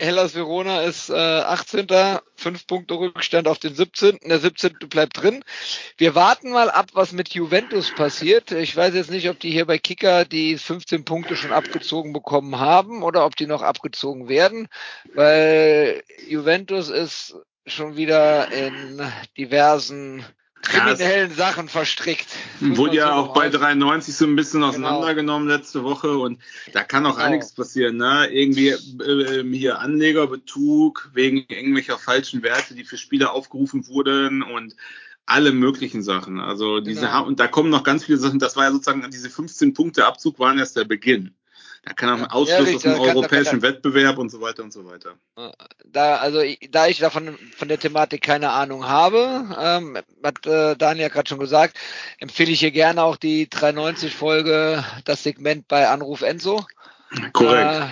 Hellas 0.00 0.34
Verona 0.34 0.82
ist 0.82 1.10
äh, 1.10 1.14
18. 1.14 1.86
Fünf 2.34 2.66
Punkte 2.66 2.94
Rückstand 2.94 3.46
auf 3.46 3.58
den 3.58 3.74
17. 3.74 4.18
Der 4.24 4.38
17. 4.38 4.78
bleibt 4.88 5.22
drin. 5.22 5.44
Wir 5.98 6.14
warten 6.14 6.50
mal 6.50 6.70
ab, 6.70 6.86
was 6.94 7.12
mit 7.12 7.34
Juventus 7.34 7.94
passiert. 7.94 8.50
Ich 8.52 8.74
weiß 8.74 8.94
jetzt 8.94 9.10
nicht, 9.10 9.28
ob 9.28 9.38
die 9.38 9.50
hier 9.50 9.66
bei 9.66 9.78
Kicker 9.78 10.24
die 10.24 10.56
15 10.56 11.04
Punkte 11.04 11.36
schon 11.36 11.52
abgezogen 11.52 12.12
bekommen 12.12 12.58
haben 12.58 13.02
oder 13.02 13.26
ob 13.26 13.36
die 13.36 13.46
noch 13.46 13.62
abgezogen 13.62 14.28
werden, 14.28 14.68
weil 15.14 16.02
Juventus 16.26 16.88
ist 16.88 17.36
schon 17.66 17.96
wieder 17.96 18.50
in 18.50 19.02
diversen 19.36 20.24
kriminellen 20.62 21.32
Sachen 21.32 21.68
verstrickt. 21.68 22.28
Wurde 22.60 22.96
ja 22.96 23.12
auch 23.12 23.32
bei 23.32 23.48
93 23.48 24.14
so 24.14 24.26
ein 24.26 24.36
bisschen 24.36 24.60
genau. 24.60 24.70
auseinandergenommen 24.70 25.48
genau. 25.48 25.58
letzte 25.58 25.84
Woche 25.84 26.18
und 26.18 26.40
da 26.72 26.84
kann 26.84 27.06
auch 27.06 27.14
genau. 27.16 27.26
einiges 27.26 27.52
passieren. 27.52 27.96
Ne? 27.96 28.28
Irgendwie 28.30 28.68
äh, 28.68 29.44
hier 29.56 29.78
Anlegerbetrug 29.78 31.10
wegen 31.14 31.44
irgendwelcher 31.48 31.98
falschen 31.98 32.42
Werte, 32.42 32.74
die 32.74 32.84
für 32.84 32.98
Spieler 32.98 33.32
aufgerufen 33.32 33.86
wurden 33.88 34.42
und 34.42 34.76
alle 35.26 35.52
möglichen 35.52 36.02
Sachen. 36.02 36.40
Also 36.40 36.80
diese 36.80 37.02
genau. 37.06 37.24
und 37.24 37.40
da 37.40 37.46
kommen 37.46 37.70
noch 37.70 37.84
ganz 37.84 38.04
viele 38.04 38.18
Sachen. 38.18 38.38
Das 38.38 38.56
war 38.56 38.64
ja 38.64 38.72
sozusagen 38.72 39.08
diese 39.10 39.30
15 39.30 39.74
Punkte 39.74 40.06
Abzug 40.06 40.38
waren 40.38 40.58
erst 40.58 40.76
der 40.76 40.84
Beginn. 40.84 41.34
Da 41.82 41.94
kann 41.94 42.10
auch 42.10 42.24
ein 42.24 42.30
Ausschluss 42.30 42.68
ja, 42.68 42.74
aus 42.76 42.82
dem 42.82 43.00
europäischen 43.00 43.60
kann, 43.60 43.62
Wettbewerb 43.62 44.18
und 44.18 44.30
so 44.30 44.40
weiter 44.42 44.62
und 44.62 44.72
so 44.72 44.84
weiter. 44.84 45.16
Da, 45.86 46.16
also 46.16 46.42
da 46.70 46.88
ich 46.88 46.98
davon 46.98 47.38
von 47.56 47.68
der 47.68 47.78
Thematik 47.78 48.22
keine 48.22 48.50
Ahnung 48.50 48.86
habe, 48.86 49.46
ähm, 49.58 49.98
hat 50.22 50.46
äh, 50.46 50.76
Daniel 50.76 51.08
gerade 51.08 51.28
schon 51.28 51.38
gesagt, 51.38 51.78
empfehle 52.18 52.52
ich 52.52 52.60
hier 52.60 52.70
gerne 52.70 53.02
auch 53.02 53.16
die 53.16 53.48
390 53.48 54.14
Folge, 54.14 54.84
das 55.06 55.22
Segment 55.22 55.68
bei 55.68 55.88
Anruf 55.88 56.20
Enzo. 56.20 56.66
Korrekt. 57.32 57.84
Äh, 57.84 57.86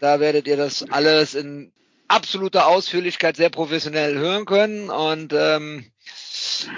da 0.00 0.20
werdet 0.20 0.46
ihr 0.46 0.56
das 0.56 0.88
alles 0.90 1.34
in 1.34 1.72
absoluter 2.08 2.66
Ausführlichkeit 2.66 3.36
sehr 3.36 3.50
professionell 3.50 4.16
hören 4.18 4.44
können 4.44 4.90
und 4.90 5.32
ähm, 5.32 5.86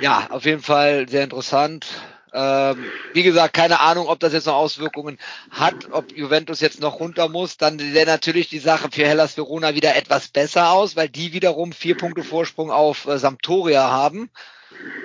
ja, 0.00 0.28
auf 0.30 0.44
jeden 0.44 0.62
Fall 0.62 1.08
sehr 1.08 1.24
interessant. 1.24 1.86
Ähm, 2.34 2.90
wie 3.12 3.22
gesagt, 3.22 3.54
keine 3.54 3.78
Ahnung, 3.78 4.08
ob 4.08 4.18
das 4.18 4.32
jetzt 4.32 4.46
noch 4.46 4.56
Auswirkungen 4.56 5.18
hat, 5.50 5.92
ob 5.92 6.10
Juventus 6.16 6.60
jetzt 6.60 6.80
noch 6.80 6.98
runter 6.98 7.28
muss. 7.28 7.56
Dann 7.56 7.78
sähe 7.78 8.06
natürlich 8.06 8.48
die 8.48 8.58
Sache 8.58 8.88
für 8.90 9.06
Hellas 9.06 9.36
Verona 9.36 9.74
wieder 9.74 9.94
etwas 9.94 10.28
besser 10.28 10.70
aus, 10.72 10.96
weil 10.96 11.08
die 11.08 11.32
wiederum 11.32 11.72
vier 11.72 11.96
Punkte 11.96 12.24
Vorsprung 12.24 12.72
auf 12.72 13.06
äh, 13.06 13.18
Sampdoria 13.18 13.88
haben. 13.88 14.30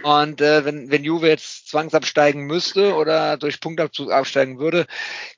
Und 0.01 0.41
äh, 0.41 0.65
wenn, 0.65 0.89
wenn 0.89 1.03
Juve 1.03 1.27
jetzt 1.27 1.69
zwangsabsteigen 1.69 2.45
müsste 2.45 2.95
oder 2.95 3.37
durch 3.37 3.59
Punktabzug 3.59 4.11
absteigen 4.11 4.57
würde, 4.57 4.87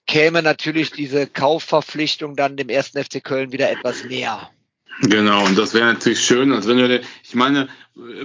käme 0.08 0.42
natürlich 0.42 0.92
diese 0.92 1.28
Kaufverpflichtung 1.28 2.38
dann 2.38 2.56
dem 2.56 2.70
ersten 2.70 3.04
FC 3.04 3.22
Köln 3.22 3.52
wieder 3.52 3.70
etwas 3.70 4.06
näher. 4.06 4.50
Genau, 5.00 5.46
und 5.46 5.58
das 5.58 5.74
wäre 5.74 5.86
natürlich 5.86 6.22
schön, 6.22 6.52
als 6.52 6.68
wenn 6.68 6.78
wir, 6.78 7.02
ich 7.24 7.34
meine, 7.34 7.70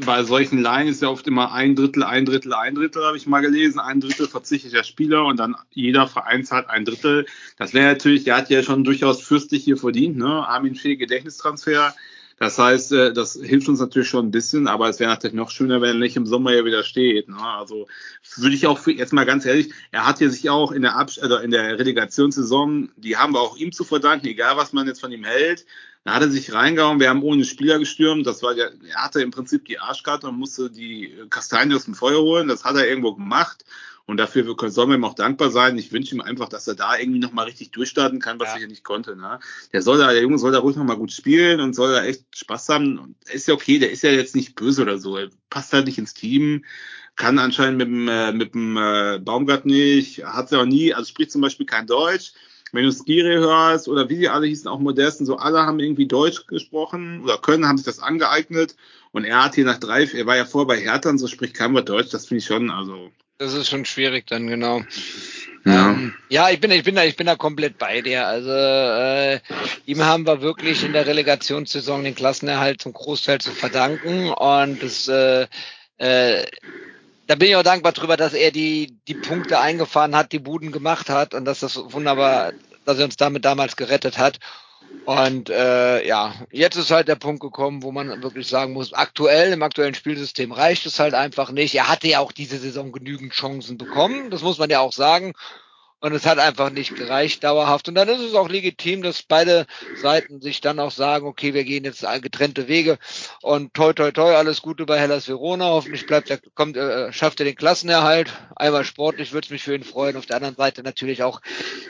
bei 0.05 0.23
solchen 0.25 0.61
Laien 0.61 0.89
ist 0.89 1.03
ja 1.03 1.09
oft 1.09 1.27
immer 1.27 1.53
ein 1.53 1.75
Drittel, 1.75 2.03
ein 2.03 2.25
Drittel, 2.27 2.53
ein 2.55 2.75
Drittel, 2.75 3.05
habe 3.05 3.17
ich 3.17 3.27
mal 3.27 3.41
gelesen, 3.41 3.81
ein 3.81 4.01
Drittel 4.01 4.29
verzichtlicher 4.29 4.85
Spieler 4.85 5.25
und 5.25 5.39
dann 5.39 5.57
jeder 5.73 6.07
Verein 6.07 6.45
zahlt 6.45 6.69
ein 6.69 6.85
Drittel. 6.85 7.27
Das 7.57 7.73
wäre 7.73 7.87
natürlich, 7.87 8.25
der 8.25 8.37
hat 8.37 8.51
ja 8.51 8.63
schon 8.63 8.85
durchaus 8.85 9.23
fürstlich 9.23 9.65
hier 9.65 9.77
verdient, 9.77 10.19
ne? 10.19 10.47
Armin 10.47 10.75
Fee 10.75 10.97
Gedächtnistransfer. 10.97 11.95
Das 12.39 12.59
heißt, 12.59 12.93
äh, 12.93 13.13
das 13.13 13.33
hilft 13.43 13.69
uns 13.69 13.81
natürlich 13.81 14.09
schon 14.09 14.27
ein 14.27 14.31
bisschen, 14.31 14.69
aber 14.69 14.89
es 14.89 15.01
wäre 15.01 15.11
natürlich 15.11 15.35
noch 15.35 15.51
schöner, 15.51 15.81
wenn 15.81 15.97
er 15.97 16.01
nicht 16.01 16.17
im 16.17 16.27
Sommer 16.27 16.51
hier 16.51 16.67
wieder 16.67 16.83
steht. 16.83 17.29
Ne? 17.29 17.41
Also 17.41 17.89
würde 18.37 18.55
ich 18.55 18.67
auch 18.67 18.79
für, 18.79 18.93
jetzt 18.93 19.15
mal 19.15 19.25
ganz 19.25 19.47
ehrlich, 19.47 19.73
er 19.91 20.07
hat 20.07 20.19
hier 20.19 20.31
sich 20.31 20.51
auch 20.51 20.71
in 20.71 20.83
der 20.83 20.97
Abs 20.97 21.19
also 21.19 21.39
in 21.39 21.51
der 21.51 21.79
Relegationssaison, 21.79 22.91
die 22.97 23.17
haben 23.17 23.33
wir 23.33 23.41
auch 23.41 23.57
ihm 23.57 23.73
zu 23.73 23.85
verdanken, 23.85 24.27
egal 24.27 24.59
was 24.59 24.75
man 24.75 24.87
jetzt 24.87 25.01
von 25.01 25.13
ihm 25.13 25.25
hält. 25.25 25.65
Da 26.07 26.15
hat 26.15 26.23
er 26.23 26.31
sich 26.31 26.53
reingehauen, 26.53 27.01
wir 27.01 27.09
haben 27.09 27.25
ohne 27.25 27.45
Spieler 27.45 27.81
gestürmt. 27.81 28.29
Das 28.29 28.41
war 28.41 28.55
der, 28.55 28.71
er 28.89 29.03
hatte 29.03 29.21
im 29.23 29.33
Prinzip 29.33 29.65
die 29.65 29.81
Arschkarte 29.81 30.29
und 30.29 30.39
musste 30.39 30.71
die 30.71 31.13
Kastanien 31.31 31.77
aus 31.77 31.87
dem 31.87 31.97
Feuer 31.97 32.21
holen. 32.21 32.47
Das 32.47 32.65
hat 32.65 32.77
er 32.77 32.89
irgendwo 32.89 33.13
gemacht. 33.15 33.65
Und 34.07 34.19
dafür 34.19 34.45
sollen 34.71 34.91
wir 34.91 34.95
ihm 34.95 35.05
auch 35.05 35.15
dankbar 35.15 35.51
sein. 35.51 35.77
Ich 35.79 35.91
wünsche 35.91 36.15
ihm 36.15 36.21
einfach, 36.21 36.49
dass 36.49 36.69
er 36.69 36.77
da 36.77 36.97
irgendwie 36.97 37.19
nochmal 37.19 37.47
richtig 37.47 37.73
durchstarten 37.73 38.21
kann, 38.21 38.39
was 38.39 38.51
ja. 38.51 38.55
er 38.55 38.59
hier 38.61 38.69
nicht 38.69 38.85
konnte. 38.85 39.17
Ne? 39.17 39.41
Der 39.73 39.83
soll 39.83 39.99
da, 39.99 40.13
der 40.13 40.23
Junge 40.23 40.39
soll 40.39 40.53
da 40.53 40.61
ruhig 40.61 40.77
nochmal 40.77 40.97
gut 40.97 41.11
spielen 41.11 41.61
und 41.61 41.75
soll 41.75 41.91
da 41.91 42.05
echt 42.05 42.25
Spaß 42.37 42.69
haben. 42.69 42.99
Und 43.01 43.17
ist 43.33 43.49
ja 43.49 43.55
okay, 43.55 43.81
der 43.81 43.91
ist 43.91 44.05
ja 44.05 44.11
jetzt 44.13 44.37
nicht 44.37 44.55
böse 44.55 44.83
oder 44.83 45.01
so. 45.01 45.17
Er 45.17 45.31
passt 45.51 45.73
halt 45.73 45.87
nicht 45.87 45.99
ins 45.99 46.15
Team, 46.15 46.65
kann 47.17 47.41
anscheinend 47.41 47.79
mit 47.79 47.89
dem, 47.89 48.07
äh, 48.07 48.31
mit 48.31 48.55
dem 48.55 48.77
äh, 48.77 49.19
Baumgart 49.19 49.67
nicht, 49.67 50.25
hat 50.25 50.53
ja 50.53 50.61
auch 50.61 50.67
nie, 50.67 50.95
also 50.95 51.09
spricht 51.09 51.33
zum 51.33 51.41
Beispiel 51.41 51.67
kein 51.67 51.89
Deutsch 51.89 52.33
wenn 52.73 52.85
du 52.85 52.93
Skiri 52.93 53.37
hörst 53.37 53.89
oder 53.89 54.09
wie 54.09 54.17
sie 54.17 54.29
alle 54.29 54.47
hießen, 54.47 54.69
auch 54.69 54.81
Modesten, 54.81 55.27
so 55.27 55.37
alle 55.37 55.61
haben 55.63 55.79
irgendwie 55.79 56.07
Deutsch 56.07 56.47
gesprochen 56.47 57.23
oder 57.23 57.39
können, 57.39 57.67
haben 57.67 57.79
sich 57.79 57.87
das 57.87 58.01
angeeignet. 58.01 58.77
Und 59.13 59.25
er 59.25 59.45
hat 59.45 59.55
hier 59.55 59.65
nach 59.65 59.79
drei, 59.79 60.05
er 60.05 60.27
war 60.27 60.37
ja 60.37 60.45
vor 60.45 60.67
bei 60.67 60.79
Hertha 60.79 61.09
und 61.09 61.19
so 61.19 61.27
spricht 61.27 61.55
kein 61.55 61.73
Wort 61.75 61.89
Deutsch, 61.89 62.11
das 62.11 62.27
finde 62.27 62.41
ich 62.41 62.47
schon, 62.47 62.71
also. 62.71 63.11
Das 63.39 63.55
ist 63.55 63.69
schon 63.69 63.85
schwierig 63.85 64.27
dann, 64.27 64.47
genau. 64.47 64.83
Ja. 65.65 65.91
Ähm, 65.91 66.15
ja, 66.29 66.49
ich 66.51 66.61
bin, 66.61 66.71
ich 66.71 66.85
bin 66.85 66.95
da, 66.95 67.05
ich 67.05 67.17
bin 67.17 67.27
da 67.27 67.35
komplett 67.35 67.77
bei 67.77 68.01
dir. 68.01 68.27
Also 68.27 68.51
äh, 68.51 69.41
ihm 69.85 70.05
haben 70.05 70.27
wir 70.27 70.41
wirklich 70.41 70.85
in 70.85 70.93
der 70.93 71.07
Relegationssaison 71.07 72.05
den 72.05 72.15
Klassenerhalt 72.15 72.81
zum 72.81 72.93
Großteil 72.93 73.41
zu 73.41 73.51
verdanken 73.51 74.31
und 74.31 74.83
das 74.83 75.09
äh, 75.09 75.47
äh, 75.99 76.45
da 77.27 77.35
bin 77.35 77.49
ich 77.49 77.57
auch 77.57 77.63
dankbar 77.63 77.93
drüber, 77.93 78.17
dass 78.17 78.35
er 78.35 78.51
die, 78.51 78.97
die 79.09 79.15
Punkte 79.15 79.59
eingefahren 79.59 80.15
hat, 80.15 80.33
die 80.33 80.39
Buden 80.39 80.73
gemacht 80.73 81.09
hat 81.09 81.35
und 81.35 81.45
dass 81.45 81.61
das 81.61 81.77
wunderbar, 81.77 82.53
dass 82.85 82.99
er 82.99 83.05
uns 83.05 83.17
damit 83.17 83.45
damals 83.45 83.77
gerettet 83.77 84.19
hat. 84.19 84.39
Und 85.05 85.51
äh, 85.51 86.07
ja, 86.07 86.35
jetzt 86.51 86.77
ist 86.77 86.91
halt 86.91 87.09
der 87.09 87.17
Punkt 87.17 87.41
gekommen, 87.41 87.83
wo 87.83 87.93
man 87.93 88.23
wirklich 88.23 88.49
sagen 88.49 88.73
muss, 88.73 88.93
aktuell, 88.93 89.53
im 89.53 89.63
aktuellen 89.63 89.95
Spielsystem 89.95 90.53
reicht 90.53 90.87
es 90.87 90.99
halt 90.99 91.15
einfach 91.15 91.51
nicht. 91.51 91.75
Er 91.75 91.89
hatte 91.89 92.09
ja 92.09 92.21
auch 92.21 92.33
diese 92.33 92.59
Saison 92.59 92.93
genügend 92.93 93.33
Chancen 93.33 93.79
bekommen, 93.79 94.31
das 94.31 94.43
muss 94.43 94.59
man 94.59 94.71
ja 94.71 94.81
auch 94.81 94.93
sagen. 94.93 95.35
Und 96.01 96.13
es 96.13 96.27
hat 96.27 96.39
einfach 96.39 96.71
nicht 96.71 96.95
gereicht 96.95 97.43
dauerhaft. 97.43 97.89
Und 97.89 97.95
dann 97.95 98.09
ist 98.09 98.21
es 98.21 98.35
auch 98.35 98.49
legitim, 98.49 99.03
dass 99.03 99.23
beide 99.23 99.67
Seiten 99.97 100.43
sich 100.43 100.61
dann 100.61 100.79
auch 100.79 100.91
sagen, 100.91 101.27
okay, 101.27 101.55
wir 101.55 101.65
gehen 101.65 101.85
jetzt 101.85 102.05
getrennte 102.21 102.69
Wege 102.69 102.99
und 103.41 103.73
toi 103.73 103.93
toi 103.95 104.11
toi, 104.11 104.35
alles 104.35 104.61
Gute 104.61 104.85
bei 104.85 104.99
Hellas 104.99 105.27
Verona. 105.27 105.67
Hoffentlich 105.67 106.07
bleibt 106.07 106.29
er, 106.31 106.39
kommt, 106.55 106.77
äh, 106.77 107.13
schafft 107.13 107.41
er 107.41 107.47
den 107.47 107.57
Klassenerhalt. 107.57 108.31
Einmal 108.57 108.85
sportlich 108.85 109.33
würde 109.33 109.47
es 109.47 109.51
mich 109.51 109.63
für 109.63 109.75
ihn 109.75 109.85
freuen. 109.85 110.17
Auf 110.17 110.27
der 110.27 110.37
anderen 110.37 110.57
Seite 110.57 110.83
natürlich 110.83 111.23
auch 111.23 111.41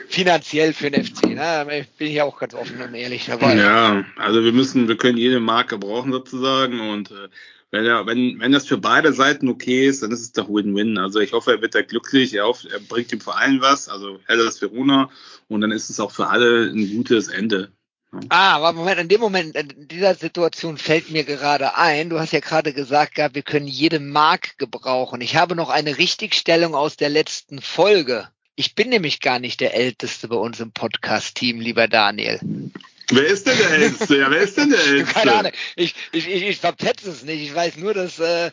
finanziell 0.07 0.73
für 0.73 0.89
den 0.89 1.03
FC. 1.03 1.25
Ne? 1.25 1.85
Bin 1.97 2.07
ich 2.07 2.21
auch 2.21 2.39
ganz 2.39 2.53
offen 2.53 2.81
und 2.81 2.93
ehrlich 2.93 3.25
dabei. 3.25 3.55
Ja, 3.55 4.05
also 4.15 4.43
wir 4.43 4.53
müssen, 4.53 4.87
wir 4.87 4.97
können 4.97 5.17
jede 5.17 5.41
Marke 5.41 5.77
brauchen 5.77 6.11
sozusagen 6.13 6.79
und 6.79 7.11
äh, 7.11 7.27
wenn, 7.71 7.85
er, 7.85 8.05
wenn, 8.05 8.39
wenn 8.39 8.51
das 8.51 8.65
für 8.65 8.77
beide 8.77 9.13
Seiten 9.13 9.49
okay 9.49 9.87
ist, 9.87 10.03
dann 10.03 10.11
ist 10.11 10.21
es 10.21 10.31
doch 10.31 10.47
Win-Win. 10.49 10.97
Also 10.97 11.19
ich 11.19 11.33
hoffe, 11.33 11.51
er 11.51 11.61
wird 11.61 11.75
da 11.75 11.81
glücklich, 11.81 12.33
er, 12.33 12.45
hofft, 12.45 12.65
er 12.65 12.79
bringt 12.79 13.11
dem 13.11 13.21
Verein 13.21 13.61
was, 13.61 13.89
also 13.89 14.19
Hellas 14.25 14.61
Verona, 14.61 15.09
und 15.47 15.61
dann 15.61 15.71
ist 15.71 15.89
es 15.89 15.99
auch 15.99 16.11
für 16.11 16.27
alle 16.27 16.71
ein 16.71 16.95
gutes 16.95 17.27
Ende. 17.27 17.71
Ah, 18.29 18.55
aber 18.55 18.71
Moment, 18.71 18.99
in 19.01 19.09
dem 19.09 19.19
Moment, 19.19 19.55
in 19.55 19.87
dieser 19.87 20.15
Situation 20.15 20.77
fällt 20.77 21.11
mir 21.11 21.25
gerade 21.25 21.75
ein, 21.75 22.09
du 22.09 22.19
hast 22.19 22.31
ja 22.31 22.39
gerade 22.39 22.73
gesagt 22.73 23.15
gehabt, 23.15 23.35
wir 23.35 23.41
können 23.41 23.67
jede 23.67 23.99
Mark 23.99 24.57
gebrauchen. 24.57 25.19
Ich 25.19 25.35
habe 25.35 25.55
noch 25.55 25.69
eine 25.69 25.97
Richtigstellung 25.97 26.73
aus 26.73 26.95
der 26.95 27.09
letzten 27.09 27.61
Folge. 27.61 28.29
Ich 28.55 28.75
bin 28.75 28.89
nämlich 28.89 29.19
gar 29.19 29.39
nicht 29.39 29.59
der 29.59 29.75
Älteste 29.75 30.29
bei 30.29 30.37
uns 30.37 30.59
im 30.61 30.71
Podcast-Team, 30.71 31.59
lieber 31.59 31.87
Daniel. 31.89 32.39
Wer 33.11 33.25
ist 33.27 33.47
denn 33.47 33.57
der 33.57 33.69
Älteste? 33.71 34.17
Ja, 34.17 34.31
wer 34.31 34.41
ist 34.41 34.57
denn 34.57 34.69
der 34.69 34.79
Älteste? 34.79 35.13
Keine 35.19 35.33
Ahnung. 35.33 35.51
Ich, 35.75 35.95
ich, 36.11 36.27
ich, 36.27 36.43
ich 36.43 36.57
verpetze 36.57 37.09
es 37.09 37.23
nicht. 37.23 37.41
Ich 37.41 37.55
weiß 37.55 37.77
nur, 37.77 37.93
dass 37.93 38.19
äh, 38.19 38.51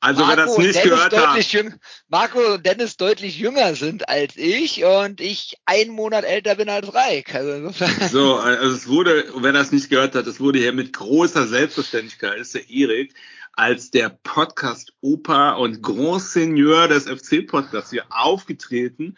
also 0.00 0.24
Marco 0.24 0.36
wer 0.36 0.46
das 0.46 0.58
nicht 0.58 0.82
gehört 0.82 1.16
hat. 1.16 1.52
Jüng, 1.52 1.74
Marco 2.08 2.54
und 2.54 2.64
Dennis 2.64 2.96
deutlich 2.96 3.38
jünger 3.38 3.74
sind 3.74 4.08
als 4.08 4.36
ich 4.36 4.84
und 4.84 5.20
ich 5.20 5.56
einen 5.66 5.90
Monat 5.90 6.24
älter 6.24 6.54
bin 6.54 6.68
als 6.68 6.94
Reik. 6.94 7.34
Also 7.34 7.70
so, 8.10 8.36
also 8.36 8.74
es 8.76 8.86
wurde, 8.86 9.24
wer 9.36 9.52
das 9.52 9.72
nicht 9.72 9.90
gehört 9.90 10.14
hat, 10.14 10.26
es 10.26 10.38
wurde 10.38 10.60
hier 10.60 10.72
mit 10.72 10.92
großer 10.92 11.48
Selbstverständlichkeit, 11.48 12.38
ist 12.38 12.54
der 12.54 12.70
Erik, 12.70 13.14
als 13.54 13.90
der 13.90 14.10
Podcast-Opa 14.10 15.54
und 15.54 15.82
Grand 15.82 16.22
Seigneur 16.22 16.86
des 16.86 17.08
FC-Podcasts 17.08 17.90
hier 17.90 18.04
aufgetreten 18.10 19.16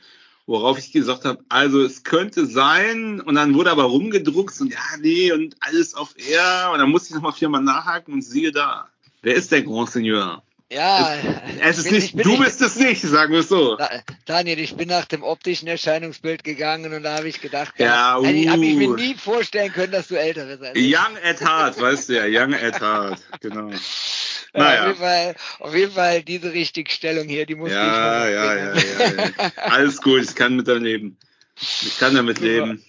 worauf 0.50 0.78
ich 0.78 0.90
gesagt 0.90 1.24
habe, 1.24 1.38
also 1.48 1.80
es 1.80 2.02
könnte 2.02 2.44
sein 2.44 3.20
und 3.20 3.36
dann 3.36 3.54
wurde 3.54 3.70
aber 3.70 3.84
rumgedruckt 3.84 4.60
und 4.60 4.72
ja, 4.72 4.80
nee 4.98 5.30
und 5.30 5.54
alles 5.60 5.94
auf 5.94 6.16
R 6.16 6.72
und 6.72 6.80
dann 6.80 6.90
musste 6.90 7.10
ich 7.10 7.14
nochmal 7.14 7.32
viermal 7.32 7.62
nachhaken 7.62 8.14
und 8.14 8.22
siehe 8.22 8.50
da, 8.50 8.88
wer 9.22 9.36
ist 9.36 9.52
der 9.52 9.62
Grand 9.62 9.90
Seigneur? 9.90 10.42
Ja, 10.72 11.16
es, 11.60 11.78
es 11.78 11.86
ist 11.86 11.92
nicht, 11.92 12.16
bin, 12.16 12.24
du 12.24 12.38
bist 12.38 12.60
es 12.62 12.76
nicht, 12.76 13.02
sagen 13.02 13.32
wir 13.32 13.40
es 13.40 13.48
so. 13.48 13.78
Daniel, 14.24 14.58
ich 14.58 14.76
bin 14.76 14.88
nach 14.88 15.04
dem 15.04 15.22
optischen 15.22 15.68
Erscheinungsbild 15.68 16.42
gegangen 16.42 16.92
und 16.94 17.04
da 17.04 17.16
habe 17.16 17.28
ich 17.28 17.40
gedacht, 17.40 17.74
ja, 17.78 17.86
ja 17.86 18.18
uh. 18.18 18.26
habe 18.26 18.64
ich 18.66 18.76
mir 18.76 18.94
nie 18.94 19.14
vorstellen 19.14 19.72
können, 19.72 19.92
dass 19.92 20.08
du 20.08 20.16
älter 20.16 20.44
bist. 20.46 20.72
Young 20.76 21.16
at 21.24 21.40
heart, 21.40 21.80
weißt 21.80 22.08
du 22.08 22.14
ja, 22.14 22.42
young 22.42 22.54
at 22.54 22.80
heart, 22.80 23.20
genau. 23.40 23.70
Naja. 24.52 24.80
Auf, 24.80 24.86
jeden 24.88 24.98
Fall, 24.98 25.34
auf 25.60 25.74
jeden 25.74 25.92
Fall 25.92 26.22
diese 26.22 26.52
Richtigstellung 26.52 27.28
hier, 27.28 27.46
die 27.46 27.54
muss 27.54 27.70
ja, 27.70 28.26
ich 28.26 28.34
ja, 28.34 28.54
ja, 28.54 28.54
ja, 28.54 28.74
ja. 28.74 29.52
Alles 29.56 30.00
gut, 30.00 30.22
ich 30.22 30.34
kann 30.34 30.56
mit 30.56 30.66
damit 30.66 30.82
leben. 30.82 31.16
Ich 31.60 31.98
kann 31.98 32.14
damit 32.14 32.38
super. 32.38 32.48
leben. 32.48 32.84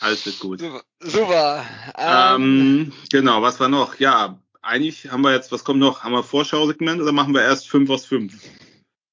Alles 0.00 0.26
wird 0.26 0.38
gut. 0.38 0.60
Super. 0.60 0.82
super. 1.00 1.66
Ähm, 1.96 2.42
ähm, 2.42 2.92
genau, 3.10 3.40
was 3.40 3.58
war 3.60 3.68
noch? 3.68 3.98
Ja, 3.98 4.38
eigentlich 4.62 5.10
haben 5.10 5.22
wir 5.22 5.32
jetzt, 5.32 5.52
was 5.52 5.64
kommt 5.64 5.80
noch? 5.80 6.02
Haben 6.02 6.12
wir 6.12 6.22
Vorschausegment 6.22 7.00
oder 7.00 7.12
machen 7.12 7.32
wir 7.32 7.42
erst 7.42 7.68
5 7.68 7.88
aus 7.88 8.04
5? 8.04 8.34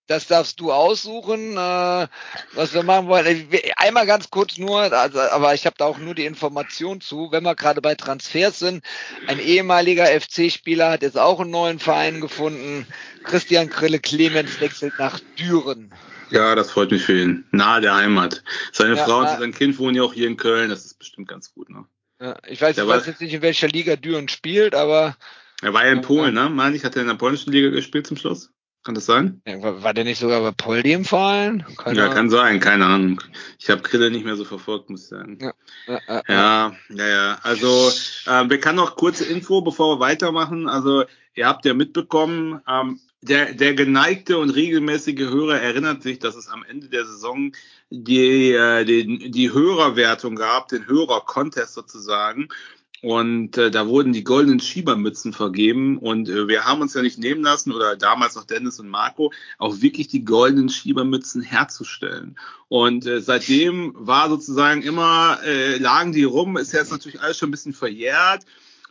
Das 0.08 0.28
darfst 0.28 0.60
du 0.60 0.72
aussuchen, 0.72 1.54
äh, 1.54 2.08
was 2.54 2.74
wir 2.74 2.84
machen 2.84 3.08
wollen. 3.08 3.47
Einmal 3.78 4.06
ganz 4.06 4.30
kurz 4.30 4.58
nur, 4.58 4.82
also, 4.82 5.20
aber 5.20 5.54
ich 5.54 5.66
habe 5.66 5.76
da 5.78 5.86
auch 5.86 5.97
nur 5.97 6.14
die 6.14 6.26
Information 6.26 7.01
zu, 7.01 7.30
wenn 7.32 7.43
wir 7.43 7.56
gerade 7.56 7.82
bei 7.82 7.95
Transfers 7.95 8.60
sind. 8.60 8.84
Ein 9.28 9.39
ehemaliger 9.39 10.06
FC-Spieler 10.08 10.91
hat 10.91 11.01
jetzt 11.04 11.18
auch 11.18 11.39
einen 11.39 11.51
neuen 11.51 11.80
Verein 11.80 12.22
gefunden. 12.22 12.86
Christian 13.24 13.70
Krille 13.70 13.99
Clemens 13.99 14.60
wechselt 14.60 14.93
nach 14.99 15.20
Düren. 15.39 15.93
Ja, 16.30 16.56
das 16.56 16.72
freut 16.72 16.91
mich 16.91 17.04
für 17.04 17.20
ihn. 17.20 17.45
Nahe 17.51 17.82
der 17.82 17.95
Heimat. 17.95 18.43
Seine 18.72 18.95
ja, 18.95 19.06
Frau 19.06 19.20
und 19.20 19.28
sein 19.28 19.54
Kind 19.54 19.78
wohnen 19.78 19.95
ja 19.95 20.04
auch 20.04 20.14
hier 20.14 20.28
in 20.28 20.36
Köln. 20.36 20.70
Das 20.70 20.86
ist 20.86 20.97
bestimmt 20.97 21.28
ganz 21.28 21.54
gut. 21.54 21.70
Ne? 21.70 21.86
Ja, 22.20 22.38
ich 22.47 22.62
weiß, 22.62 22.78
ich 22.78 22.88
weiß 22.88 23.06
jetzt 23.06 23.22
nicht, 23.22 23.34
in 23.34 23.41
welcher 23.41 23.68
Liga 23.68 23.95
Düren 23.95 24.28
spielt, 24.28 24.76
aber. 24.76 25.16
Er 25.62 25.74
war 25.74 25.86
ja 25.86 25.91
in 25.91 26.01
Polen, 26.01 26.34
ne? 26.34 26.49
Meine 26.49 26.76
ich, 26.76 26.84
hat 26.84 26.95
er 26.95 27.04
in 27.04 27.08
der 27.08 27.16
polnischen 27.16 27.51
Liga 27.51 27.70
gespielt 27.70 28.08
zum 28.08 28.18
Schluss? 28.18 28.53
Kann 28.84 28.95
das 28.95 29.05
sein? 29.05 29.41
Ja, 29.47 29.81
war 29.81 29.93
der 29.93 30.03
nicht 30.03 30.19
sogar 30.19 30.41
bei 30.41 30.51
Poldi 30.51 30.91
im 30.91 31.05
Verein? 31.05 31.65
Keine 31.77 31.99
ja, 31.99 32.09
kann 32.09 32.29
sein, 32.29 32.59
keine 32.59 32.86
Ahnung. 32.86 33.21
Ich 33.57 33.69
habe 33.69 33.81
Krille 33.81 34.11
nicht 34.11 34.25
mehr 34.25 34.36
so 34.36 34.43
verfolgt, 34.43 34.89
muss 34.89 35.03
ich 35.03 35.07
sagen. 35.07 35.38
Ja, 35.39 35.53
ja, 35.88 36.23
ja, 36.27 36.75
ja. 36.89 37.07
ja. 37.07 37.39
Also, 37.43 37.91
äh, 38.25 38.49
wir 38.49 38.59
kann 38.59 38.75
noch 38.75 38.97
kurze 38.97 39.23
Info, 39.23 39.61
bevor 39.61 39.95
wir 39.95 39.99
weitermachen. 40.01 40.67
Also, 40.67 41.05
ihr 41.34 41.47
habt 41.47 41.63
ja 41.63 41.73
mitbekommen, 41.73 42.61
ähm, 42.67 42.99
der, 43.21 43.53
der 43.53 43.73
geneigte 43.73 44.38
und 44.38 44.49
regelmäßige 44.49 45.29
Hörer 45.29 45.61
erinnert 45.61 46.03
sich, 46.03 46.19
dass 46.19 46.36
es 46.36 46.49
am 46.49 46.65
Ende 46.65 46.89
der 46.89 47.05
Saison 47.05 47.53
die, 47.89 48.51
äh, 48.51 48.84
die, 48.84 49.31
die 49.31 49.53
Hörerwertung 49.53 50.36
gab, 50.36 50.67
den 50.67 50.88
Hörercontest 50.88 51.73
sozusagen. 51.73 52.49
Und 53.04 53.58
äh, 53.58 53.70
da 53.70 53.89
wurden 53.89 54.14
die 54.14 54.24
goldenen 54.24 54.62
Schiebermützen 54.62 55.34
vergeben. 55.34 55.97
Und 55.97 56.30
äh, 56.30 56.47
wir 56.47 56.64
haben 56.64 56.80
uns 56.80 56.93
ja 56.93 57.01
nicht 57.01 57.20
nehmen 57.20 57.43
lassen, 57.43 57.74
oder 57.74 57.97
damals 57.97 58.36
noch 58.36 58.45
Dennis 58.45 58.80
und 58.80 58.88
Marco, 58.88 59.34
auch 59.58 59.82
wirklich 59.82 60.08
die 60.08 60.24
goldenen 60.24 60.70
Schiebermützen 60.70 61.41
herzustellen. 61.41 62.38
Und 62.70 63.06
äh, 63.06 63.20
seitdem 63.20 63.91
war 63.97 64.30
sozusagen 64.30 64.82
immer, 64.84 65.39
äh, 65.43 65.78
lagen 65.80 66.14
die 66.14 66.24
rum, 66.24 66.56
ist 66.56 66.72
jetzt 66.72 66.93
natürlich 66.93 67.20
alles 67.20 67.38
schon 67.38 67.49
ein 67.49 67.51
bisschen 67.51 67.74
verjährt. 67.74 68.45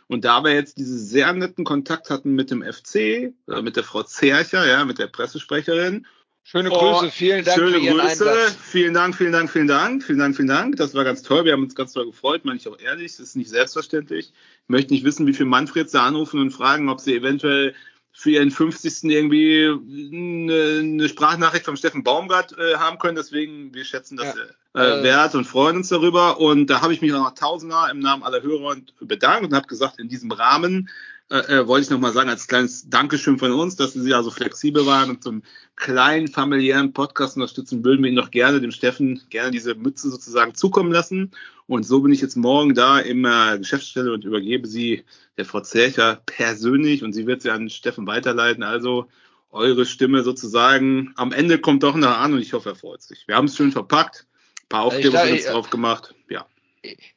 Und 0.07 0.25
da 0.25 0.43
wir 0.43 0.53
jetzt 0.53 0.77
diesen 0.77 0.99
sehr 0.99 1.33
netten 1.33 1.65
Kontakt 1.65 2.11
hatten 2.11 2.35
mit 2.35 2.51
dem 2.51 2.61
FC, 2.61 2.95
äh, 2.95 3.33
mit 3.63 3.77
der 3.77 3.83
Frau 3.83 4.03
Zercher, 4.03 4.67
ja, 4.67 4.85
mit 4.85 4.99
der 4.99 5.07
Pressesprecherin, 5.07 6.05
Schöne 6.43 6.69
Grüße, 6.69 7.09
vielen 7.09 7.45
Dank 7.45 7.57
Schöne 7.57 7.71
für 7.71 7.79
Ihren 7.79 7.97
Grüße, 7.97 8.31
Einsatz. 8.31 8.57
vielen 8.61 8.93
Dank, 8.93 9.15
vielen 9.15 9.31
Dank, 9.31 9.49
vielen 9.49 9.67
Dank, 9.67 10.03
vielen 10.03 10.19
Dank, 10.19 10.35
vielen 10.35 10.47
Dank. 10.49 10.75
Das 10.75 10.93
war 10.93 11.05
ganz 11.05 11.23
toll. 11.23 11.45
Wir 11.45 11.53
haben 11.53 11.63
uns 11.63 11.73
ganz 11.73 11.93
toll 11.93 12.05
gefreut, 12.07 12.43
meine 12.43 12.57
ich 12.57 12.67
auch 12.67 12.77
ehrlich. 12.79 13.13
Das 13.13 13.21
ist 13.21 13.35
nicht 13.37 13.49
selbstverständlich. 13.49 14.27
Ich 14.27 14.69
möchte 14.69 14.93
nicht 14.93 15.05
wissen, 15.05 15.25
wie 15.25 15.33
viele 15.33 15.47
Manfreds 15.47 15.93
da 15.93 16.05
anrufen 16.05 16.41
und 16.41 16.51
fragen, 16.51 16.89
ob 16.89 16.99
sie 16.99 17.15
eventuell 17.15 17.73
für 18.11 18.31
ihren 18.31 18.51
50. 18.51 19.05
irgendwie 19.05 19.65
eine, 19.65 20.79
eine 20.79 21.09
Sprachnachricht 21.09 21.65
vom 21.65 21.77
Steffen 21.77 22.03
Baumgart 22.03 22.55
äh, 22.57 22.75
haben 22.75 22.99
können. 22.99 23.15
Deswegen, 23.15 23.73
wir 23.73 23.85
schätzen 23.85 24.17
das 24.17 24.35
ja. 24.75 24.99
äh, 24.99 25.03
wert 25.03 25.33
und 25.35 25.45
freuen 25.45 25.77
uns 25.77 25.89
darüber. 25.89 26.39
Und 26.39 26.67
da 26.67 26.81
habe 26.81 26.93
ich 26.93 27.01
mich 27.01 27.13
auch 27.13 27.23
noch 27.23 27.33
tausendmal 27.33 27.89
im 27.89 27.99
Namen 27.99 28.21
aller 28.21 28.43
Hörer 28.43 28.75
bedankt 28.99 29.45
und 29.45 29.55
habe 29.55 29.67
gesagt, 29.67 29.99
in 29.99 30.09
diesem 30.09 30.31
Rahmen 30.31 30.89
äh, 31.29 31.37
äh, 31.37 31.67
wollte 31.67 31.85
ich 31.85 31.89
nochmal 31.89 32.13
sagen, 32.13 32.29
als 32.29 32.47
kleines 32.47 32.89
Dankeschön 32.89 33.39
von 33.39 33.51
uns, 33.51 33.75
dass 33.75 33.93
Sie 33.93 34.09
ja 34.09 34.21
so 34.21 34.29
flexibel 34.29 34.85
waren 34.85 35.09
und 35.09 35.23
zum 35.23 35.43
kleinen 35.75 36.27
familiären 36.27 36.93
Podcast 36.93 37.37
unterstützen, 37.37 37.83
würden 37.83 38.03
wir 38.03 38.09
Ihnen 38.09 38.17
doch 38.17 38.31
gerne, 38.31 38.61
dem 38.61 38.71
Steffen, 38.71 39.21
gerne 39.29 39.51
diese 39.51 39.75
Mütze 39.75 40.09
sozusagen 40.09 40.53
zukommen 40.53 40.91
lassen. 40.91 41.31
Und 41.65 41.83
so 41.83 42.01
bin 42.01 42.11
ich 42.11 42.21
jetzt 42.21 42.35
morgen 42.35 42.75
da 42.75 42.99
in 42.99 43.23
der 43.23 43.57
Geschäftsstelle 43.57 44.13
und 44.13 44.25
übergebe 44.25 44.67
sie 44.67 45.05
der 45.37 45.45
Frau 45.45 45.61
Zercher 45.61 46.21
persönlich 46.25 47.03
und 47.03 47.13
sie 47.13 47.25
wird 47.25 47.41
sie 47.41 47.51
an 47.51 47.69
Steffen 47.69 48.05
weiterleiten. 48.05 48.63
Also 48.63 49.07
eure 49.49 49.85
Stimme 49.85 50.23
sozusagen 50.23 51.13
am 51.15 51.31
Ende 51.31 51.59
kommt 51.59 51.83
doch 51.83 51.95
noch 51.95 52.17
an 52.17 52.33
und 52.33 52.41
ich 52.41 52.53
hoffe, 52.53 52.69
er 52.69 52.75
freut 52.75 53.01
sich. 53.01 53.27
Wir 53.27 53.35
haben 53.35 53.45
es 53.45 53.55
schön 53.55 53.71
verpackt, 53.71 54.27
ein 54.63 54.69
paar 54.69 54.81
Aufkleber 54.83 55.25
drauf 55.25 55.69
gemacht. 55.69 56.13
Ja. 56.29 56.45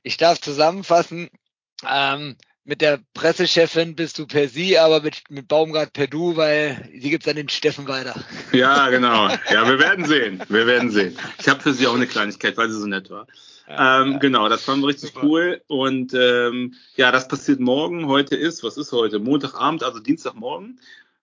Ich 0.02 0.16
darf 0.16 0.40
zusammenfassen. 0.40 1.28
Ähm, 1.86 2.36
mit 2.66 2.80
der 2.80 3.00
Pressechefin 3.14 3.94
bist 3.94 4.18
du 4.18 4.26
per 4.26 4.48
sie, 4.48 4.76
aber 4.76 5.00
mit, 5.00 5.22
mit 5.30 5.46
Baumgart 5.46 5.92
per 5.92 6.08
du, 6.08 6.36
weil 6.36 6.88
sie 6.92 7.10
gibt's 7.10 7.28
an 7.28 7.36
den 7.36 7.48
Steffen 7.48 7.86
weiter. 7.86 8.14
Ja, 8.52 8.90
genau. 8.90 9.28
Ja, 9.50 9.68
wir 9.68 9.78
werden 9.78 10.04
sehen. 10.04 10.42
Wir 10.48 10.66
werden 10.66 10.90
sehen. 10.90 11.16
Ich 11.38 11.48
habe 11.48 11.60
für 11.60 11.72
sie 11.72 11.86
auch 11.86 11.94
eine 11.94 12.08
Kleinigkeit, 12.08 12.56
weil 12.56 12.68
sie 12.68 12.78
so 12.78 12.86
nett 12.86 13.08
war. 13.08 13.26
Ja, 13.68 14.02
ähm, 14.02 14.12
ja. 14.12 14.18
Genau, 14.18 14.48
das 14.48 14.64
fanden 14.64 14.82
wir 14.82 14.88
richtig 14.88 15.12
Super. 15.12 15.26
cool. 15.26 15.62
Und 15.68 16.12
ähm, 16.14 16.74
ja, 16.96 17.12
das 17.12 17.28
passiert 17.28 17.60
morgen. 17.60 18.06
Heute 18.06 18.34
ist, 18.34 18.64
was 18.64 18.76
ist 18.76 18.92
heute? 18.92 19.20
Montagabend, 19.20 19.84
also 19.84 20.00
Dienstagmorgen. 20.00 20.80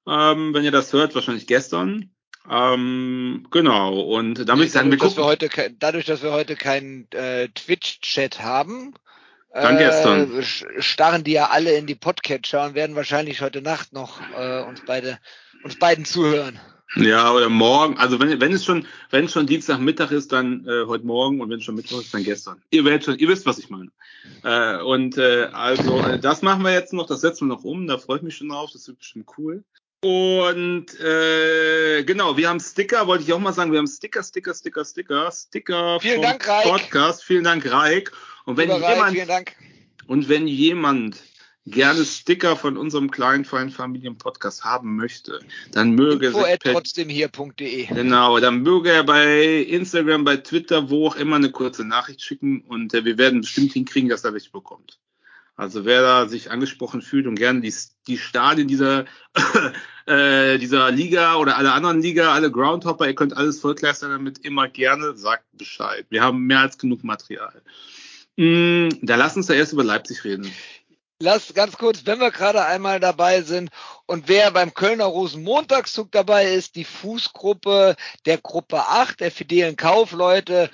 Ähm, 0.08 0.54
wenn 0.54 0.64
ihr 0.64 0.72
das 0.72 0.94
hört, 0.94 1.14
wahrscheinlich 1.14 1.48
gestern. 1.48 2.10
Ähm, 2.50 3.48
genau, 3.52 4.02
und 4.02 4.48
damit 4.50 4.66
ich 4.66 4.72
sagen, 4.72 4.92
wir 4.92 4.98
gucken. 4.98 5.16
Dass 5.16 5.24
wir 5.24 5.26
heute, 5.26 5.50
dadurch, 5.80 6.06
dass 6.06 6.24
wir 6.24 6.32
heute 6.32 6.56
keinen 6.56 7.10
äh, 7.12 7.48
Twitch-Chat 7.50 8.42
haben, 8.42 8.94
dann 9.54 9.78
gestern. 9.78 10.40
Äh, 10.40 10.44
starren 10.82 11.24
die 11.24 11.34
ja 11.34 11.50
alle 11.50 11.74
in 11.74 11.86
die 11.86 11.96
Podcatcher 11.96 12.66
und 12.66 12.76
werden 12.76 12.96
wahrscheinlich 12.96 13.42
heute 13.42 13.62
Nacht 13.62 13.94
noch 13.94 14.20
äh, 14.38 14.64
uns 14.64 14.82
beide 14.86 15.20
uns 15.64 15.78
beiden 15.80 16.06
zuhören. 16.06 16.60
Ja, 16.96 17.32
oder 17.32 17.50
morgen. 17.50 17.98
Also 17.98 18.20
wenn, 18.20 18.40
wenn 18.40 18.54
es 18.54 18.66
schon, 18.66 18.86
wenn 19.10 19.26
es 19.26 19.32
schon 19.32 19.48
Dienstagmittag 19.48 20.12
ist, 20.12 20.32
dann 20.32 20.68
äh, 20.68 20.86
heute 20.86 21.06
Morgen 21.06 21.42
und 21.42 21.50
wenn 21.50 21.58
es 21.58 21.64
schon 21.64 21.76
Mittwoch 21.76 22.02
ist, 22.02 22.14
dann 22.14 22.24
gestern. 22.24 22.62
Ihr 22.70 22.86
werdet 22.86 23.06
schon, 23.06 23.18
ihr 23.18 23.28
wisst, 23.28 23.46
was 23.46 23.58
ich 23.58 23.70
meine. 23.70 23.90
Äh, 24.44 24.78
und 24.84 25.18
äh, 25.18 25.46
also 25.54 26.00
äh, 26.02 26.20
das 26.20 26.44
machen 26.44 26.64
wir 26.64 26.72
jetzt 26.72 26.94
noch, 26.94 27.08
das 27.08 27.22
setzen 27.22 27.48
wir 27.48 27.56
noch 27.56 27.64
um, 27.64 27.88
da 27.88 27.98
freue 27.98 28.18
ich 28.18 28.24
mich 28.24 28.38
schon 28.38 28.50
drauf, 28.50 28.70
das 28.72 28.88
wird 28.88 29.00
bestimmt 29.00 29.28
cool. 29.38 29.64
Und 30.02 31.00
äh, 31.00 32.04
genau, 32.04 32.36
wir 32.36 32.50
haben 32.50 32.60
Sticker, 32.60 33.08
wollte 33.08 33.24
ich 33.24 33.34
auch 33.34 33.40
mal 33.40 33.54
sagen, 33.54 33.72
wir 33.72 33.80
haben 33.80 33.88
Sticker, 33.88 34.22
Sticker, 34.22 34.54
Sticker, 34.54 34.84
Sticker, 34.84 35.32
Sticker 35.32 36.00
Vielen 36.02 36.16
vom 36.16 36.24
Dank, 36.24 36.48
Reik. 36.48 36.64
Podcast. 36.66 37.24
Vielen 37.24 37.46
Dank, 37.46 37.72
Reik. 37.72 38.12
Und 38.46 38.58
wenn 38.58 38.70
jemand, 38.70 39.12
vielen 39.14 39.28
Dank. 39.28 39.56
Und 40.08 40.30
wenn 40.30 40.48
jemand 40.48 41.22
gerne 41.66 42.04
Sticker 42.04 42.56
von 42.58 42.78
unserem 42.78 43.10
kleinen 43.10 43.46
feinen 43.46 43.70
Familienpodcast 43.70 44.66
haben 44.66 44.96
möchte, 44.96 45.40
dann 45.72 45.92
möge 45.92 46.28
Info 46.28 46.42
er 46.42 46.60
trotzdem 46.60 47.08
hier.de. 47.08 47.86
Genau, 47.86 48.40
dann 48.40 48.64
möge 48.64 48.92
er 48.92 49.04
bei 49.04 49.62
Instagram, 49.62 50.26
bei 50.26 50.38
Twitter, 50.38 50.90
wo 50.90 51.08
auch 51.08 51.16
immer 51.16 51.38
eine 51.38 51.52
kurze 51.52 51.86
Nachricht 51.86 52.22
schicken 52.22 52.62
und 52.62 52.94
äh, 52.94 53.06
wir 53.06 53.18
werden 53.18 53.42
bestimmt 53.42 53.72
hinkriegen, 53.74 54.10
dass 54.10 54.24
er 54.24 54.34
welche 54.34 54.52
bekommt. 54.52 55.00
Also 55.56 55.86
wer 55.86 56.02
da 56.02 56.28
sich 56.28 56.50
angesprochen 56.50 57.02
fühlt 57.04 57.28
und 57.28 57.36
gerne 57.36 57.62
die, 57.62 57.74
die 58.08 58.18
Stadien 58.18 58.68
dieser, 58.68 59.06
äh, 60.08 60.58
dieser 60.58 60.92
Liga 60.92 61.36
oder 61.36 61.58
alle 61.58 61.74
anderen 61.74 62.02
Liga, 62.02 62.34
alle 62.34 62.52
Groundhopper, 62.52 63.06
ihr 63.08 63.14
könnt 63.14 63.38
alles 63.38 63.62
vollkleistern 63.62 64.10
damit, 64.10 64.40
immer 64.40 64.68
gerne, 64.68 65.16
sagt 65.16 65.46
Bescheid. 65.54 66.08
Wir 66.10 66.24
haben 66.24 66.42
mehr 66.42 66.60
als 66.60 66.78
genug 66.80 67.04
Material. 67.04 67.62
Mm, 68.38 68.90
da 69.02 69.16
lass 69.16 69.36
uns 69.36 69.48
da 69.48 69.54
erst 69.54 69.74
über 69.74 69.84
Leipzig 69.84 70.24
reden. 70.24 70.52
Lass 71.20 71.54
ganz 71.54 71.78
kurz, 71.78 72.06
wenn 72.06 72.20
wir 72.20 72.32
gerade 72.32 72.66
einmal 72.66 73.00
dabei 73.00 73.44
sind 73.44 73.70
und 74.08 74.28
wer 74.28 74.52
beim 74.52 74.74
Kölner 74.74 75.06
Rosenmontagszug 75.06 76.12
dabei 76.12 76.52
ist, 76.52 76.76
die 76.76 76.84
Fußgruppe 76.84 77.96
der 78.26 78.40
Gruppe 78.40 78.88
8 78.88 79.22
der 79.22 79.32
fidelen 79.32 79.78
Kaufleute, 79.78 80.70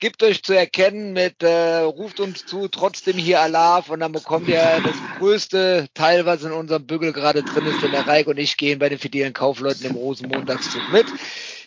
gibt 0.00 0.22
euch 0.22 0.42
zu 0.42 0.52
erkennen 0.52 1.14
mit 1.14 1.42
äh, 1.42 1.78
ruft 1.78 2.20
uns 2.20 2.44
zu, 2.44 2.68
trotzdem 2.68 3.16
hier 3.16 3.40
Alarv 3.40 3.88
und 3.88 4.00
dann 4.00 4.12
bekommt 4.12 4.48
ihr 4.48 4.60
das 4.84 4.96
größte 5.18 5.86
Teil, 5.94 6.26
was 6.26 6.42
in 6.42 6.52
unserem 6.52 6.86
Bügel 6.86 7.14
gerade 7.14 7.42
drin 7.42 7.66
ist, 7.66 7.82
denn 7.82 7.92
der 7.92 8.06
Reik 8.06 8.26
und 8.26 8.36
ich 8.36 8.58
gehen 8.58 8.80
bei 8.80 8.90
den 8.90 8.98
fidelen 8.98 9.32
Kaufleuten 9.32 9.86
im 9.86 9.96
Rosenmontagszug 9.96 10.92
mit. 10.92 11.06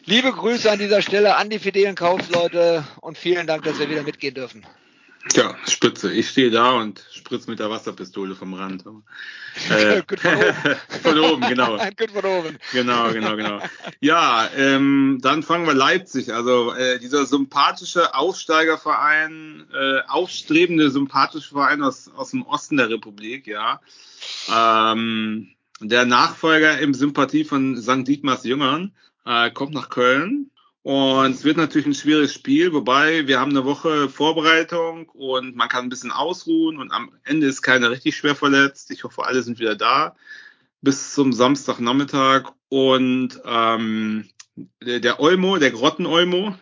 Liebe 0.06 0.32
Grüße 0.32 0.70
an 0.70 0.78
dieser 0.78 1.02
Stelle 1.02 1.38
an 1.38 1.50
die 1.50 1.58
fidelen 1.58 1.96
Kaufleute 1.96 2.86
und 3.02 3.18
vielen 3.18 3.48
Dank, 3.48 3.64
dass 3.64 3.80
wir 3.80 3.90
wieder 3.90 4.04
mitgehen 4.04 4.36
dürfen. 4.36 4.64
Ja, 5.34 5.56
Spitze. 5.68 6.12
Ich 6.12 6.30
stehe 6.30 6.50
da 6.50 6.72
und 6.72 7.06
spritze 7.12 7.50
mit 7.50 7.60
der 7.60 7.70
Wasserpistole 7.70 8.36
vom 8.36 8.54
Rand. 8.54 8.84
Äh, 9.70 10.02
Gut 10.08 10.20
von 10.20 10.36
oben. 10.36 10.76
von 11.04 11.20
oben, 11.20 11.42
genau. 11.48 11.78
Gut 11.98 12.12
von 12.12 12.26
oben. 12.26 12.58
Genau, 12.72 13.12
genau, 13.12 13.36
genau. 13.36 13.62
Ja, 14.00 14.50
ähm, 14.56 15.20
dann 15.22 15.44
fangen 15.44 15.66
wir 15.66 15.74
Leipzig. 15.74 16.34
Also 16.34 16.74
äh, 16.74 17.00
dieser 17.00 17.26
sympathische 17.26 18.16
Aufsteigerverein, 18.16 19.66
äh, 19.74 20.00
aufstrebende 20.08 20.90
sympathische 20.90 21.54
Verein 21.54 21.84
aus, 21.84 22.10
aus 22.16 22.32
dem 22.32 22.44
Osten 22.44 22.78
der 22.78 22.90
Republik, 22.90 23.48
ja. 23.48 23.82
Ähm, 24.54 25.50
der 25.80 26.06
Nachfolger 26.06 26.80
im 26.80 26.94
Sympathie 26.94 27.44
von 27.44 27.78
St. 27.78 28.08
Dietmars 28.08 28.44
Jüngern 28.44 28.94
äh, 29.26 29.52
kommt 29.52 29.74
nach 29.74 29.90
Köln 29.90 30.50
und 30.88 31.32
es 31.32 31.44
wird 31.44 31.58
natürlich 31.58 31.86
ein 31.86 31.94
schwieriges 31.94 32.34
Spiel, 32.34 32.72
wobei 32.72 33.28
wir 33.28 33.42
haben 33.42 33.52
eine 33.52 33.66
Woche 33.66 34.08
Vorbereitung 34.08 35.10
und 35.10 35.54
man 35.54 35.68
kann 35.68 35.84
ein 35.84 35.90
bisschen 35.90 36.14
ausruhen 36.14 36.78
und 36.78 36.94
am 36.94 37.12
Ende 37.26 37.46
ist 37.46 37.62
keiner 37.62 37.92
richtig 37.92 38.16
schwer 38.16 38.36
verletzt. 38.36 38.90
Ich 38.92 39.04
hoffe, 39.04 39.26
alle 39.26 39.44
sind 39.44 39.60
wieder 39.60 39.76
da 39.76 40.16
bis 40.82 41.14
zum 41.14 41.34
Samstagnachmittag. 41.34 42.54
Und 42.70 43.38
ähm, 43.44 44.30
der, 44.82 45.02
der 45.02 45.20
Olmo, 45.20 45.58
der 45.58 45.72
Grotten-Olmo, 45.72 46.56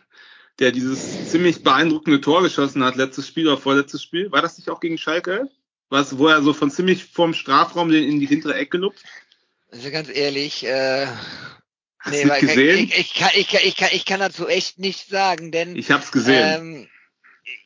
der 0.58 0.72
dieses 0.72 1.30
ziemlich 1.30 1.62
beeindruckende 1.62 2.20
Tor 2.20 2.42
geschossen 2.42 2.82
hat, 2.82 2.96
letztes 2.96 3.28
Spiel 3.28 3.46
oder 3.46 3.58
vorletztes 3.58 4.02
Spiel, 4.02 4.32
war 4.32 4.42
das 4.42 4.58
nicht 4.58 4.68
auch 4.70 4.80
gegen 4.80 4.98
Schalke? 4.98 5.48
Was, 5.88 6.18
wo 6.18 6.26
er 6.26 6.42
so 6.42 6.52
von 6.52 6.72
ziemlich 6.72 7.04
vorm 7.04 7.32
Strafraum 7.32 7.92
in 7.92 8.18
die 8.18 8.26
hintere 8.26 8.54
Ecke 8.56 8.78
lupft? 8.78 9.04
Also 9.70 9.88
ganz 9.92 10.08
ehrlich, 10.08 10.66
äh, 10.66 11.06
Hast 12.06 12.12
Nee, 12.12 12.28
weil 12.28 12.40
gesehen? 12.40 12.78
Ich, 12.88 12.98
ich, 12.98 13.14
kann, 13.14 13.30
ich, 13.34 13.48
kann, 13.48 13.60
ich, 13.64 13.76
kann, 13.76 13.88
ich 13.92 14.04
kann 14.04 14.20
dazu 14.20 14.46
echt 14.48 14.78
nichts 14.78 15.08
sagen, 15.08 15.50
denn 15.52 15.76
Ich 15.76 15.90
hab's 15.90 16.12
gesehen. 16.12 16.62
ähm, 16.62 16.88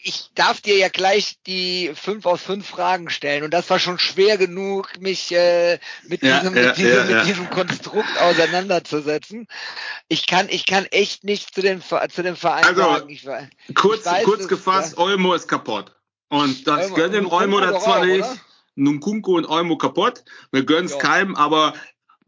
ich 0.03 0.31
darf 0.35 0.61
dir 0.61 0.77
ja 0.77 0.89
gleich 0.89 1.37
die 1.47 1.93
fünf 1.95 2.25
aus 2.27 2.43
fünf 2.43 2.67
Fragen 2.67 3.09
stellen 3.11 3.45
und 3.45 3.53
das 3.53 3.69
war 3.71 3.79
schon 3.79 3.99
schwer 3.99 4.37
genug, 4.39 4.99
mich 5.01 5.31
äh, 5.33 5.79
mit, 6.05 6.23
Ja, 6.23 6.41
diesem, 6.41 6.57
ja, 6.57 6.67
mit, 6.69 6.77
diesem, 6.79 7.11
ja, 7.11 7.17
mit 7.17 7.27
diesem 7.27 7.51
Konstrukt 7.51 8.19
auseinanderzusetzen. 8.19 9.47
Ich 10.09 10.27
kann, 10.27 10.49
ich 10.49 10.67
kann 10.67 10.87
echt 10.87 11.25
nicht 11.25 11.55
zu 11.55 11.61
dem, 11.63 11.83
zu 11.83 12.23
dem 12.23 12.37
Verein 12.37 12.65
Also, 12.65 12.81
sagen. 12.83 13.11
Ich, 13.11 13.27
kurz, 13.75 14.07
weiß 14.07 14.25
kurz 14.25 14.43
es, 14.43 14.49
gefasst, 14.49 14.97
Olmo 14.99 15.35
ist 15.35 15.49
kaputt. 15.49 15.95
Und 16.29 16.67
das 16.67 16.87
Olmo- 16.87 16.95
gönnt 16.97 17.15
dem 17.15 17.27
Olmo 17.27 17.61
das 17.61 17.73
doch 17.73 17.83
zwar 17.85 18.05
nicht. 18.07 18.21
oder? 18.25 18.37
Nkunku 18.77 19.37
und 19.37 19.47
Olmo 19.47 19.77
kaputt. 19.77 20.25
Wir 20.53 20.65
gönnen's 20.65 20.93
Ja. 20.93 20.99
keinem, 20.99 21.37
aber 21.37 21.75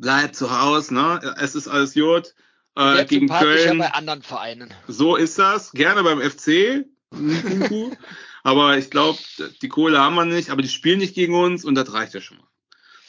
bleibt 0.02 0.36
zu 0.36 0.50
Hause, 0.60 0.92
ne? 0.92 1.34
Es 1.40 1.54
ist 1.54 1.68
alles 1.68 1.94
gut. 1.94 2.34
Äh, 2.76 3.04
gegen 3.06 3.28
Köln. 3.28 3.78
bei 3.78 3.92
anderen 3.94 4.22
Vereinen. 4.22 4.72
So 4.88 5.16
ist 5.16 5.38
das. 5.38 5.72
Gerne 5.72 6.02
beim 6.02 6.20
FC. 6.20 6.84
Aber 8.42 8.76
ich 8.76 8.90
glaube, 8.90 9.18
die 9.62 9.68
Kohle 9.68 10.00
haben 10.00 10.14
wir 10.16 10.24
nicht, 10.24 10.50
aber 10.50 10.62
die 10.62 10.68
spielen 10.68 10.98
nicht 10.98 11.14
gegen 11.14 11.34
uns 11.34 11.64
und 11.64 11.74
das 11.74 11.92
reicht 11.92 12.14
ja 12.14 12.20
schon 12.20 12.38
mal. 12.38 12.46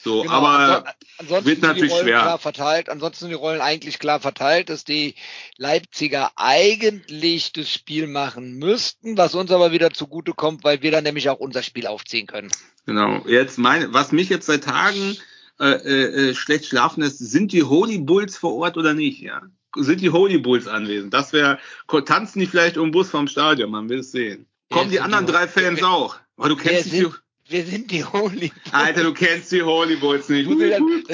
So, 0.04 0.22
Genau, 0.24 0.34
aber 0.34 0.86
anso- 0.86 0.94
ansonsten 1.18 1.46
wird 1.46 1.56
sind 1.56 1.62
die 1.64 1.68
natürlich 1.68 1.92
Rollen 1.94 2.04
schwer. 2.04 2.20
klar 2.22 2.40
verteilt. 2.40 2.90
Ansonsten 2.90 3.20
sind 3.22 3.30
die 3.30 3.36
Rollen 3.36 3.62
eigentlich 3.62 4.00
klar 4.00 4.20
verteilt, 4.20 4.68
dass 4.70 4.84
die 4.84 5.16
Leipziger 5.58 6.32
eigentlich 6.36 7.54
das 7.54 7.72
Spiel 7.72 8.08
machen 8.08 8.56
müssten, 8.60 9.18
was 9.18 9.34
uns 9.34 9.50
aber 9.50 9.72
wieder 9.72 9.92
zugute 9.92 10.34
kommt, 10.34 10.66
weil 10.66 10.82
wir 10.82 10.92
dann 10.92 11.06
nämlich 11.06 11.30
auch 11.30 11.40
unser 11.40 11.64
Spiel 11.64 11.88
aufziehen 11.88 12.28
können. 12.28 12.52
Genau. 12.86 13.24
Jetzt 13.28 13.58
meine, 13.58 13.94
was 13.94 14.12
mich 14.12 14.28
jetzt 14.28 14.46
seit 14.46 14.66
Tagen 14.66 15.16
äh, 15.60 15.72
äh, 15.72 16.30
äh, 16.30 16.36
schlecht 16.36 16.66
schlafen 16.66 17.02
lässt, 17.04 17.20
sind 17.20 17.52
die 17.52 17.64
Holy 17.64 18.00
Bulls 18.00 18.38
vor 18.38 18.56
Ort 18.56 18.78
oder 18.78 18.94
nicht? 18.94 19.22
Ja, 19.22 19.42
sind 19.76 20.02
die 20.02 20.10
Holy 20.10 20.38
Bulls 20.38 20.68
anwesend? 20.68 21.14
Das 21.14 21.34
wäre, 21.34 21.60
tanzen 22.06 22.40
die 22.40 22.48
vielleicht 22.48 22.78
um 22.78 22.88
den 22.88 22.92
Bus 22.92 23.10
vom 23.10 23.28
Stadion? 23.28 23.72
Man 23.72 23.90
will 23.90 24.00
es 24.00 24.12
sehen. 24.12 24.48
Kommen 24.72 24.90
die 24.90 25.00
anderen 25.00 25.26
drei 25.26 25.48
Fans 25.48 25.80
wer- 25.80 25.90
auch? 25.90 26.18
Aber 26.38 26.50
du 26.50 26.56
kennst 26.56 26.92
die, 26.92 27.08
wir 27.48 27.66
sind 27.66 27.92
die 27.92 28.04
Holy. 28.04 28.52
Alter, 28.72 29.04
du 29.04 29.14
kennst 29.14 29.52
die 29.52 29.62
Holy 29.62 29.96
Bulls 29.98 30.30
nicht. 30.30 30.50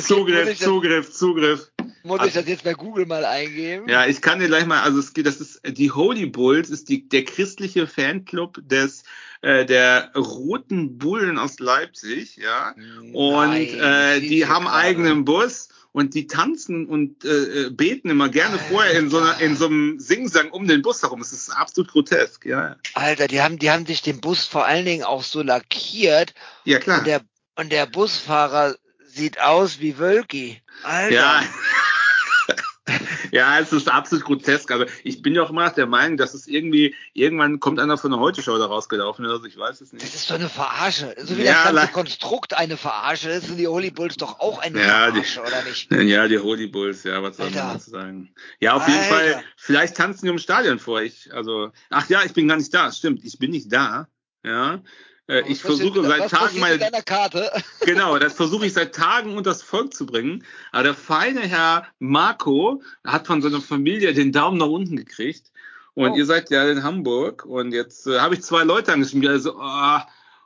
Zugriff, 0.01 0.57
Zugriff, 0.57 1.11
Zugriff. 1.11 1.68
Muss 2.03 2.25
ich 2.25 2.33
das 2.33 2.47
jetzt 2.47 2.63
bei 2.63 2.73
Google 2.73 3.05
mal 3.05 3.25
eingeben? 3.25 3.87
Ja, 3.89 4.05
ich 4.05 4.21
kann 4.21 4.39
dir 4.39 4.47
gleich 4.47 4.65
mal, 4.65 4.81
also 4.81 4.99
es 4.99 5.13
geht, 5.13 5.25
das 5.25 5.37
ist 5.41 5.61
die 5.65 5.91
Holy 5.91 6.25
Bulls 6.25 6.69
ist 6.69 6.89
die 6.89 7.07
der 7.07 7.25
christliche 7.25 7.87
Fanclub 7.87 8.59
des 8.67 9.03
äh, 9.41 9.65
der 9.65 10.11
Roten 10.15 10.97
Bullen 10.97 11.37
aus 11.37 11.59
Leipzig, 11.59 12.37
ja. 12.37 12.73
Und 13.13 13.49
Nein, 13.49 13.67
äh, 13.79 14.17
ich 14.17 14.27
die 14.29 14.45
haben 14.47 14.65
gerade. 14.65 14.77
eigenen 14.77 15.25
Bus 15.25 15.69
und 15.91 16.13
die 16.13 16.27
tanzen 16.27 16.85
und 16.85 17.25
äh, 17.25 17.29
äh, 17.67 17.69
beten 17.71 18.09
immer 18.09 18.29
gerne 18.29 18.59
vorher 18.59 18.97
in 18.99 19.09
so 19.09 19.17
einer 19.17 19.39
in 19.41 19.55
so 19.55 19.65
einem 19.65 19.99
Singsang 19.99 20.51
um 20.51 20.67
den 20.67 20.81
Bus 20.81 21.01
herum. 21.01 21.21
Es 21.21 21.33
ist 21.33 21.49
absolut 21.49 21.91
grotesk, 21.91 22.45
ja. 22.45 22.75
Alter, 22.93 23.27
die 23.27 23.41
haben, 23.41 23.57
die 23.57 23.71
haben 23.71 23.85
sich 23.85 24.01
den 24.01 24.21
Bus 24.21 24.45
vor 24.45 24.65
allen 24.65 24.85
Dingen 24.85 25.03
auch 25.03 25.23
so 25.23 25.41
lackiert 25.41 26.33
Ja 26.65 26.79
klar. 26.79 26.99
und 26.99 27.07
der, 27.07 27.21
und 27.55 27.71
der 27.71 27.85
Busfahrer 27.87 28.75
sieht 29.09 29.39
aus 29.41 29.79
wie 29.79 29.97
Wölki. 29.97 30.61
Alter. 30.83 31.13
Ja. 31.13 31.43
ja, 33.31 33.59
es 33.59 33.71
ist 33.71 33.87
absolut 33.87 34.25
grotesk. 34.25 34.71
Also 34.71 34.85
ich 35.03 35.21
bin 35.21 35.35
ja 35.35 35.43
auch 35.43 35.49
immer 35.51 35.69
der 35.69 35.85
Meinung, 35.85 36.17
dass 36.17 36.33
es 36.33 36.47
irgendwie, 36.47 36.95
irgendwann 37.13 37.59
kommt 37.59 37.79
einer 37.79 37.97
von 37.97 38.11
der 38.11 38.19
Heute-Show 38.19 38.57
da 38.57 38.65
rausgelaufen. 38.65 39.25
Also 39.25 39.45
ich 39.45 39.57
weiß 39.57 39.81
es 39.81 39.91
Das 39.91 39.93
nicht. 40.01 40.15
ist 40.15 40.29
doch 40.29 40.35
eine 40.35 40.49
Verarsche. 40.49 41.15
So 41.19 41.37
wie 41.37 41.43
Ja, 41.43 41.65
das 41.65 41.73
ganze 41.75 41.91
Konstrukt 41.93 42.57
eine 42.57 42.77
Verarsche 42.77 43.29
ist, 43.29 43.47
sind 43.47 43.57
die 43.57 43.67
Holy 43.67 43.91
Bulls 43.91 44.17
doch 44.17 44.39
auch 44.39 44.59
eine 44.59 44.79
Ja, 44.81 45.11
die- 45.11 45.21
Verarsche, 45.23 45.41
oder 45.41 45.63
nicht? 45.69 45.91
Ja, 45.91 46.27
die 46.27 46.39
Holy 46.39 46.67
Bulls, 46.67 47.03
ja, 47.03 47.21
was 47.21 47.37
soll 47.37 47.51
man 47.51 47.73
dazu 47.73 47.89
sagen? 47.91 48.33
Ja, 48.59 48.73
auf 48.73 48.87
jeden 48.87 48.99
Alter. 49.01 49.15
Fall, 49.15 49.43
vielleicht 49.57 49.95
tanzen 49.95 50.25
die 50.25 50.31
im 50.31 50.39
Stadion 50.39 50.79
vor. 50.79 51.01
Ich, 51.01 51.31
also, 51.33 51.71
ach 51.91 52.09
ja, 52.09 52.23
ich 52.23 52.33
bin 52.33 52.47
gar 52.47 52.57
nicht 52.57 52.73
da. 52.73 52.91
Stimmt, 52.91 53.23
ich 53.23 53.37
bin 53.37 53.51
nicht 53.51 53.71
da. 53.71 54.07
Ja. 54.43 54.81
Äh, 55.29 55.43
ich 55.47 55.61
versuche 55.61 56.03
seit 56.03 56.21
was 56.21 56.31
Tagen 56.31 56.59
meine, 56.59 56.79
Karte. 57.05 57.51
Genau, 57.85 58.17
das 58.17 58.33
versuche 58.33 58.65
ich 58.65 58.73
seit 58.73 58.95
Tagen 58.95 59.37
unters 59.37 59.61
Volk 59.61 59.93
zu 59.93 60.05
bringen. 60.07 60.43
Aber 60.71 60.83
der 60.83 60.95
feine 60.95 61.41
Herr 61.41 61.85
Marco 61.99 62.81
hat 63.05 63.27
von 63.27 63.41
seiner 63.41 63.61
Familie 63.61 64.13
den 64.13 64.31
Daumen 64.31 64.57
nach 64.57 64.67
unten 64.67 64.97
gekriegt. 64.97 65.51
Und 65.93 66.11
Oh. 66.11 66.15
ihr 66.15 66.25
seid 66.25 66.49
ja 66.49 66.67
in 66.67 66.83
Hamburg. 66.83 67.45
Und 67.45 67.73
jetzt 67.73 68.07
äh, 68.07 68.19
habe 68.19 68.33
ich 68.35 68.41
zwei 68.41 68.63
Leute 68.63 68.91
angeschrieben, 68.91 69.21
die 69.21 69.27
alle 69.27 69.39
so, 69.39 69.55
oh, 69.55 69.99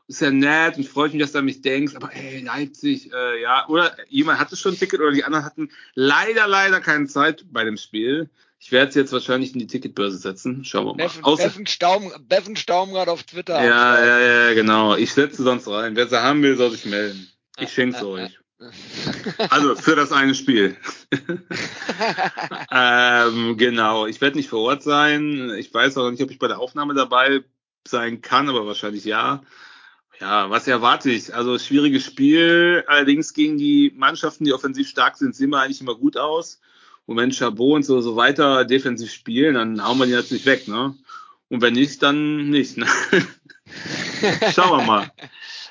ist 0.08 0.20
ja 0.20 0.32
nett 0.32 0.76
und 0.76 0.86
freut 0.86 1.14
mich, 1.14 1.22
dass 1.22 1.32
du 1.32 1.40
an 1.40 1.46
mich 1.46 1.62
denkst. 1.62 1.96
Aber 1.96 2.14
ey, 2.14 2.42
Leipzig, 2.42 3.14
äh, 3.14 3.42
ja. 3.42 3.66
Oder 3.70 3.96
jemand 4.10 4.40
hatte 4.40 4.58
schon 4.58 4.74
ein 4.74 4.78
Ticket 4.78 5.00
oder 5.00 5.12
die 5.12 5.24
anderen 5.24 5.46
hatten 5.46 5.70
leider, 5.96 6.46
leider 6.46 6.82
keine 6.82 7.08
Zeit 7.08 7.46
bei 7.52 7.64
dem 7.64 7.78
Spiel. 7.78 8.30
Ich 8.64 8.72
werde 8.72 8.88
es 8.88 8.96
jetzt 8.96 9.12
wahrscheinlich 9.12 9.52
in 9.52 9.60
die 9.60 9.68
Ticketbörse 9.68 10.18
setzen. 10.18 10.64
Schauen 10.64 10.86
wir 10.86 10.94
mal. 10.94 11.04
Beffen, 11.04 11.22
Außer, 11.26 11.44
Beffen, 11.44 11.68
Staum, 11.68 12.14
Beffen 12.22 12.56
Staumrad 12.56 13.10
auf 13.10 13.24
Twitter. 13.24 13.62
ja, 13.62 14.06
ja, 14.06 14.20
ja, 14.20 14.54
genau. 14.54 14.96
Ich 14.96 15.12
setze 15.12 15.44
sonst 15.44 15.68
rein. 15.68 15.98
Wer 15.98 16.08
sie 16.08 16.24
haben 16.24 16.42
will, 16.42 16.56
soll 16.56 16.72
sich 16.72 16.86
melden. 16.86 17.28
Ich 17.60 17.74
schenk's 17.74 18.02
äh, 18.02 18.06
euch. 18.06 18.40
Also 19.50 19.76
für 19.76 19.98
das 19.98 20.14
eine 20.14 20.34
Spiel. 20.34 20.78
ähm, 22.72 23.58
genau, 23.58 24.06
ich 24.06 24.22
werde 24.22 24.38
nicht 24.38 24.48
vor 24.48 24.62
Ort 24.62 24.82
sein. 24.82 25.52
Ich 25.58 25.74
weiß 25.74 25.98
auch 25.98 26.04
noch 26.04 26.12
nicht, 26.12 26.24
ob 26.24 26.32
ich 26.32 26.40
bei 26.40 26.48
der 26.48 26.60
Aufnahme 26.60 26.94
dabei 26.94 27.44
sein 27.86 28.22
kann, 28.22 28.48
aber 28.48 28.66
wahrscheinlich 28.66 29.04
ja. 29.04 29.44
Ja, 30.22 30.50
was 30.50 30.70
erwarte 30.70 31.12
ich? 31.12 31.36
Also 31.36 31.60
schwieriges 31.60 32.06
Spiel. 32.06 32.86
Allerdings 32.88 33.34
gegen 33.34 33.58
die 33.58 33.92
Mannschaften, 33.94 34.46
die 34.46 34.54
offensiv 34.54 34.88
stark 34.88 35.18
sind, 35.18 35.36
sehen 35.36 35.50
wir 35.50 35.60
eigentlich 35.60 35.82
immer 35.82 35.96
gut 35.96 36.16
aus. 36.16 36.62
Und 37.06 37.18
wenn 37.18 37.32
Chabot 37.32 37.76
und 37.76 37.84
so, 37.84 38.00
so 38.02 38.16
weiter 38.16 38.66
defensiv 38.66 39.12
spielen, 39.12 39.56
dann 39.56 39.86
hauen 39.86 39.98
wir 39.98 40.06
die 40.06 40.14
natürlich 40.14 40.46
weg, 40.46 40.68
ne? 40.68 40.96
Und 41.50 41.62
wenn 41.62 41.74
nicht, 41.74 42.02
dann 42.02 42.50
nicht. 42.50 42.78
Ne? 42.78 42.88
Schauen 44.54 44.80
wir 44.80 44.86
mal. 44.86 45.12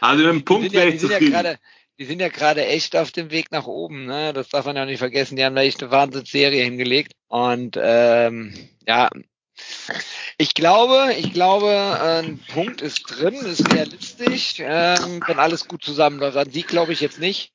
Also 0.00 0.24
mit 0.24 0.32
dem 0.32 0.38
Die 0.38 0.44
Punkt 0.44 0.62
sind 0.64 0.74
ja, 0.74 0.80
wäre 0.80 0.90
die 0.90 0.96
ich 0.96 1.00
sind 1.00 1.10
ja 1.10 1.16
zufrieden. 1.16 1.32
gerade, 1.32 1.58
die 1.98 2.04
sind 2.04 2.20
ja 2.20 2.28
gerade 2.28 2.66
echt 2.66 2.96
auf 2.96 3.10
dem 3.12 3.30
Weg 3.30 3.50
nach 3.50 3.66
oben, 3.66 4.06
ne? 4.06 4.32
Das 4.32 4.48
darf 4.50 4.66
man 4.66 4.76
ja 4.76 4.82
auch 4.82 4.86
nicht 4.86 4.98
vergessen. 4.98 5.36
Die 5.36 5.44
haben 5.44 5.56
da 5.56 5.62
echt 5.62 5.82
eine 5.82 5.90
Wahnsinnsserie 5.90 6.62
hingelegt. 6.62 7.12
Und 7.28 7.78
ähm, 7.80 8.54
ja, 8.86 9.08
ich 10.38 10.54
glaube, 10.54 11.14
ich 11.18 11.32
glaube, 11.32 12.00
ein 12.00 12.38
Punkt 12.52 12.80
ist 12.82 13.02
drin, 13.04 13.34
ist 13.34 13.72
realistisch, 13.72 14.56
ähm, 14.58 15.22
wenn 15.26 15.38
alles 15.38 15.68
gut 15.68 15.84
zusammenläuft. 15.84 16.36
An 16.36 16.50
Sieg 16.50 16.68
glaube 16.68 16.92
ich 16.92 17.00
jetzt 17.00 17.20
nicht. 17.20 17.52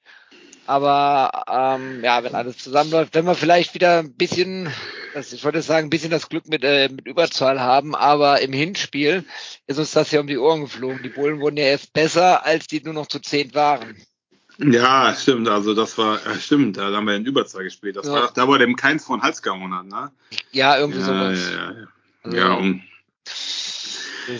Aber 0.68 1.45
ähm, 1.49 2.03
ja, 2.03 2.24
wenn 2.24 2.36
alles 2.36 2.57
zusammenläuft, 2.57 3.15
wenn 3.15 3.26
wir 3.26 3.36
vielleicht 3.36 3.74
wieder 3.74 3.99
ein 3.99 4.13
bisschen, 4.13 4.70
das, 5.13 5.32
ich 5.32 5.43
wollte 5.45 5.61
sagen, 5.61 5.88
ein 5.88 5.89
bisschen 5.89 6.11
das 6.11 6.28
Glück 6.28 6.47
mit, 6.47 6.63
äh, 6.63 6.89
mit 6.89 7.07
Überzahl 7.07 7.61
haben, 7.61 7.95
aber 7.95 8.41
im 8.41 8.51
Hinspiel 8.51 9.24
ist 9.65 9.80
uns 9.80 9.91
das 9.91 10.11
ja 10.11 10.20
um 10.20 10.28
die 10.28 10.38
Ohren 10.38 10.61
geflogen. 10.61 11.01
Die 11.03 11.09
Bullen 11.09 11.39
wurden 11.39 11.57
ja 11.57 11.63
erst 11.65 11.93
besser, 11.93 12.45
als 12.45 12.68
die 12.68 12.82
nur 12.84 12.93
noch 12.93 13.07
zu 13.07 13.20
zehn 13.20 13.55
waren. 13.55 13.95
Ja, 14.59 15.15
stimmt. 15.15 15.47
Also 15.47 15.74
das 15.74 15.97
war, 15.97 16.15
äh, 16.26 16.36
stimmt, 16.39 16.78
da 16.78 16.91
haben 16.91 17.05
wir 17.07 17.15
in 17.15 17.26
Überzahl 17.26 17.63
gespielt. 17.63 17.95
Das 17.95 18.07
Ja. 18.07 18.13
war 18.13 18.32
da, 18.34 18.45
er 18.51 18.57
dem 18.59 18.76
keins 18.76 19.05
von 19.05 19.22
Hals 19.22 19.41
gehauen 19.41 19.74
hat, 19.74 19.86
ne? 19.86 20.11
Ja, 20.51 20.78
irgendwie 20.78 20.99
Ja, 20.99 21.05
sowas. 21.05 21.49
ja, 21.49 21.55
ja. 21.55 21.72
ja. 21.72 21.88
Also, 22.24 22.38
Ja, 22.38 22.53
um, 22.55 22.84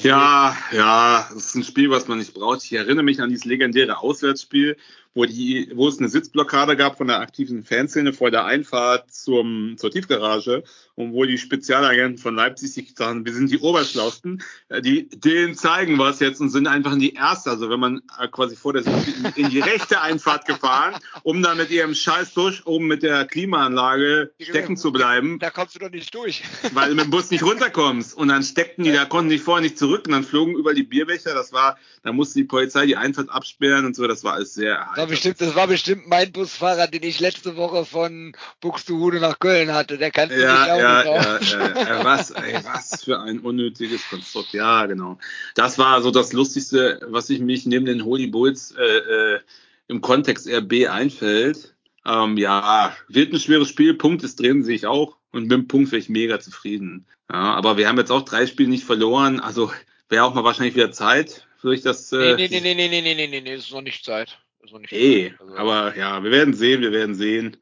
ja, 0.04 0.58
ja, 0.72 1.30
das 1.34 1.46
ist 1.46 1.56
ein 1.56 1.64
Spiel, 1.64 1.90
was 1.90 2.08
man 2.08 2.18
nicht 2.18 2.34
braucht. 2.34 2.64
Ich 2.64 2.74
erinnere 2.74 3.04
mich 3.04 3.22
an 3.22 3.30
dieses 3.30 3.46
legendäre 3.46 4.00
Auswärtsspiel, 4.00 4.76
wo 5.18 5.26
die, 5.26 5.72
wo 5.74 5.88
es 5.88 5.98
eine 5.98 6.10
Sitzblockade 6.10 6.78
gab 6.78 6.98
von 6.98 7.08
der 7.08 7.20
aktiven 7.20 7.64
Fanszene 7.64 8.14
vor 8.14 8.30
der 8.30 8.46
Einfahrt 8.46 9.12
zum, 9.12 9.76
zur 9.78 9.90
Tiefgarage 9.90 10.64
und 10.94 11.14
wo 11.14 11.26
die 11.26 11.40
Spezialagenten 11.40 12.20
von 12.20 12.36
Leipzig 12.36 12.72
sich 12.72 12.94
sagen, 12.96 13.26
wir 13.26 13.34
sind 13.34 13.52
die 13.52 13.58
Oberschlausten, 13.58 14.44
äh, 14.70 14.82
die, 14.82 15.10
denen 15.10 15.56
zeigen 15.56 15.98
wir 15.98 16.10
es 16.10 16.20
jetzt 16.20 16.40
und 16.40 16.50
sind 16.50 16.68
einfach 16.68 16.94
in 16.94 17.00
die 17.00 17.16
erste, 17.16 17.50
also 17.50 17.70
wenn 17.70 17.80
man 17.80 18.02
äh, 18.20 18.28
quasi 18.28 18.56
vor 18.56 18.74
der 18.74 18.84
Sitz 18.84 19.08
in, 19.08 19.46
in 19.46 19.50
die 19.50 19.60
rechte 19.60 20.02
Einfahrt 20.02 20.46
gefahren, 20.46 21.02
um 21.24 21.42
dann 21.42 21.58
mit 21.58 21.72
ihrem 21.72 21.96
scheiß 21.96 22.36
Dusch 22.36 22.62
oben 22.66 22.86
mit 22.86 23.02
der 23.02 23.26
Klimaanlage 23.26 24.32
stecken 24.40 24.78
zu 24.78 24.92
bleiben 24.92 25.40
Da 25.40 25.50
kommst 25.50 25.74
du 25.76 25.80
doch 25.80 25.90
nicht 25.90 26.14
durch. 26.14 26.44
weil 26.74 26.90
du 26.90 26.96
mit 26.96 27.06
dem 27.06 27.12
Bus 27.12 27.32
nicht 27.32 27.44
runterkommst. 27.44 28.16
Und 28.16 28.28
dann 28.28 28.44
steckten 28.44 28.84
die, 28.84 28.92
da 28.92 29.06
konnten 29.06 29.30
die 29.30 29.40
vorher 29.40 29.64
nicht 29.64 29.80
zurück 29.80 30.04
und 30.06 30.12
dann 30.12 30.24
flogen 30.24 30.56
über 30.56 30.74
die 30.74 30.84
Bierbecher. 30.84 31.34
Das 31.34 31.54
war, 31.54 31.78
da 32.04 32.14
musste 32.14 32.40
die 32.40 32.46
Polizei 32.46 32.86
die 32.86 32.98
Einfahrt 32.98 33.30
absperren 33.30 33.86
und 33.86 33.96
so. 33.96 34.08
Das 34.08 34.24
war 34.24 34.34
alles 34.34 34.54
sehr. 34.54 34.88
Das 35.08 35.24
war 35.24 35.34
bestimmt, 35.34 35.42
das 35.42 35.56
war 35.56 35.68
bestimmt 35.68 36.08
mein 36.08 36.32
Busfahrer, 36.32 36.88
den 36.88 37.04
ich 37.04 37.20
letzte 37.20 37.56
Woche 37.56 37.86
von 37.86 38.34
Buxtehude 38.60 39.20
nach 39.20 39.40
Köln 39.40 39.74
hatte. 39.74 39.98
Der 39.98 40.12
kannte 40.12 40.36
mich 40.36 40.44
ja, 40.44 40.74
auch 40.74 40.80
ja, 40.80 41.40
nicht 41.40 41.52
ja, 41.54 41.60
ja, 41.60 41.98
ja, 41.98 42.06
was, 42.06 42.32
ey, 42.32 42.60
was 42.64 43.04
für 43.04 43.20
ein 43.20 43.40
unnötiges 43.40 44.08
Konstrukt. 44.10 44.54
Ja, 44.54 44.86
genau. 44.86 45.18
Das 45.56 45.78
war 45.78 46.02
so 46.02 46.12
das 46.12 46.34
Lustigste, 46.34 47.00
was 47.08 47.30
ich 47.30 47.40
mich 47.40 47.66
neben 47.66 47.86
den 47.86 48.04
Holy 48.04 48.28
Bulls 48.28 48.74
äh, 48.78 48.84
äh, 48.84 49.40
im 49.88 50.02
Kontext 50.02 50.48
RB 50.50 50.90
einfällt. 50.90 51.74
Ähm, 52.06 52.38
ja, 52.38 52.96
wird 53.08 53.34
ein 53.34 53.40
schweres 53.40 53.70
Spiel. 53.70 53.94
Punkt 53.94 54.24
ist 54.24 54.40
drin, 54.40 54.64
sehe 54.64 54.76
ich 54.76 54.88
auch. 54.88 55.18
Und 55.32 55.44
mit 55.44 55.52
dem 55.52 55.68
Punkt 55.68 55.92
wäre 55.92 56.00
ich 56.00 56.10
mega 56.10 56.40
zufrieden. 56.40 57.06
Ja, 57.32 57.54
aber 57.54 57.78
wir 57.78 57.88
haben 57.88 57.98
jetzt 57.98 58.12
auch 58.12 58.24
drei 58.24 58.48
Spiele 58.48 58.70
nicht 58.70 58.86
verloren. 58.86 59.40
Also 59.40 59.72
wäre 60.10 60.24
auch 60.24 60.34
mal 60.34 60.44
wahrscheinlich 60.44 60.76
wieder 60.76 60.92
Zeit, 60.92 61.46
für 61.58 61.74
ich 61.74 61.82
das. 61.82 62.12
Nee, 62.12 62.32
Äh, 62.32 62.36
nee, 62.36 62.48
nee, 62.50 62.60
nee, 62.62 62.76
nee, 62.76 62.88
nee, 62.88 63.02
nee, 63.02 63.16
nee, 63.16 63.28
nee, 63.28 63.42
nee, 63.42 63.56
ist 63.56 63.72
noch 63.72 63.82
nicht 63.82 64.06
Zeit. 64.06 64.40
Noch 64.72 64.80
nicht 64.80 64.92
Eh, 64.92 65.30
Zeit. 65.30 65.42
Also, 65.42 65.56
aber 65.56 65.98
ja, 65.98 66.24
wir 66.24 66.32
werden 66.32 66.54
sehen, 66.54 66.82
wir 66.82 66.92
werden 66.92 67.16
sehen. 67.16 67.58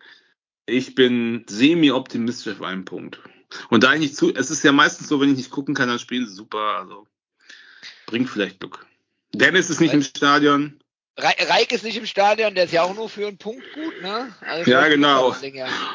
Ich 0.65 0.95
bin 0.95 1.45
semi-optimistisch 1.47 2.55
auf 2.55 2.61
einen 2.61 2.85
Punkt. 2.85 3.19
Und 3.69 3.83
da 3.83 3.93
ich 3.93 3.99
nicht 3.99 4.15
zu, 4.15 4.33
es 4.33 4.49
ist 4.49 4.63
ja 4.63 4.71
meistens 4.71 5.07
so, 5.07 5.21
wenn 5.21 5.29
ich 5.29 5.37
nicht 5.37 5.51
gucken 5.51 5.75
kann, 5.75 5.87
dann 5.87 5.99
spielen 5.99 6.25
sie 6.25 6.33
super. 6.33 6.77
Also 6.77 7.07
bringt 8.07 8.29
vielleicht 8.29 8.59
Glück. 8.59 8.85
Dennis 9.33 9.69
ist 9.69 9.81
nicht 9.81 9.93
im 9.93 10.01
Stadion. 10.01 10.79
Reik 11.17 11.71
ist 11.71 11.85
nicht 11.85 11.95
im 11.95 12.05
Stadion, 12.05 12.55
der 12.55 12.65
ist 12.65 12.73
ja 12.73 12.83
auch 12.83 12.93
nur 12.93 13.07
für 13.07 13.27
einen 13.27 13.37
Punkt 13.37 13.63
gut, 13.73 14.01
ne? 14.01 14.33
Also 14.41 14.69
ja, 14.69 14.85
genau. 14.89 15.33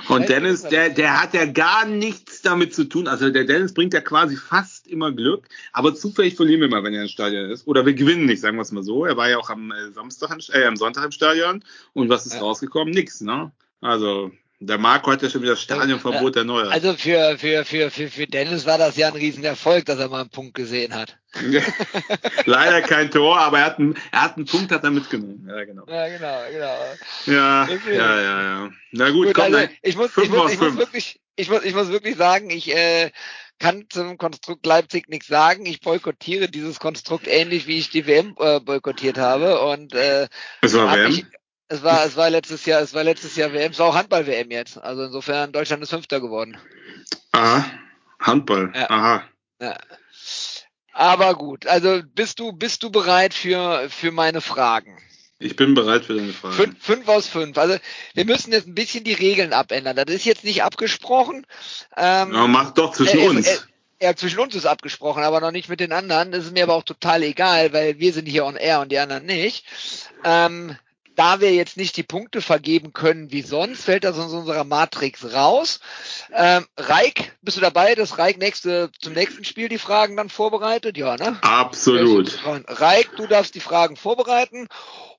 Und 0.09 0.29
Dennis, 0.31 0.63
der, 0.63 0.89
der 0.89 1.21
hat 1.21 1.35
ja 1.35 1.45
gar 1.45 1.85
nichts 1.85 2.41
damit 2.41 2.75
zu 2.75 2.85
tun. 2.85 3.07
Also 3.07 3.29
der 3.29 3.45
Dennis 3.45 3.75
bringt 3.75 3.93
ja 3.93 4.01
quasi 4.01 4.37
fast 4.37 4.87
immer 4.87 5.13
Glück, 5.13 5.47
aber 5.75 5.95
zufällig 5.95 6.37
verlieren 6.37 6.63
wir 6.63 6.69
mal, 6.69 6.83
wenn 6.85 6.95
er 6.95 7.03
im 7.03 7.09
Stadion 7.09 7.51
ist. 7.51 7.67
Oder 7.67 7.85
wir 7.85 7.93
gewinnen 7.93 8.25
nicht, 8.25 8.41
sagen 8.41 8.57
wir 8.57 8.63
es 8.63 8.73
mal 8.73 8.83
so. 8.83 9.05
Er 9.05 9.19
war 9.19 9.29
ja 9.29 9.37
auch 9.37 9.51
am 9.51 9.71
äh, 9.73 9.91
Samstag, 9.93 10.39
äh, 10.55 10.65
am 10.65 10.77
Sonntag 10.77 11.05
im 11.05 11.13
Stadion. 11.13 11.63
Und 11.93 12.09
was 12.09 12.25
ist 12.25 12.35
ja. 12.35 12.41
rausgekommen? 12.41 12.95
Nix, 12.95 13.21
ne? 13.21 13.53
Also 13.83 14.31
der 14.63 14.77
Marco 14.77 15.11
hat 15.11 15.23
ja 15.23 15.31
schon 15.31 15.43
wieder 15.43 15.57
Stadionverbot 15.57 16.37
erneuert. 16.37 16.71
Also 16.71 16.93
für, 16.93 17.39
für, 17.39 17.65
für, 17.65 17.91
für, 17.91 18.09
für 18.09 18.27
Dennis 18.27 18.67
war 18.67 18.77
das 18.77 18.97
ja 18.97 19.09
ein 19.09 19.15
Riesenerfolg, 19.15 19.87
dass 19.87 19.99
er 19.99 20.11
mal 20.11 20.21
einen 20.21 20.31
Punkt 20.31 20.53
gesehen 20.53 20.95
hat. 20.95 21.19
Leider 22.45 22.83
kein 22.83 23.11
Tor, 23.11 23.39
aber 23.39 23.61
er 23.61 23.65
hat 23.65 23.79
einen, 23.79 23.97
er 24.13 24.23
hat 24.23 24.37
einen 24.37 24.45
Punkt 24.45 24.71
hat 24.71 24.85
er 24.85 24.91
mitgenommen. 24.91 25.49
Ja, 25.49 25.65
genau. 25.65 25.85
Ja, 25.89 26.09
genau, 26.09 26.41
genau. 26.53 26.77
Ja, 27.27 27.69
ja, 27.91 28.21
ja, 28.21 28.43
ja. 28.43 28.71
Na 28.93 29.11
gut, 29.11 29.29
gut 29.29 29.35
komm, 29.35 29.55
also 29.55 29.69
ich 29.83 29.97
muss, 29.97 30.11
ich 30.19 30.29
muss, 30.29 30.53
ich 30.53 30.61
muss 30.61 30.77
wirklich, 30.77 31.21
ich 31.37 31.49
muss, 31.49 31.65
ich 31.65 31.75
muss 31.75 31.89
wirklich 31.89 32.17
sagen, 32.17 32.51
ich 32.51 32.75
äh, 32.77 33.11
kann 33.59 33.87
zum 33.89 34.19
Konstrukt 34.19 34.67
Leipzig 34.67 35.09
nichts 35.09 35.29
sagen. 35.29 35.65
Ich 35.65 35.81
boykottiere 35.81 36.49
dieses 36.49 36.81
Konstrukt 36.81 37.27
ähnlich, 37.27 37.67
wie 37.67 37.79
ich 37.79 37.89
die 37.89 38.07
WM 38.07 38.35
äh, 38.39 38.61
boykottiert 38.61 39.17
habe. 39.17 39.61
Und 39.61 39.95
äh, 39.95 40.29
es 40.61 40.75
war 40.75 40.95
WM? 40.95 41.13
Ich, 41.13 41.25
es 41.71 41.85
war, 41.85 42.05
es 42.05 42.17
war 42.17 42.29
letztes 42.31 42.67
Jahr, 42.67 42.83
es 42.83 42.95
war 42.95 43.05
letztes 43.05 43.37
Jahr 43.37 43.53
WM, 43.53 43.71
es 43.71 43.79
war 43.79 43.87
auch 43.87 43.95
Handball-WM 43.95 44.51
jetzt. 44.51 44.77
Also 44.77 45.05
insofern, 45.05 45.53
Deutschland 45.53 45.83
ist 45.85 45.91
Fünfter 45.91 46.21
geworden. 46.21 46.59
Aha, 47.31 47.65
Handball, 48.19 48.73
ja. 48.75 48.91
aha. 48.91 49.23
Ja. 49.63 49.79
Aber 50.93 51.35
gut, 51.37 51.69
also 51.69 52.03
bist 52.13 52.41
du, 52.41 52.53
bist 52.53 52.83
du 52.83 52.91
bereit 52.91 53.35
für, 53.35 53.89
für 53.89 54.11
meine 54.11 54.41
Fragen? 54.41 54.99
Ich 55.39 55.55
bin 55.55 55.75
bereit 55.75 56.05
für 56.05 56.15
deine 56.15 56.33
Fragen. 56.33 56.55
Fünf, 56.55 56.85
fünf 56.85 57.09
aus 57.09 57.29
fünf. 57.29 57.57
Also 57.57 57.77
wir 58.15 58.25
müssen 58.25 58.53
jetzt 58.53 58.67
ein 58.67 58.75
bisschen 58.75 59.05
die 59.05 59.15
Regeln 59.15 59.53
abändern. 59.53 59.95
Das 59.95 60.07
ist 60.13 60.25
jetzt 60.25 60.43
nicht 60.43 60.65
abgesprochen. 60.65 61.47
Ähm, 61.97 62.35
ja, 62.35 62.47
mach 62.49 62.73
doch 62.73 62.93
zwischen 62.95 63.21
äh, 63.21 63.29
uns. 63.29 63.47
Äh, 63.47 63.59
ja, 64.03 64.17
zwischen 64.17 64.41
uns 64.41 64.57
ist 64.57 64.67
abgesprochen, 64.67 65.23
aber 65.23 65.41
noch 65.41 65.53
nicht 65.53 65.69
mit 65.69 65.79
den 65.79 65.93
anderen. 65.93 66.33
Das 66.33 66.47
ist 66.47 66.53
mir 66.53 66.65
aber 66.65 66.75
auch 66.75 66.83
total 66.83 67.23
egal, 67.23 67.73
weil 67.73 68.01
wir 68.01 68.13
sind 68.13 68.27
hier 68.27 68.45
on 68.45 68.57
air 68.57 68.81
und 68.81 68.91
die 68.91 68.99
anderen 68.99 69.25
nicht. 69.25 69.65
Ähm, 70.25 70.77
da 71.21 71.43
wir 71.43 71.53
jetzt 71.53 71.77
nicht 71.77 71.99
die 71.99 72.03
Punkte 72.03 72.41
vergeben 72.41 72.95
können 72.95 73.31
wie 73.31 73.43
sonst, 73.43 73.85
fällt 73.85 74.05
das 74.05 74.19
aus 74.19 74.33
unserer 74.33 74.65
Matrix 74.65 75.35
raus. 75.35 75.79
Ähm, 76.33 76.67
Reik, 76.79 77.37
bist 77.43 77.59
du 77.59 77.61
dabei, 77.61 77.95
dass 77.95 78.17
Reik 78.17 78.39
nächste, 78.39 78.91
zum 78.99 79.13
nächsten 79.13 79.45
Spiel 79.45 79.69
die 79.69 79.77
Fragen 79.77 80.17
dann 80.17 80.31
vorbereitet? 80.31 80.97
Ja, 80.97 81.17
ne? 81.17 81.39
Absolut. 81.43 82.41
Reik, 82.67 83.17
du 83.17 83.27
darfst 83.27 83.55
die 83.55 83.61
Fragen 83.61 83.97
vorbereiten. 83.97 84.67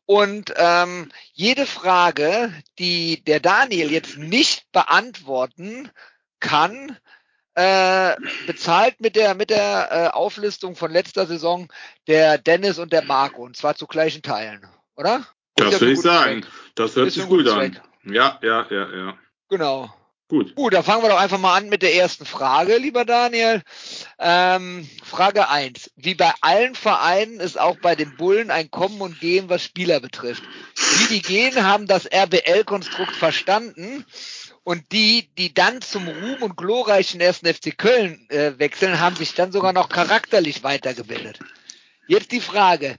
Und 0.07 0.51
ähm, 0.57 1.11
jede 1.33 1.67
Frage, 1.67 2.51
die 2.79 3.23
der 3.23 3.39
Daniel 3.39 3.91
jetzt 3.91 4.17
nicht 4.17 4.71
beantworten 4.71 5.91
kann, 6.39 6.97
äh, 7.53 8.15
bezahlt 8.47 9.01
mit 9.01 9.15
der 9.15 9.35
mit 9.35 9.51
der 9.51 9.89
äh, 9.91 10.07
Auflistung 10.07 10.75
von 10.75 10.89
letzter 10.89 11.27
Saison 11.27 11.71
der 12.07 12.39
Dennis 12.39 12.79
und 12.79 12.91
der 12.91 13.03
Marco 13.03 13.43
und 13.43 13.55
zwar 13.55 13.75
zu 13.75 13.85
gleichen 13.85 14.23
Teilen, 14.23 14.65
oder? 14.95 15.27
Das 15.69 15.81
würde 15.81 15.93
ich 15.93 16.01
sagen. 16.01 16.43
Zweck. 16.43 16.51
Das 16.75 16.95
hört 16.95 17.07
ist 17.07 17.13
sich 17.15 17.27
gut 17.27 17.47
an. 17.47 17.73
Zweck. 17.73 17.81
Ja, 18.05 18.39
ja, 18.41 18.65
ja, 18.69 18.95
ja. 18.95 19.17
Genau. 19.49 19.93
Gut. 20.31 20.55
Gut, 20.55 20.73
dann 20.73 20.83
fangen 20.85 21.03
wir 21.03 21.09
doch 21.09 21.19
einfach 21.19 21.39
mal 21.39 21.57
an 21.57 21.67
mit 21.67 21.81
der 21.81 21.93
ersten 21.93 22.25
Frage, 22.25 22.77
lieber 22.77 23.03
Daniel. 23.03 23.61
Ähm, 24.17 24.89
Frage 25.03 25.49
eins: 25.49 25.91
Wie 25.97 26.15
bei 26.15 26.31
allen 26.39 26.73
Vereinen 26.73 27.41
ist 27.41 27.59
auch 27.59 27.75
bei 27.81 27.95
den 27.95 28.15
Bullen 28.15 28.49
ein 28.49 28.71
Kommen 28.71 29.01
und 29.01 29.19
Gehen, 29.19 29.49
was 29.49 29.61
Spieler 29.61 29.99
betrifft. 29.99 30.41
Die, 30.77 31.15
die 31.15 31.21
gehen, 31.21 31.61
haben 31.65 31.85
das 31.85 32.05
RBL-Konstrukt 32.05 33.13
verstanden. 33.13 34.05
Und 34.63 34.93
die, 34.93 35.29
die 35.37 35.53
dann 35.53 35.81
zum 35.81 36.07
Ruhm 36.07 36.43
und 36.43 36.55
glorreichen 36.55 37.19
ersten 37.19 37.53
FC 37.53 37.77
Köln 37.77 38.25
äh, 38.29 38.53
wechseln, 38.57 39.01
haben 39.01 39.17
sich 39.17 39.33
dann 39.33 39.51
sogar 39.51 39.73
noch 39.73 39.89
charakterlich 39.89 40.63
weitergebildet. 40.63 41.39
Jetzt 42.07 42.31
die 42.31 42.39
Frage, 42.39 42.95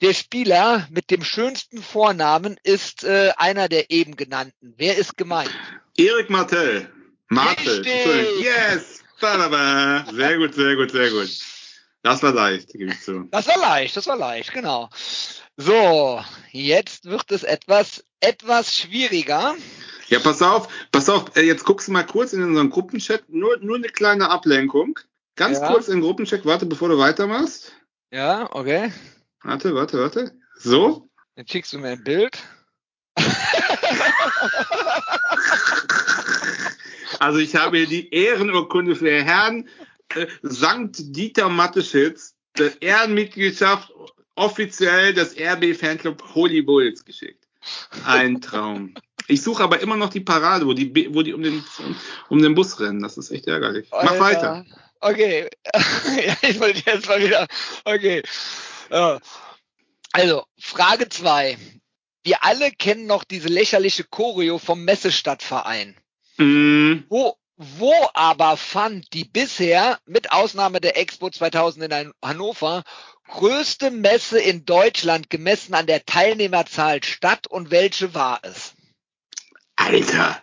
der 0.00 0.14
Spieler 0.14 0.86
mit 0.90 1.10
dem 1.10 1.22
schönsten 1.22 1.82
Vornamen 1.82 2.56
ist 2.62 3.04
äh, 3.04 3.32
einer 3.36 3.68
der 3.68 3.90
eben 3.90 4.16
genannten. 4.16 4.74
Wer 4.76 4.96
ist 4.96 5.16
gemeint? 5.16 5.50
Erik 5.96 6.30
Martell. 6.30 6.90
Martel. 7.28 7.84
Yes! 8.40 9.02
Sehr 9.20 10.38
gut, 10.38 10.54
sehr 10.54 10.76
gut, 10.76 10.90
sehr 10.90 11.10
gut. 11.10 11.28
Das 12.02 12.22
war 12.22 12.32
leicht, 12.32 12.72
gebe 12.72 12.92
ich 12.92 13.02
zu. 13.02 13.28
Das 13.30 13.46
war 13.46 13.58
leicht, 13.58 13.96
das 13.96 14.06
war 14.06 14.16
leicht, 14.16 14.54
genau. 14.54 14.88
So, 15.58 16.24
jetzt 16.50 17.04
wird 17.04 17.30
es 17.30 17.42
etwas, 17.42 18.02
etwas 18.20 18.74
schwieriger. 18.74 19.54
Ja, 20.08 20.18
pass 20.20 20.40
auf, 20.40 20.68
pass 20.90 21.10
auf, 21.10 21.36
äh, 21.36 21.42
jetzt 21.42 21.64
guckst 21.64 21.88
du 21.88 21.92
mal 21.92 22.06
kurz 22.06 22.32
in 22.32 22.42
unseren 22.42 22.70
Gruppenchat, 22.70 23.28
nur, 23.28 23.58
nur 23.58 23.76
eine 23.76 23.88
kleine 23.88 24.30
Ablenkung. 24.30 24.98
Ganz 25.36 25.58
ja. 25.58 25.70
kurz 25.70 25.88
in 25.88 25.96
den 25.96 26.00
Gruppenchat, 26.00 26.46
warte, 26.46 26.64
bevor 26.64 26.88
du 26.88 26.98
weitermachst. 26.98 27.72
Ja, 28.10 28.48
okay. 28.52 28.90
Warte, 29.42 29.74
warte, 29.74 29.98
warte. 29.98 30.32
So? 30.56 31.08
Jetzt 31.36 31.52
schickst 31.52 31.72
du 31.72 31.78
mir 31.78 31.88
ein 31.90 32.04
Bild. 32.04 32.38
also 37.18 37.38
ich 37.38 37.56
habe 37.56 37.78
hier 37.78 37.86
die 37.86 38.12
Ehrenurkunde 38.12 38.94
für 38.94 39.10
Herrn 39.22 39.68
äh, 40.14 40.26
Sankt 40.42 40.96
Dieter 41.16 41.48
Matteschitz, 41.48 42.34
der 42.58 42.82
Ehrenmitgliedschaft 42.82 43.92
offiziell 44.34 45.14
des 45.14 45.34
RB 45.38 45.74
Fanclub 45.74 46.22
Holy 46.34 46.62
Bulls 46.62 47.04
geschickt. 47.04 47.46
Ein 48.04 48.40
Traum. 48.40 48.94
Ich 49.26 49.42
suche 49.42 49.62
aber 49.62 49.80
immer 49.80 49.96
noch 49.96 50.10
die 50.10 50.20
Parade, 50.20 50.66
wo 50.66 50.72
die, 50.72 51.14
wo 51.14 51.22
die 51.22 51.32
um 51.34 51.42
den, 51.42 51.64
um 52.28 52.42
den 52.42 52.54
Bus 52.54 52.80
rennen. 52.80 53.02
Das 53.02 53.16
ist 53.16 53.30
echt 53.30 53.46
ärgerlich. 53.46 53.88
Mach 53.90 54.02
Alter. 54.02 54.20
weiter. 54.20 54.66
Okay. 55.00 55.48
ich 56.42 56.58
wollte 56.58 56.82
jetzt 56.84 57.08
mal 57.08 57.22
wieder. 57.22 57.46
Okay. 57.84 58.22
Also, 60.12 60.44
Frage 60.58 61.08
zwei. 61.08 61.56
Wir 62.22 62.44
alle 62.44 62.70
kennen 62.70 63.06
noch 63.06 63.24
diese 63.24 63.48
lächerliche 63.48 64.04
Choreo 64.04 64.58
vom 64.58 64.84
Messestadtverein. 64.84 65.96
Mm. 66.36 67.04
Wo, 67.08 67.36
wo 67.56 67.94
aber 68.14 68.56
fand 68.56 69.12
die 69.14 69.24
bisher, 69.24 69.98
mit 70.06 70.32
Ausnahme 70.32 70.80
der 70.80 70.98
Expo 70.98 71.30
2000 71.30 71.92
in 71.92 72.12
Hannover, 72.22 72.84
größte 73.28 73.90
Messe 73.90 74.40
in 74.40 74.64
Deutschland 74.64 75.30
gemessen 75.30 75.74
an 75.74 75.86
der 75.86 76.04
Teilnehmerzahl 76.04 77.02
statt 77.02 77.46
und 77.46 77.70
welche 77.70 78.14
war 78.14 78.40
es? 78.42 78.74
Alter, 79.76 80.42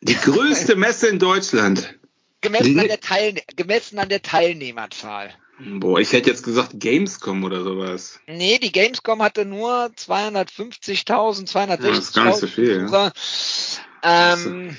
die 0.00 0.14
größte 0.14 0.76
Messe 0.76 1.08
in 1.08 1.18
Deutschland. 1.18 1.98
Gemessen, 2.40 2.78
an 2.78 2.86
der, 2.86 3.00
Teilne 3.00 3.42
gemessen 3.56 3.98
an 3.98 4.08
der 4.08 4.22
Teilnehmerzahl. 4.22 5.34
Boah, 5.60 5.98
ich 5.98 6.12
hätte 6.12 6.30
jetzt 6.30 6.44
gesagt 6.44 6.70
Gamescom 6.74 7.42
oder 7.42 7.62
sowas. 7.62 8.20
Nee, 8.26 8.58
die 8.58 8.70
Gamescom 8.70 9.22
hatte 9.22 9.44
nur 9.44 9.90
250.000, 9.96 11.50
260.000 11.50 11.68
ja, 11.68 11.76
das 11.76 11.98
ist 11.98 12.14
gar 12.14 12.24
nicht 12.26 12.38
so 12.38 12.46
viel. 12.46 12.86
Ja. 12.90 13.12
Ähm, 14.02 14.76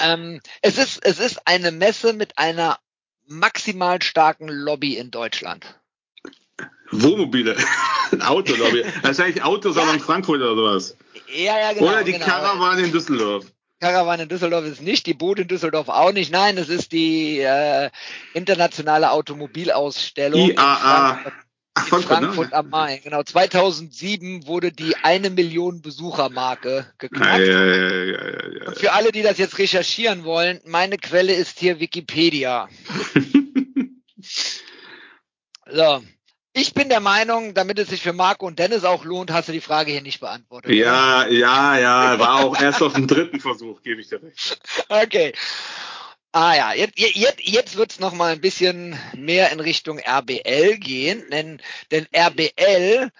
ähm, 0.00 0.40
es, 0.60 0.78
ist, 0.78 1.04
es 1.04 1.18
ist 1.18 1.46
eine 1.46 1.72
Messe 1.72 2.12
mit 2.12 2.38
einer 2.38 2.78
maximal 3.26 4.00
starken 4.02 4.48
Lobby 4.48 4.96
in 4.96 5.10
Deutschland. 5.10 5.78
Wohnmobile, 6.92 7.56
Autolobby. 8.20 8.84
Wahrscheinlich 9.02 9.42
Autosalon 9.42 9.98
ja. 9.98 10.04
Frankfurt 10.04 10.40
oder 10.40 10.54
sowas. 10.54 10.96
Ja, 11.34 11.58
ja, 11.58 11.72
genau. 11.72 11.88
Oder 11.88 12.04
die 12.04 12.12
genau. 12.12 12.26
Karawane 12.26 12.82
in 12.82 12.92
Düsseldorf. 12.92 13.46
Karawane 13.82 14.22
in 14.22 14.28
Düsseldorf 14.28 14.64
ist 14.64 14.80
nicht, 14.80 15.06
die 15.06 15.14
Boot 15.14 15.40
in 15.40 15.48
Düsseldorf 15.48 15.88
auch 15.88 16.12
nicht. 16.12 16.30
Nein, 16.30 16.56
es 16.56 16.68
ist 16.68 16.92
die 16.92 17.40
äh, 17.40 17.90
internationale 18.32 19.10
Automobilausstellung 19.10 20.50
IAA. 20.50 20.50
in 20.52 20.56
Frankfurt, 20.56 21.34
Ach, 21.74 22.02
Frankfurt 22.02 22.50
ne? 22.50 22.56
am 22.56 22.70
Main. 22.70 23.00
Genau, 23.02 23.24
2007 23.24 24.46
wurde 24.46 24.70
die 24.70 24.94
eine 25.02 25.30
Million 25.30 25.82
Besuchermarke 25.82 26.86
geknackt. 26.98 27.44
Ja, 27.44 27.64
ja, 27.64 28.04
ja, 28.04 28.66
Und 28.68 28.78
für 28.78 28.92
alle, 28.92 29.10
die 29.10 29.22
das 29.22 29.38
jetzt 29.38 29.58
recherchieren 29.58 30.22
wollen, 30.22 30.60
meine 30.64 30.96
Quelle 30.96 31.34
ist 31.34 31.58
hier 31.58 31.80
Wikipedia. 31.80 32.68
so, 35.72 36.02
ich 36.54 36.74
bin 36.74 36.88
der 36.88 37.00
Meinung, 37.00 37.54
damit 37.54 37.78
es 37.78 37.88
sich 37.88 38.02
für 38.02 38.12
Marco 38.12 38.46
und 38.46 38.58
Dennis 38.58 38.84
auch 38.84 39.04
lohnt, 39.04 39.30
hast 39.30 39.48
du 39.48 39.52
die 39.52 39.60
Frage 39.60 39.92
hier 39.92 40.02
nicht 40.02 40.20
beantwortet. 40.20 40.72
Ja, 40.72 41.22
oder? 41.22 41.30
ja, 41.30 41.78
ja, 41.78 42.18
war 42.18 42.44
auch 42.44 42.60
erst 42.60 42.82
auf 42.82 42.92
dem 42.92 43.06
dritten 43.06 43.40
Versuch, 43.40 43.82
gebe 43.82 44.00
ich 44.00 44.08
dir 44.08 44.22
recht. 44.22 44.60
Okay. 44.88 45.32
Ah 46.32 46.54
ja, 46.54 46.72
jetzt, 46.72 46.98
jetzt, 46.98 47.40
jetzt 47.42 47.76
wird's 47.76 48.00
noch 48.00 48.14
mal 48.14 48.32
ein 48.32 48.40
bisschen 48.40 48.98
mehr 49.14 49.52
in 49.52 49.60
Richtung 49.60 49.98
RBL 49.98 50.78
gehen, 50.78 51.24
denn, 51.30 51.60
denn 51.90 52.06
RBL, 52.14 53.10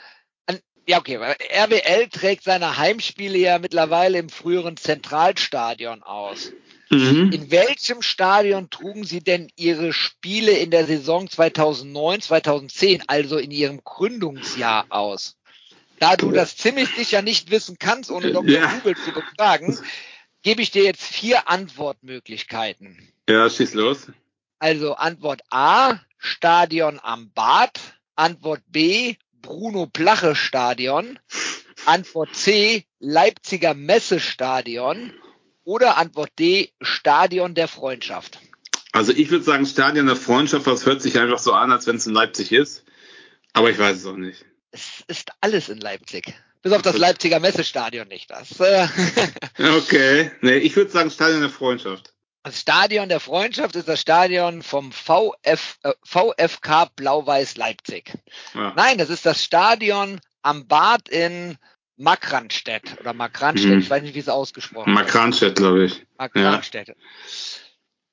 Ja, 0.86 0.98
okay, 0.98 1.16
RWL 1.16 2.08
trägt 2.08 2.42
seine 2.42 2.76
Heimspiele 2.76 3.38
ja 3.38 3.58
mittlerweile 3.58 4.18
im 4.18 4.28
früheren 4.28 4.76
Zentralstadion 4.76 6.02
aus. 6.02 6.52
Mhm. 6.92 7.32
In 7.32 7.50
welchem 7.50 8.02
Stadion 8.02 8.68
trugen 8.68 9.04
Sie 9.04 9.20
denn 9.20 9.48
Ihre 9.56 9.94
Spiele 9.94 10.52
in 10.52 10.70
der 10.70 10.86
Saison 10.86 11.28
2009, 11.28 12.20
2010, 12.20 13.04
also 13.06 13.38
in 13.38 13.50
Ihrem 13.50 13.82
Gründungsjahr 13.82 14.86
aus? 14.90 15.38
Da 15.98 16.16
du 16.16 16.32
das 16.32 16.56
ziemlich 16.56 16.90
sicher 16.90 17.22
nicht 17.22 17.50
wissen 17.50 17.76
kannst, 17.78 18.10
ohne 18.10 18.32
Dr. 18.32 18.50
Ja. 18.50 18.66
Google 18.72 18.96
zu 18.96 19.12
befragen, 19.12 19.78
gebe 20.42 20.60
ich 20.60 20.70
dir 20.70 20.84
jetzt 20.84 21.04
vier 21.04 21.48
Antwortmöglichkeiten. 21.48 23.08
Ja, 23.28 23.48
schieß 23.48 23.72
los. 23.72 24.08
Also 24.58 24.94
Antwort 24.94 25.42
A, 25.50 25.98
Stadion 26.18 27.00
am 27.02 27.30
Bad. 27.32 27.80
Antwort 28.16 28.60
B, 28.68 29.14
Bruno 29.40 29.86
Plache 29.86 30.34
Stadion. 30.36 31.18
Antwort 31.86 32.36
C, 32.36 32.84
Leipziger 32.98 33.72
Messestadion. 33.72 35.14
Oder 35.64 35.96
Antwort 35.96 36.30
D, 36.38 36.72
Stadion 36.80 37.54
der 37.54 37.68
Freundschaft. 37.68 38.38
Also 38.92 39.12
ich 39.12 39.30
würde 39.30 39.44
sagen, 39.44 39.64
Stadion 39.64 40.06
der 40.06 40.16
Freundschaft, 40.16 40.66
das 40.66 40.84
hört 40.86 41.00
sich 41.02 41.18
einfach 41.18 41.38
so 41.38 41.52
an, 41.52 41.72
als 41.72 41.86
wenn 41.86 41.96
es 41.96 42.06
in 42.06 42.12
Leipzig 42.14 42.52
ist. 42.52 42.84
Aber 43.52 43.70
ich 43.70 43.78
weiß 43.78 43.98
es 43.98 44.06
auch 44.06 44.16
nicht. 44.16 44.44
Es 44.70 45.02
ist 45.06 45.30
alles 45.40 45.68
in 45.68 45.78
Leipzig. 45.78 46.34
Bis 46.62 46.72
auf 46.72 46.82
das 46.82 46.96
Leipziger 46.96 47.40
Messestadion 47.40 48.08
nicht. 48.08 48.30
Das, 48.30 48.58
äh, 48.60 48.86
Okay. 49.78 50.30
Nee, 50.40 50.58
ich 50.58 50.76
würde 50.76 50.90
sagen 50.90 51.10
Stadion 51.10 51.40
der 51.40 51.50
Freundschaft. 51.50 52.12
das 52.44 52.60
Stadion 52.60 53.08
der 53.08 53.20
Freundschaft 53.20 53.76
ist 53.76 53.88
das 53.88 54.00
Stadion 54.00 54.62
vom 54.62 54.92
VF, 54.92 55.78
äh, 55.82 55.92
VfK 56.04 56.86
Blau-Weiß 56.96 57.56
Leipzig. 57.56 58.12
Ja. 58.54 58.72
Nein, 58.76 58.98
das 58.98 59.10
ist 59.10 59.26
das 59.26 59.42
Stadion 59.42 60.20
am 60.42 60.66
Bad 60.66 61.08
in 61.08 61.56
Markranstädt 61.96 62.98
oder 63.00 63.12
Markranstädt, 63.12 63.70
Mhm. 63.72 63.78
ich 63.80 63.90
weiß 63.90 64.02
nicht, 64.02 64.14
wie 64.14 64.18
es 64.20 64.28
ausgesprochen 64.28 64.92
Mark 64.92 65.08
Kranstedt, 65.08 65.56
glaube 65.56 65.84
ich. 65.84 65.98
wird. 65.98 66.08
Markranstädt. 66.18 66.96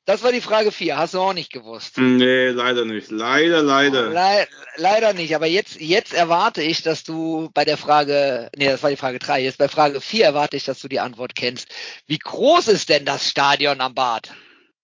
Das 0.05 0.23
war 0.23 0.31
die 0.31 0.41
Frage 0.41 0.71
4, 0.71 0.97
hast 0.97 1.13
du 1.13 1.19
auch 1.19 1.33
nicht 1.33 1.51
gewusst. 1.53 1.97
Nee, 1.99 2.49
leider 2.49 2.83
nicht. 2.83 3.11
Leider, 3.11 3.61
leider. 3.61 4.09
Le 4.09 4.47
leider 4.77 5.13
nicht, 5.13 5.35
aber 5.35 5.45
jetzt, 5.45 5.79
jetzt 5.79 6.13
erwarte 6.15 6.63
ich, 6.63 6.81
dass 6.81 7.03
du 7.03 7.51
bei 7.53 7.63
der 7.63 7.77
Frage, 7.77 8.49
nee, 8.57 8.65
das 8.65 8.81
war 8.81 8.89
die 8.89 8.95
Frage 8.97 9.19
3, 9.19 9.43
jetzt 9.43 9.59
bei 9.59 9.67
Frage 9.67 10.01
4 10.01 10.25
erwarte 10.25 10.57
ich, 10.57 10.65
dass 10.65 10.79
du 10.79 10.87
die 10.87 10.99
Antwort 10.99 11.35
kennst. 11.35 11.67
Wie 12.07 12.17
groß 12.17 12.69
ist 12.69 12.89
denn 12.89 13.05
das 13.05 13.29
Stadion 13.29 13.81
am 13.81 13.93
Bad? 13.93 14.31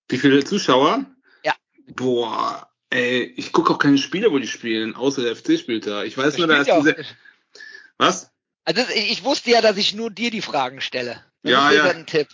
Wie 0.10 0.20
viele 0.20 0.44
Zuschauer? 0.44 1.06
Ja. 1.44 1.56
Boah, 1.88 2.70
ey, 2.92 3.24
ich 3.36 3.52
gucke 3.52 3.74
auch 3.74 3.80
keine 3.80 3.98
Spiele, 3.98 4.32
wo 4.32 4.38
die 4.38 4.48
spielen, 4.48 4.96
außer 4.96 5.24
der 5.24 5.36
FC 5.36 5.58
spielt 5.58 5.88
da. 5.88 6.04
Ich 6.04 6.16
weiß 6.16 6.38
nur, 6.38 6.46
da 6.46 6.58
ist 6.62 6.68
ja 6.68 6.78
diese. 6.80 6.96
Was? 7.98 8.30
Also 8.66 8.82
das, 8.82 8.90
ich 8.96 9.24
wusste 9.24 9.52
ja, 9.52 9.62
dass 9.62 9.78
ich 9.78 9.94
nur 9.94 10.10
dir 10.12 10.32
die 10.32 10.42
Fragen 10.42 10.82
stelle. 10.82 11.24
Das 11.44 11.52
Ja, 11.52 11.70
ist 11.70 11.76
ja. 11.78 11.84
ein 11.86 12.06
Tipp. 12.06 12.28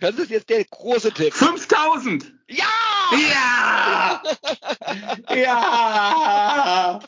Das 0.00 0.14
ist 0.16 0.30
jetzt 0.30 0.50
der 0.50 0.64
große 0.64 1.12
Tipp. 1.12 1.32
5000! 1.32 2.30
Ja! 2.48 2.64
Ja! 3.28 4.22
ja! 5.34 7.00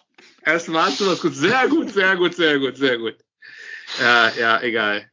Erst 0.45 0.73
warst 0.73 1.01
du 1.01 1.07
was 1.07 1.21
gut. 1.21 1.35
Sehr 1.35 1.69
gut, 1.69 1.91
sehr 1.93 2.17
gut, 2.17 2.35
sehr 2.35 2.59
gut, 2.59 2.77
sehr 2.77 2.99
gut. 2.99 3.17
Ja, 4.01 4.31
ja, 4.39 4.61
egal. 4.62 5.11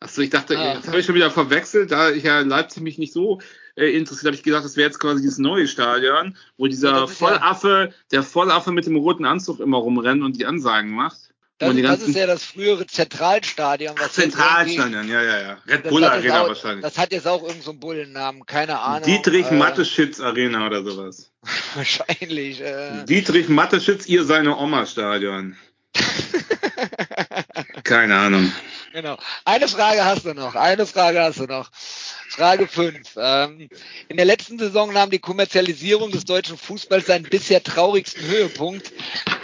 Achso, 0.00 0.20
ich 0.22 0.30
dachte, 0.30 0.58
Ah. 0.58 0.74
jetzt 0.74 0.88
habe 0.88 0.98
ich 0.98 1.06
schon 1.06 1.14
wieder 1.14 1.30
verwechselt, 1.30 1.92
da 1.92 2.10
ich 2.10 2.24
ja 2.24 2.40
in 2.40 2.48
Leipzig 2.48 2.82
mich 2.82 2.98
nicht 2.98 3.12
so 3.12 3.40
äh, 3.76 3.96
interessiert, 3.96 4.26
habe 4.26 4.34
ich 4.36 4.42
gedacht, 4.42 4.64
das 4.64 4.76
wäre 4.76 4.88
jetzt 4.88 4.98
quasi 4.98 5.22
dieses 5.22 5.38
neue 5.38 5.66
Stadion, 5.68 6.36
wo 6.56 6.66
dieser 6.66 6.92
das 7.02 7.12
ist 7.12 7.20
ja- 7.20 7.28
Vollaffe, 7.28 7.94
der 8.10 8.22
Vollaffe 8.24 8.72
mit 8.72 8.86
dem 8.86 8.96
roten 8.96 9.24
Anzug 9.24 9.60
immer 9.60 9.78
rumrennt 9.78 10.22
und 10.22 10.36
die 10.36 10.44
Ansagen 10.46 10.90
macht. 10.90 11.31
Das, 11.62 12.00
das 12.00 12.08
ist 12.08 12.16
ja 12.16 12.26
das 12.26 12.44
frühere 12.44 12.86
Zentralstadion. 12.86 13.94
Was 13.98 14.14
Zentralstadion, 14.14 15.08
ja, 15.08 15.22
ja, 15.22 15.40
ja. 15.40 15.56
Red 15.66 15.84
Das 15.84 15.90
Bull 15.90 16.04
Arena 16.04 16.42
auch, 16.42 16.48
wahrscheinlich. 16.48 16.82
das 16.82 16.98
hat 16.98 17.12
jetzt 17.12 17.26
auch 17.26 17.42
irgendeinen 17.42 17.62
so 17.62 17.70
einen 17.70 17.80
Bullennamen, 17.80 18.46
keine 18.46 18.80
Ahnung. 18.80 19.04
Dietrich 19.04 19.50
äh, 19.50 19.54
Matteschitz 19.54 20.20
Arena 20.20 20.66
oder 20.66 20.82
sowas. 20.82 21.30
Wahrscheinlich. 21.74 22.60
Äh, 22.60 23.04
Dietrich 23.04 23.48
Matteschitz, 23.48 24.06
ihr 24.06 24.24
seine 24.24 24.56
Oma 24.56 24.86
Stadion. 24.86 25.56
Keine 27.84 28.16
Ahnung. 28.16 28.52
Genau. 28.92 29.18
Eine 29.44 29.68
Frage 29.68 30.04
hast 30.04 30.24
du 30.24 30.34
noch. 30.34 30.54
Eine 30.54 30.86
Frage 30.86 31.22
hast 31.22 31.40
du 31.40 31.44
noch. 31.44 31.70
Frage 31.72 32.66
5. 32.66 33.16
Ähm, 33.16 33.68
in 34.08 34.16
der 34.16 34.26
letzten 34.26 34.58
Saison 34.58 34.92
nahm 34.92 35.10
die 35.10 35.18
Kommerzialisierung 35.18 36.10
des 36.10 36.24
deutschen 36.24 36.56
Fußballs 36.56 37.06
seinen 37.06 37.24
bisher 37.24 37.62
traurigsten 37.62 38.26
Höhepunkt. 38.26 38.92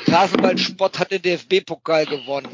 Straßenballsport 0.02 0.98
hat 0.98 1.10
den 1.10 1.22
DFB-Pokal 1.22 2.06
gewonnen. 2.06 2.48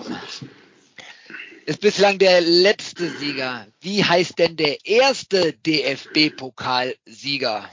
Ist 1.67 1.81
bislang 1.81 2.19
der 2.19 2.41
letzte 2.41 3.11
Sieger. 3.11 3.67
Wie 3.81 4.05
heißt 4.05 4.39
denn 4.39 4.57
der 4.57 4.85
erste 4.85 5.53
DFB-Pokalsieger? 5.53 7.69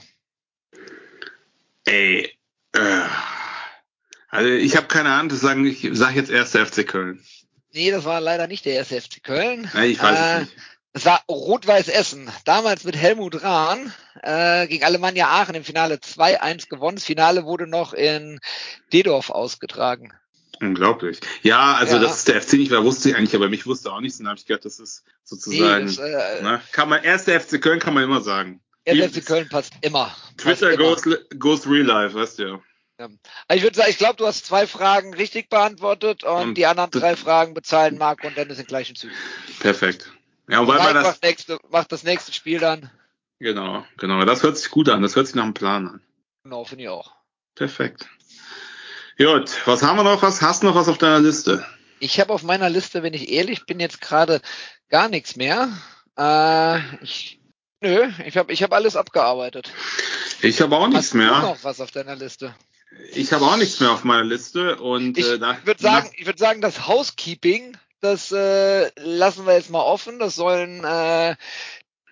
Ey. 1.84 2.32
Äh, 2.72 3.02
also 4.28 4.48
ich 4.48 4.76
habe 4.76 4.86
keine 4.86 5.10
Ahnung, 5.10 5.28
das 5.28 5.40
sagen, 5.40 5.66
ich 5.66 5.86
sage 5.92 6.16
jetzt 6.16 6.30
erst 6.30 6.56
FC 6.56 6.86
Köln. 6.86 7.22
Nee, 7.72 7.90
das 7.90 8.04
war 8.04 8.20
leider 8.20 8.46
nicht 8.46 8.64
der 8.64 8.74
erste 8.74 9.00
FC 9.00 9.22
Köln. 9.22 9.70
Nee, 9.74 9.86
ich 9.86 10.02
weiß 10.02 10.18
Äh, 10.18 10.34
es 10.34 10.40
nicht. 10.40 10.56
Es 10.94 11.06
war 11.06 11.22
Rot-Weiß 11.26 11.88
Essen. 11.88 12.30
Damals 12.44 12.84
mit 12.84 12.94
Helmut 12.96 13.42
Rahn 13.42 13.92
äh, 14.22 14.66
gegen 14.66 14.84
Alemannia 14.84 15.26
Aachen 15.28 15.54
im 15.54 15.64
Finale 15.64 15.94
2-1 15.96 16.68
gewonnen. 16.68 16.96
Das 16.96 17.04
Finale 17.06 17.44
wurde 17.46 17.66
noch 17.66 17.94
in 17.94 18.40
Dedorf 18.92 19.30
ausgetragen. 19.30 20.12
Unglaublich. 20.60 21.18
Ja, 21.42 21.74
also 21.74 21.96
Ja. 21.96 22.02
dass 22.02 22.18
es 22.18 22.24
der 22.24 22.40
FC 22.42 22.52
nicht 22.54 22.70
war, 22.70 22.84
wusste 22.84 23.08
ich 23.08 23.16
eigentlich, 23.16 23.34
aber 23.34 23.48
mich 23.48 23.64
wusste 23.66 23.90
auch 23.90 24.00
nichts. 24.00 24.18
Dann 24.18 24.28
habe 24.28 24.38
ich 24.38 24.44
gedacht, 24.46 24.66
das 24.66 24.78
ist 24.78 25.02
sozusagen. 25.24 25.86
das, 25.86 25.96
äh, 25.96 26.42
ne, 26.42 26.60
kann 26.72 26.90
man 26.90 27.02
erst 27.02 27.26
der 27.26 27.40
FC 27.40 27.60
Köln 27.60 27.80
kann 27.80 27.94
man 27.94 28.04
immer 28.04 28.20
sagen. 28.20 28.60
der 28.86 29.08
FC 29.10 29.24
Köln 29.24 29.48
passt 29.48 29.72
immer. 29.80 30.14
Twitter 30.36 30.76
passt 30.76 31.06
immer. 31.06 31.16
goes, 31.38 31.38
goes 31.38 31.66
real 31.66 31.86
life, 31.86 32.14
weißt 32.14 32.38
du 32.38 32.42
ja. 32.42 32.60
Also 32.98 33.10
ich 33.50 33.62
würde 33.62 33.76
sagen, 33.76 33.90
ich 33.90 33.98
glaube, 33.98 34.16
du 34.16 34.26
hast 34.26 34.46
zwei 34.46 34.66
Fragen 34.66 35.14
richtig 35.14 35.48
beantwortet 35.48 36.24
und, 36.24 36.42
Und 36.42 36.54
die 36.54 36.66
anderen 36.66 36.90
drei 36.90 37.16
Fragen 37.16 37.54
bezahlen 37.54 37.98
Marco 37.98 38.26
und 38.28 38.36
Dennis 38.36 38.58
in 38.58 38.66
gleichen 38.66 38.94
Zügen. 38.94 39.14
Perfekt. 39.60 40.12
Ja, 40.48 40.62
Mike 40.62 40.78
man 40.78 40.94
das, 40.94 41.04
macht, 41.04 41.22
nächste, 41.22 41.58
macht 41.70 41.92
das 41.92 42.02
nächste 42.04 42.32
Spiel 42.32 42.58
dann. 42.60 42.90
genau, 43.38 43.84
genau, 43.96 44.24
das 44.24 44.42
hört 44.42 44.56
sich 44.56 44.70
gut 44.70 44.88
an. 44.88 45.02
Das 45.02 45.16
hört 45.16 45.26
sich 45.26 45.34
nach 45.34 45.44
einem 45.44 45.54
Plan 45.54 45.88
an. 45.88 46.00
Genau, 46.44 46.64
finde 46.64 46.84
ich 46.84 46.90
auch. 46.90 47.12
Perfekt. 47.54 48.08
Gut, 49.18 49.50
was 49.66 49.82
haben 49.82 49.96
wir 49.96 50.04
noch? 50.04 50.22
Was 50.22 50.40
hast 50.42 50.62
du 50.62 50.66
noch 50.66 50.74
was 50.74 50.88
auf 50.88 50.98
deiner 50.98 51.20
Liste? 51.20 51.64
Ich 52.00 52.18
habe 52.20 52.32
auf 52.32 52.42
meiner 52.42 52.68
Liste, 52.70 53.02
wenn 53.02 53.14
ich 53.14 53.30
ehrlich 53.30 53.64
bin, 53.66 53.78
jetzt 53.78 54.00
gerade 54.00 54.40
gar 54.88 55.08
nichts 55.08 55.36
mehr. 55.36 55.68
Äh, 56.18 56.78
ich, 57.02 57.40
nö, 57.80 58.10
ich 58.24 58.36
habe 58.36 58.52
ich 58.52 58.62
hab 58.62 58.72
alles 58.72 58.96
abgearbeitet. 58.96 59.72
Ich 60.40 60.60
habe 60.60 60.76
auch 60.76 60.88
nichts 60.88 61.06
Hast 61.06 61.12
du 61.14 61.18
mehr. 61.18 61.30
noch 61.40 61.62
was 61.62 61.80
auf 61.80 61.90
deiner 61.92 62.16
Liste? 62.16 62.54
Ich 63.14 63.32
habe 63.32 63.44
auch 63.44 63.56
nichts 63.56 63.80
mehr 63.80 63.92
auf 63.92 64.04
meiner 64.04 64.24
Liste 64.24 64.76
und 64.76 65.18
Ich 65.18 65.26
äh, 65.26 65.40
würde 65.40 65.82
sagen, 65.82 66.10
ich 66.16 66.26
würde 66.26 66.38
sagen, 66.38 66.60
das 66.60 66.86
Housekeeping, 66.86 67.76
das 68.00 68.32
äh, 68.32 68.90
lassen 68.96 69.46
wir 69.46 69.54
jetzt 69.54 69.70
mal 69.70 69.82
offen. 69.82 70.18
Das 70.18 70.34
sollen 70.34 70.82
äh, 70.84 71.36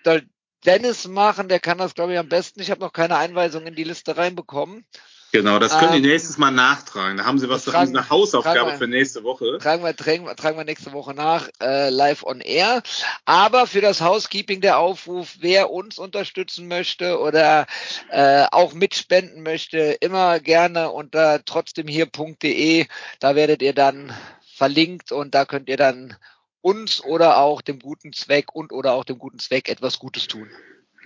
soll 0.05 0.28
Dennis 0.66 1.09
machen, 1.09 1.49
der 1.49 1.61
kann 1.61 1.78
das, 1.78 1.95
glaube 1.95 2.12
ich, 2.12 2.18
am 2.18 2.28
besten. 2.28 2.61
Ich 2.61 2.70
habe 2.70 2.81
noch 2.81 2.93
keine 2.93 3.16
Einweisung 3.16 3.66
in 3.66 3.74
die 3.74 3.85
Liste 3.85 4.16
reinbekommen. 4.16 4.85
Genau, 5.33 5.59
das 5.59 5.78
können 5.78 5.95
ähm, 5.95 6.03
die 6.03 6.09
nächstes 6.09 6.39
Mal 6.39 6.51
nachtragen. 6.51 7.16
Da 7.18 7.24
haben 7.24 7.39
sie 7.39 7.49
was, 7.49 7.64
tragen- 7.64 7.97
eine 7.97 8.09
Hausaufgabe 8.11 8.72
wir- 8.72 8.78
für 8.78 8.87
nächste 8.89 9.22
Woche. 9.24 9.59
Tragen 9.59 9.83
wir, 9.83 9.95
tragen, 9.97 10.24
wir- 10.26 10.37
tragen 10.37 10.57
wir 10.57 10.64
nächste 10.64 10.93
Woche 10.93 11.14
nach, 11.14 11.49
äh, 11.62 11.91
live 11.91 12.22
on 12.24 12.41
air. 12.41 12.83
Aber 13.24 13.66
für 13.66 13.81
das 13.81 14.01
Housekeeping 14.01 14.61
der 14.61 14.78
Aufruf, 14.78 15.37
wer 15.41 15.70
uns 15.70 15.99
unterstützen 15.99 16.68
möchte 16.68 17.18
oder 17.20 17.66
äh, 18.11 18.47
auch 18.51 18.72
mitspenden 18.74 19.43
möchte, 19.43 19.78
immer 20.01 20.41
gerne 20.41 20.91
unter 20.91 21.45
trotzdemhier.de. 21.45 22.87
Da 23.20 23.35
werdet 23.35 23.62
ihr 23.62 23.74
dann 23.74 24.12
verlinkt 24.57 25.12
und 25.12 25.35
da 25.35 25.45
könnt 25.45 25.68
ihr 25.68 25.76
dann 25.76 26.16
uns 26.62 27.03
oder 27.03 27.39
auch 27.39 27.62
dem 27.62 27.78
guten 27.78 28.12
Zweck 28.12 28.55
und 28.55 28.72
oder 28.72 28.93
auch 28.93 29.05
dem 29.05 29.18
guten 29.18 29.39
Zweck 29.39 29.68
etwas 29.68 29.99
Gutes 29.99 30.26
tun. 30.26 30.51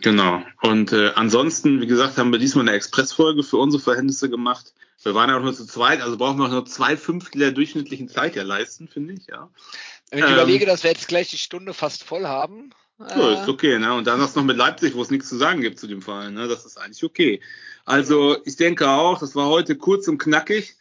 Genau. 0.02 0.42
Und 0.62 0.92
äh, 0.92 1.12
ansonsten, 1.14 1.80
wie 1.80 1.86
gesagt, 1.86 2.18
haben 2.18 2.32
wir 2.32 2.38
diesmal 2.38 2.68
eine 2.68 2.76
Expressfolge 2.76 3.42
für 3.42 3.56
unsere 3.56 3.82
Verhältnisse 3.82 4.28
gemacht. 4.28 4.74
Wir 5.02 5.14
waren 5.14 5.28
ja 5.28 5.36
auch 5.38 5.42
nur 5.42 5.54
zu 5.54 5.66
zweit, 5.66 6.00
also 6.00 6.16
brauchen 6.16 6.38
wir 6.38 6.46
auch 6.46 6.50
nur 6.50 6.66
zwei 6.66 6.96
Fünftel 6.96 7.38
der 7.38 7.52
durchschnittlichen 7.52 8.08
Zeit 8.08 8.36
ja 8.36 8.42
leisten, 8.42 8.88
finde 8.88 9.14
ich, 9.14 9.26
ja. 9.26 9.50
Wenn 10.10 10.20
ich 10.20 10.24
Ähm. 10.24 10.32
überlege, 10.32 10.66
dass 10.66 10.82
wir 10.82 10.90
jetzt 10.90 11.08
gleich 11.08 11.30
die 11.30 11.38
Stunde 11.38 11.74
fast 11.74 12.04
voll 12.04 12.24
haben. 12.24 12.70
So, 12.98 13.28
äh, 13.28 13.34
ist 13.34 13.48
okay, 13.48 13.78
ne? 13.78 13.92
Und 13.92 14.06
dann 14.06 14.20
das 14.20 14.34
noch 14.34 14.44
mit 14.44 14.56
Leipzig, 14.56 14.94
wo 14.94 15.02
es 15.02 15.10
nichts 15.10 15.28
zu 15.28 15.36
sagen 15.36 15.60
gibt 15.60 15.78
zu 15.78 15.86
dem 15.86 16.00
Fall, 16.00 16.30
ne? 16.30 16.48
Das 16.48 16.64
ist 16.64 16.78
eigentlich 16.78 17.04
okay. 17.04 17.40
Also, 17.84 18.36
ich 18.44 18.56
denke 18.56 18.88
auch, 18.88 19.18
das 19.18 19.34
war 19.34 19.46
heute 19.46 19.76
kurz 19.76 20.08
und 20.08 20.18
knackig. 20.18 20.76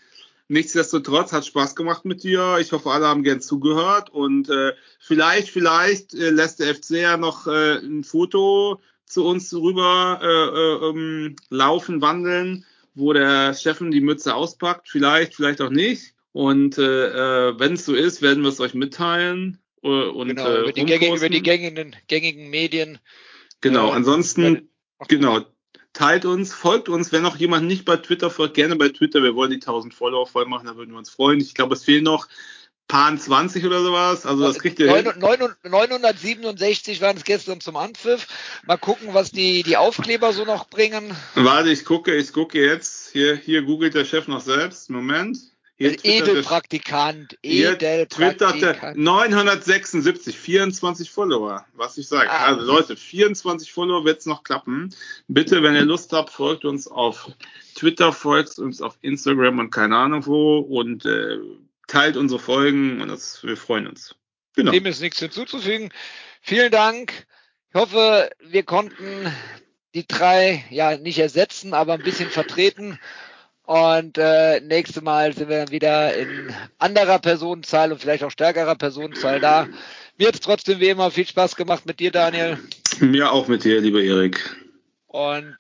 Nichtsdestotrotz 0.47 1.31
hat 1.31 1.45
Spaß 1.45 1.75
gemacht 1.75 2.05
mit 2.05 2.23
dir. 2.23 2.57
Ich 2.59 2.71
hoffe, 2.71 2.91
alle 2.91 3.07
haben 3.07 3.23
gern 3.23 3.41
zugehört 3.41 4.09
und 4.09 4.49
äh, 4.49 4.73
vielleicht, 4.99 5.49
vielleicht 5.49 6.13
äh, 6.13 6.29
lässt 6.29 6.59
der 6.59 6.75
FC 6.75 6.91
ja 6.91 7.17
noch 7.17 7.47
äh, 7.47 7.77
ein 7.77 8.03
Foto 8.03 8.79
zu 9.05 9.25
uns 9.25 9.53
rüber 9.53 10.19
äh, 10.21 10.27
äh, 10.27 10.89
ähm, 10.89 11.35
laufen, 11.49 12.01
wandeln, 12.01 12.65
wo 12.95 13.13
der 13.13 13.53
Steffen 13.53 13.91
die 13.91 14.01
Mütze 14.01 14.35
auspackt. 14.35 14.89
Vielleicht, 14.89 15.35
vielleicht 15.35 15.61
auch 15.61 15.69
nicht. 15.69 16.13
Und 16.31 16.77
äh, 16.77 17.49
äh 17.49 17.59
wenn 17.59 17.73
es 17.73 17.85
so 17.85 17.93
ist, 17.93 18.21
werden 18.21 18.43
wir 18.43 18.49
es 18.49 18.59
euch 18.59 18.73
mitteilen. 18.73 19.59
Äh, 19.83 19.87
und, 19.87 20.29
genau, 20.29 20.47
äh, 20.47 20.61
über, 20.61 20.71
die 20.71 20.85
gängigen, 20.85 21.17
über 21.17 21.29
die 21.29 21.43
gängigen, 21.43 21.95
gängigen 22.07 22.49
Medien. 22.49 22.99
Genau, 23.61 23.89
äh, 23.89 23.93
ansonsten, 23.93 24.69
genau, 25.07 25.41
teilt 25.93 26.25
uns, 26.25 26.53
folgt 26.53 26.89
uns. 26.89 27.11
Wenn 27.11 27.21
noch 27.21 27.37
jemand 27.37 27.67
nicht 27.67 27.85
bei 27.85 27.97
Twitter 27.97 28.29
folgt, 28.29 28.55
gerne 28.55 28.75
bei 28.75 28.89
Twitter. 28.89 29.21
Wir 29.21 29.35
wollen 29.35 29.51
die 29.51 29.57
1000 29.57 29.93
Follower 29.93 30.27
voll 30.27 30.45
machen, 30.45 30.67
da 30.67 30.75
würden 30.75 30.91
wir 30.91 30.97
uns 30.97 31.09
freuen. 31.09 31.39
Ich 31.39 31.53
glaube, 31.53 31.75
es 31.75 31.83
fehlen 31.83 32.03
noch 32.03 32.27
paar 32.87 33.15
20 33.15 33.65
oder 33.65 33.81
sowas. 33.81 34.25
Also 34.25 34.43
das 34.43 34.59
kriegt 34.59 34.79
ihr 34.79 34.87
9, 34.87 35.19
9, 35.19 35.55
967 35.63 37.01
waren 37.01 37.17
es 37.17 37.23
gestern 37.23 37.61
zum 37.61 37.75
Anpfiff. 37.75 38.27
Mal 38.65 38.77
gucken, 38.77 39.13
was 39.13 39.31
die, 39.31 39.63
die 39.63 39.77
Aufkleber 39.77 40.33
so 40.33 40.45
noch 40.45 40.67
bringen. 40.69 41.15
Warte, 41.35 41.69
ich 41.69 41.85
gucke, 41.85 42.15
ich 42.15 42.33
gucke 42.33 42.63
jetzt. 42.63 43.11
Hier, 43.11 43.35
hier 43.35 43.63
googelt 43.63 43.95
der 43.95 44.05
Chef 44.05 44.27
noch 44.27 44.41
selbst. 44.41 44.89
Moment. 44.89 45.37
Hier 45.75 45.97
Edelpraktikant, 46.05 47.35
Edelpraktikant. 47.41 48.95
976, 48.95 50.37
24 50.37 51.09
Follower, 51.09 51.65
was 51.73 51.97
ich 51.97 52.07
sage. 52.07 52.29
Ah. 52.29 52.45
Also 52.45 52.61
Leute, 52.61 52.95
24 52.95 53.73
Follower 53.73 54.05
wird 54.05 54.19
es 54.19 54.27
noch 54.27 54.43
klappen. 54.43 54.93
Bitte, 55.27 55.63
wenn 55.63 55.73
ihr 55.73 55.81
Lust 55.81 56.13
habt, 56.13 56.29
folgt 56.29 56.63
uns 56.63 56.87
auf 56.87 57.27
Twitter, 57.73 58.13
folgt 58.13 58.59
uns 58.59 58.83
auf 58.83 58.99
Instagram 59.01 59.57
und 59.57 59.71
keine 59.71 59.97
Ahnung 59.97 60.27
wo 60.27 60.59
und 60.59 61.07
äh, 61.07 61.39
teilt 61.87 62.17
unsere 62.17 62.39
Folgen 62.39 63.01
und 63.01 63.09
das, 63.09 63.43
wir 63.43 63.57
freuen 63.57 63.87
uns. 63.87 64.15
Genau. 64.55 64.71
Dem 64.71 64.85
ist 64.85 65.01
nichts 65.01 65.19
hinzuzufügen. 65.19 65.89
Vielen 66.41 66.71
Dank. 66.71 67.25
Ich 67.69 67.75
hoffe, 67.75 68.29
wir 68.39 68.63
konnten 68.63 69.31
die 69.95 70.07
drei 70.07 70.63
ja 70.69 70.97
nicht 70.97 71.19
ersetzen, 71.19 71.73
aber 71.73 71.93
ein 71.93 72.03
bisschen 72.03 72.29
vertreten. 72.29 72.99
Und 73.65 74.17
äh, 74.17 74.59
nächste 74.59 75.01
Mal 75.01 75.33
sind 75.33 75.49
wir 75.49 75.59
dann 75.59 75.71
wieder 75.71 76.15
in 76.15 76.53
anderer 76.79 77.19
Personenzahl 77.19 77.91
und 77.91 77.99
vielleicht 77.99 78.23
auch 78.23 78.31
stärkerer 78.31 78.75
Personenzahl 78.75 79.39
da. 79.39 79.67
Mir 80.17 80.27
hat 80.27 80.35
es 80.35 80.41
trotzdem 80.41 80.79
wie 80.79 80.89
immer 80.89 81.11
viel 81.11 81.25
Spaß 81.25 81.55
gemacht 81.55 81.85
mit 81.85 81.99
dir, 81.99 82.11
Daniel. 82.11 82.59
Mir 82.99 83.31
auch 83.31 83.47
mit 83.47 83.63
dir, 83.63 83.79
lieber 83.79 84.01
Erik. 84.01 84.55
Und 85.07 85.55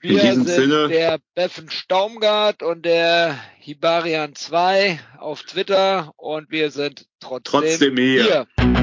wir 0.00 0.20
sind 0.20 0.48
Sinne. 0.48 0.88
der 0.88 1.18
Beffen 1.34 1.70
Staumgart 1.70 2.62
und 2.62 2.84
der 2.84 3.38
Hibarian 3.58 4.34
2 4.34 5.00
auf 5.18 5.42
Twitter 5.42 6.12
und 6.16 6.50
wir 6.50 6.70
sind 6.70 7.06
trotzdem, 7.20 7.60
trotzdem 7.60 7.96
hier. 7.96 8.46
hier. 8.58 8.77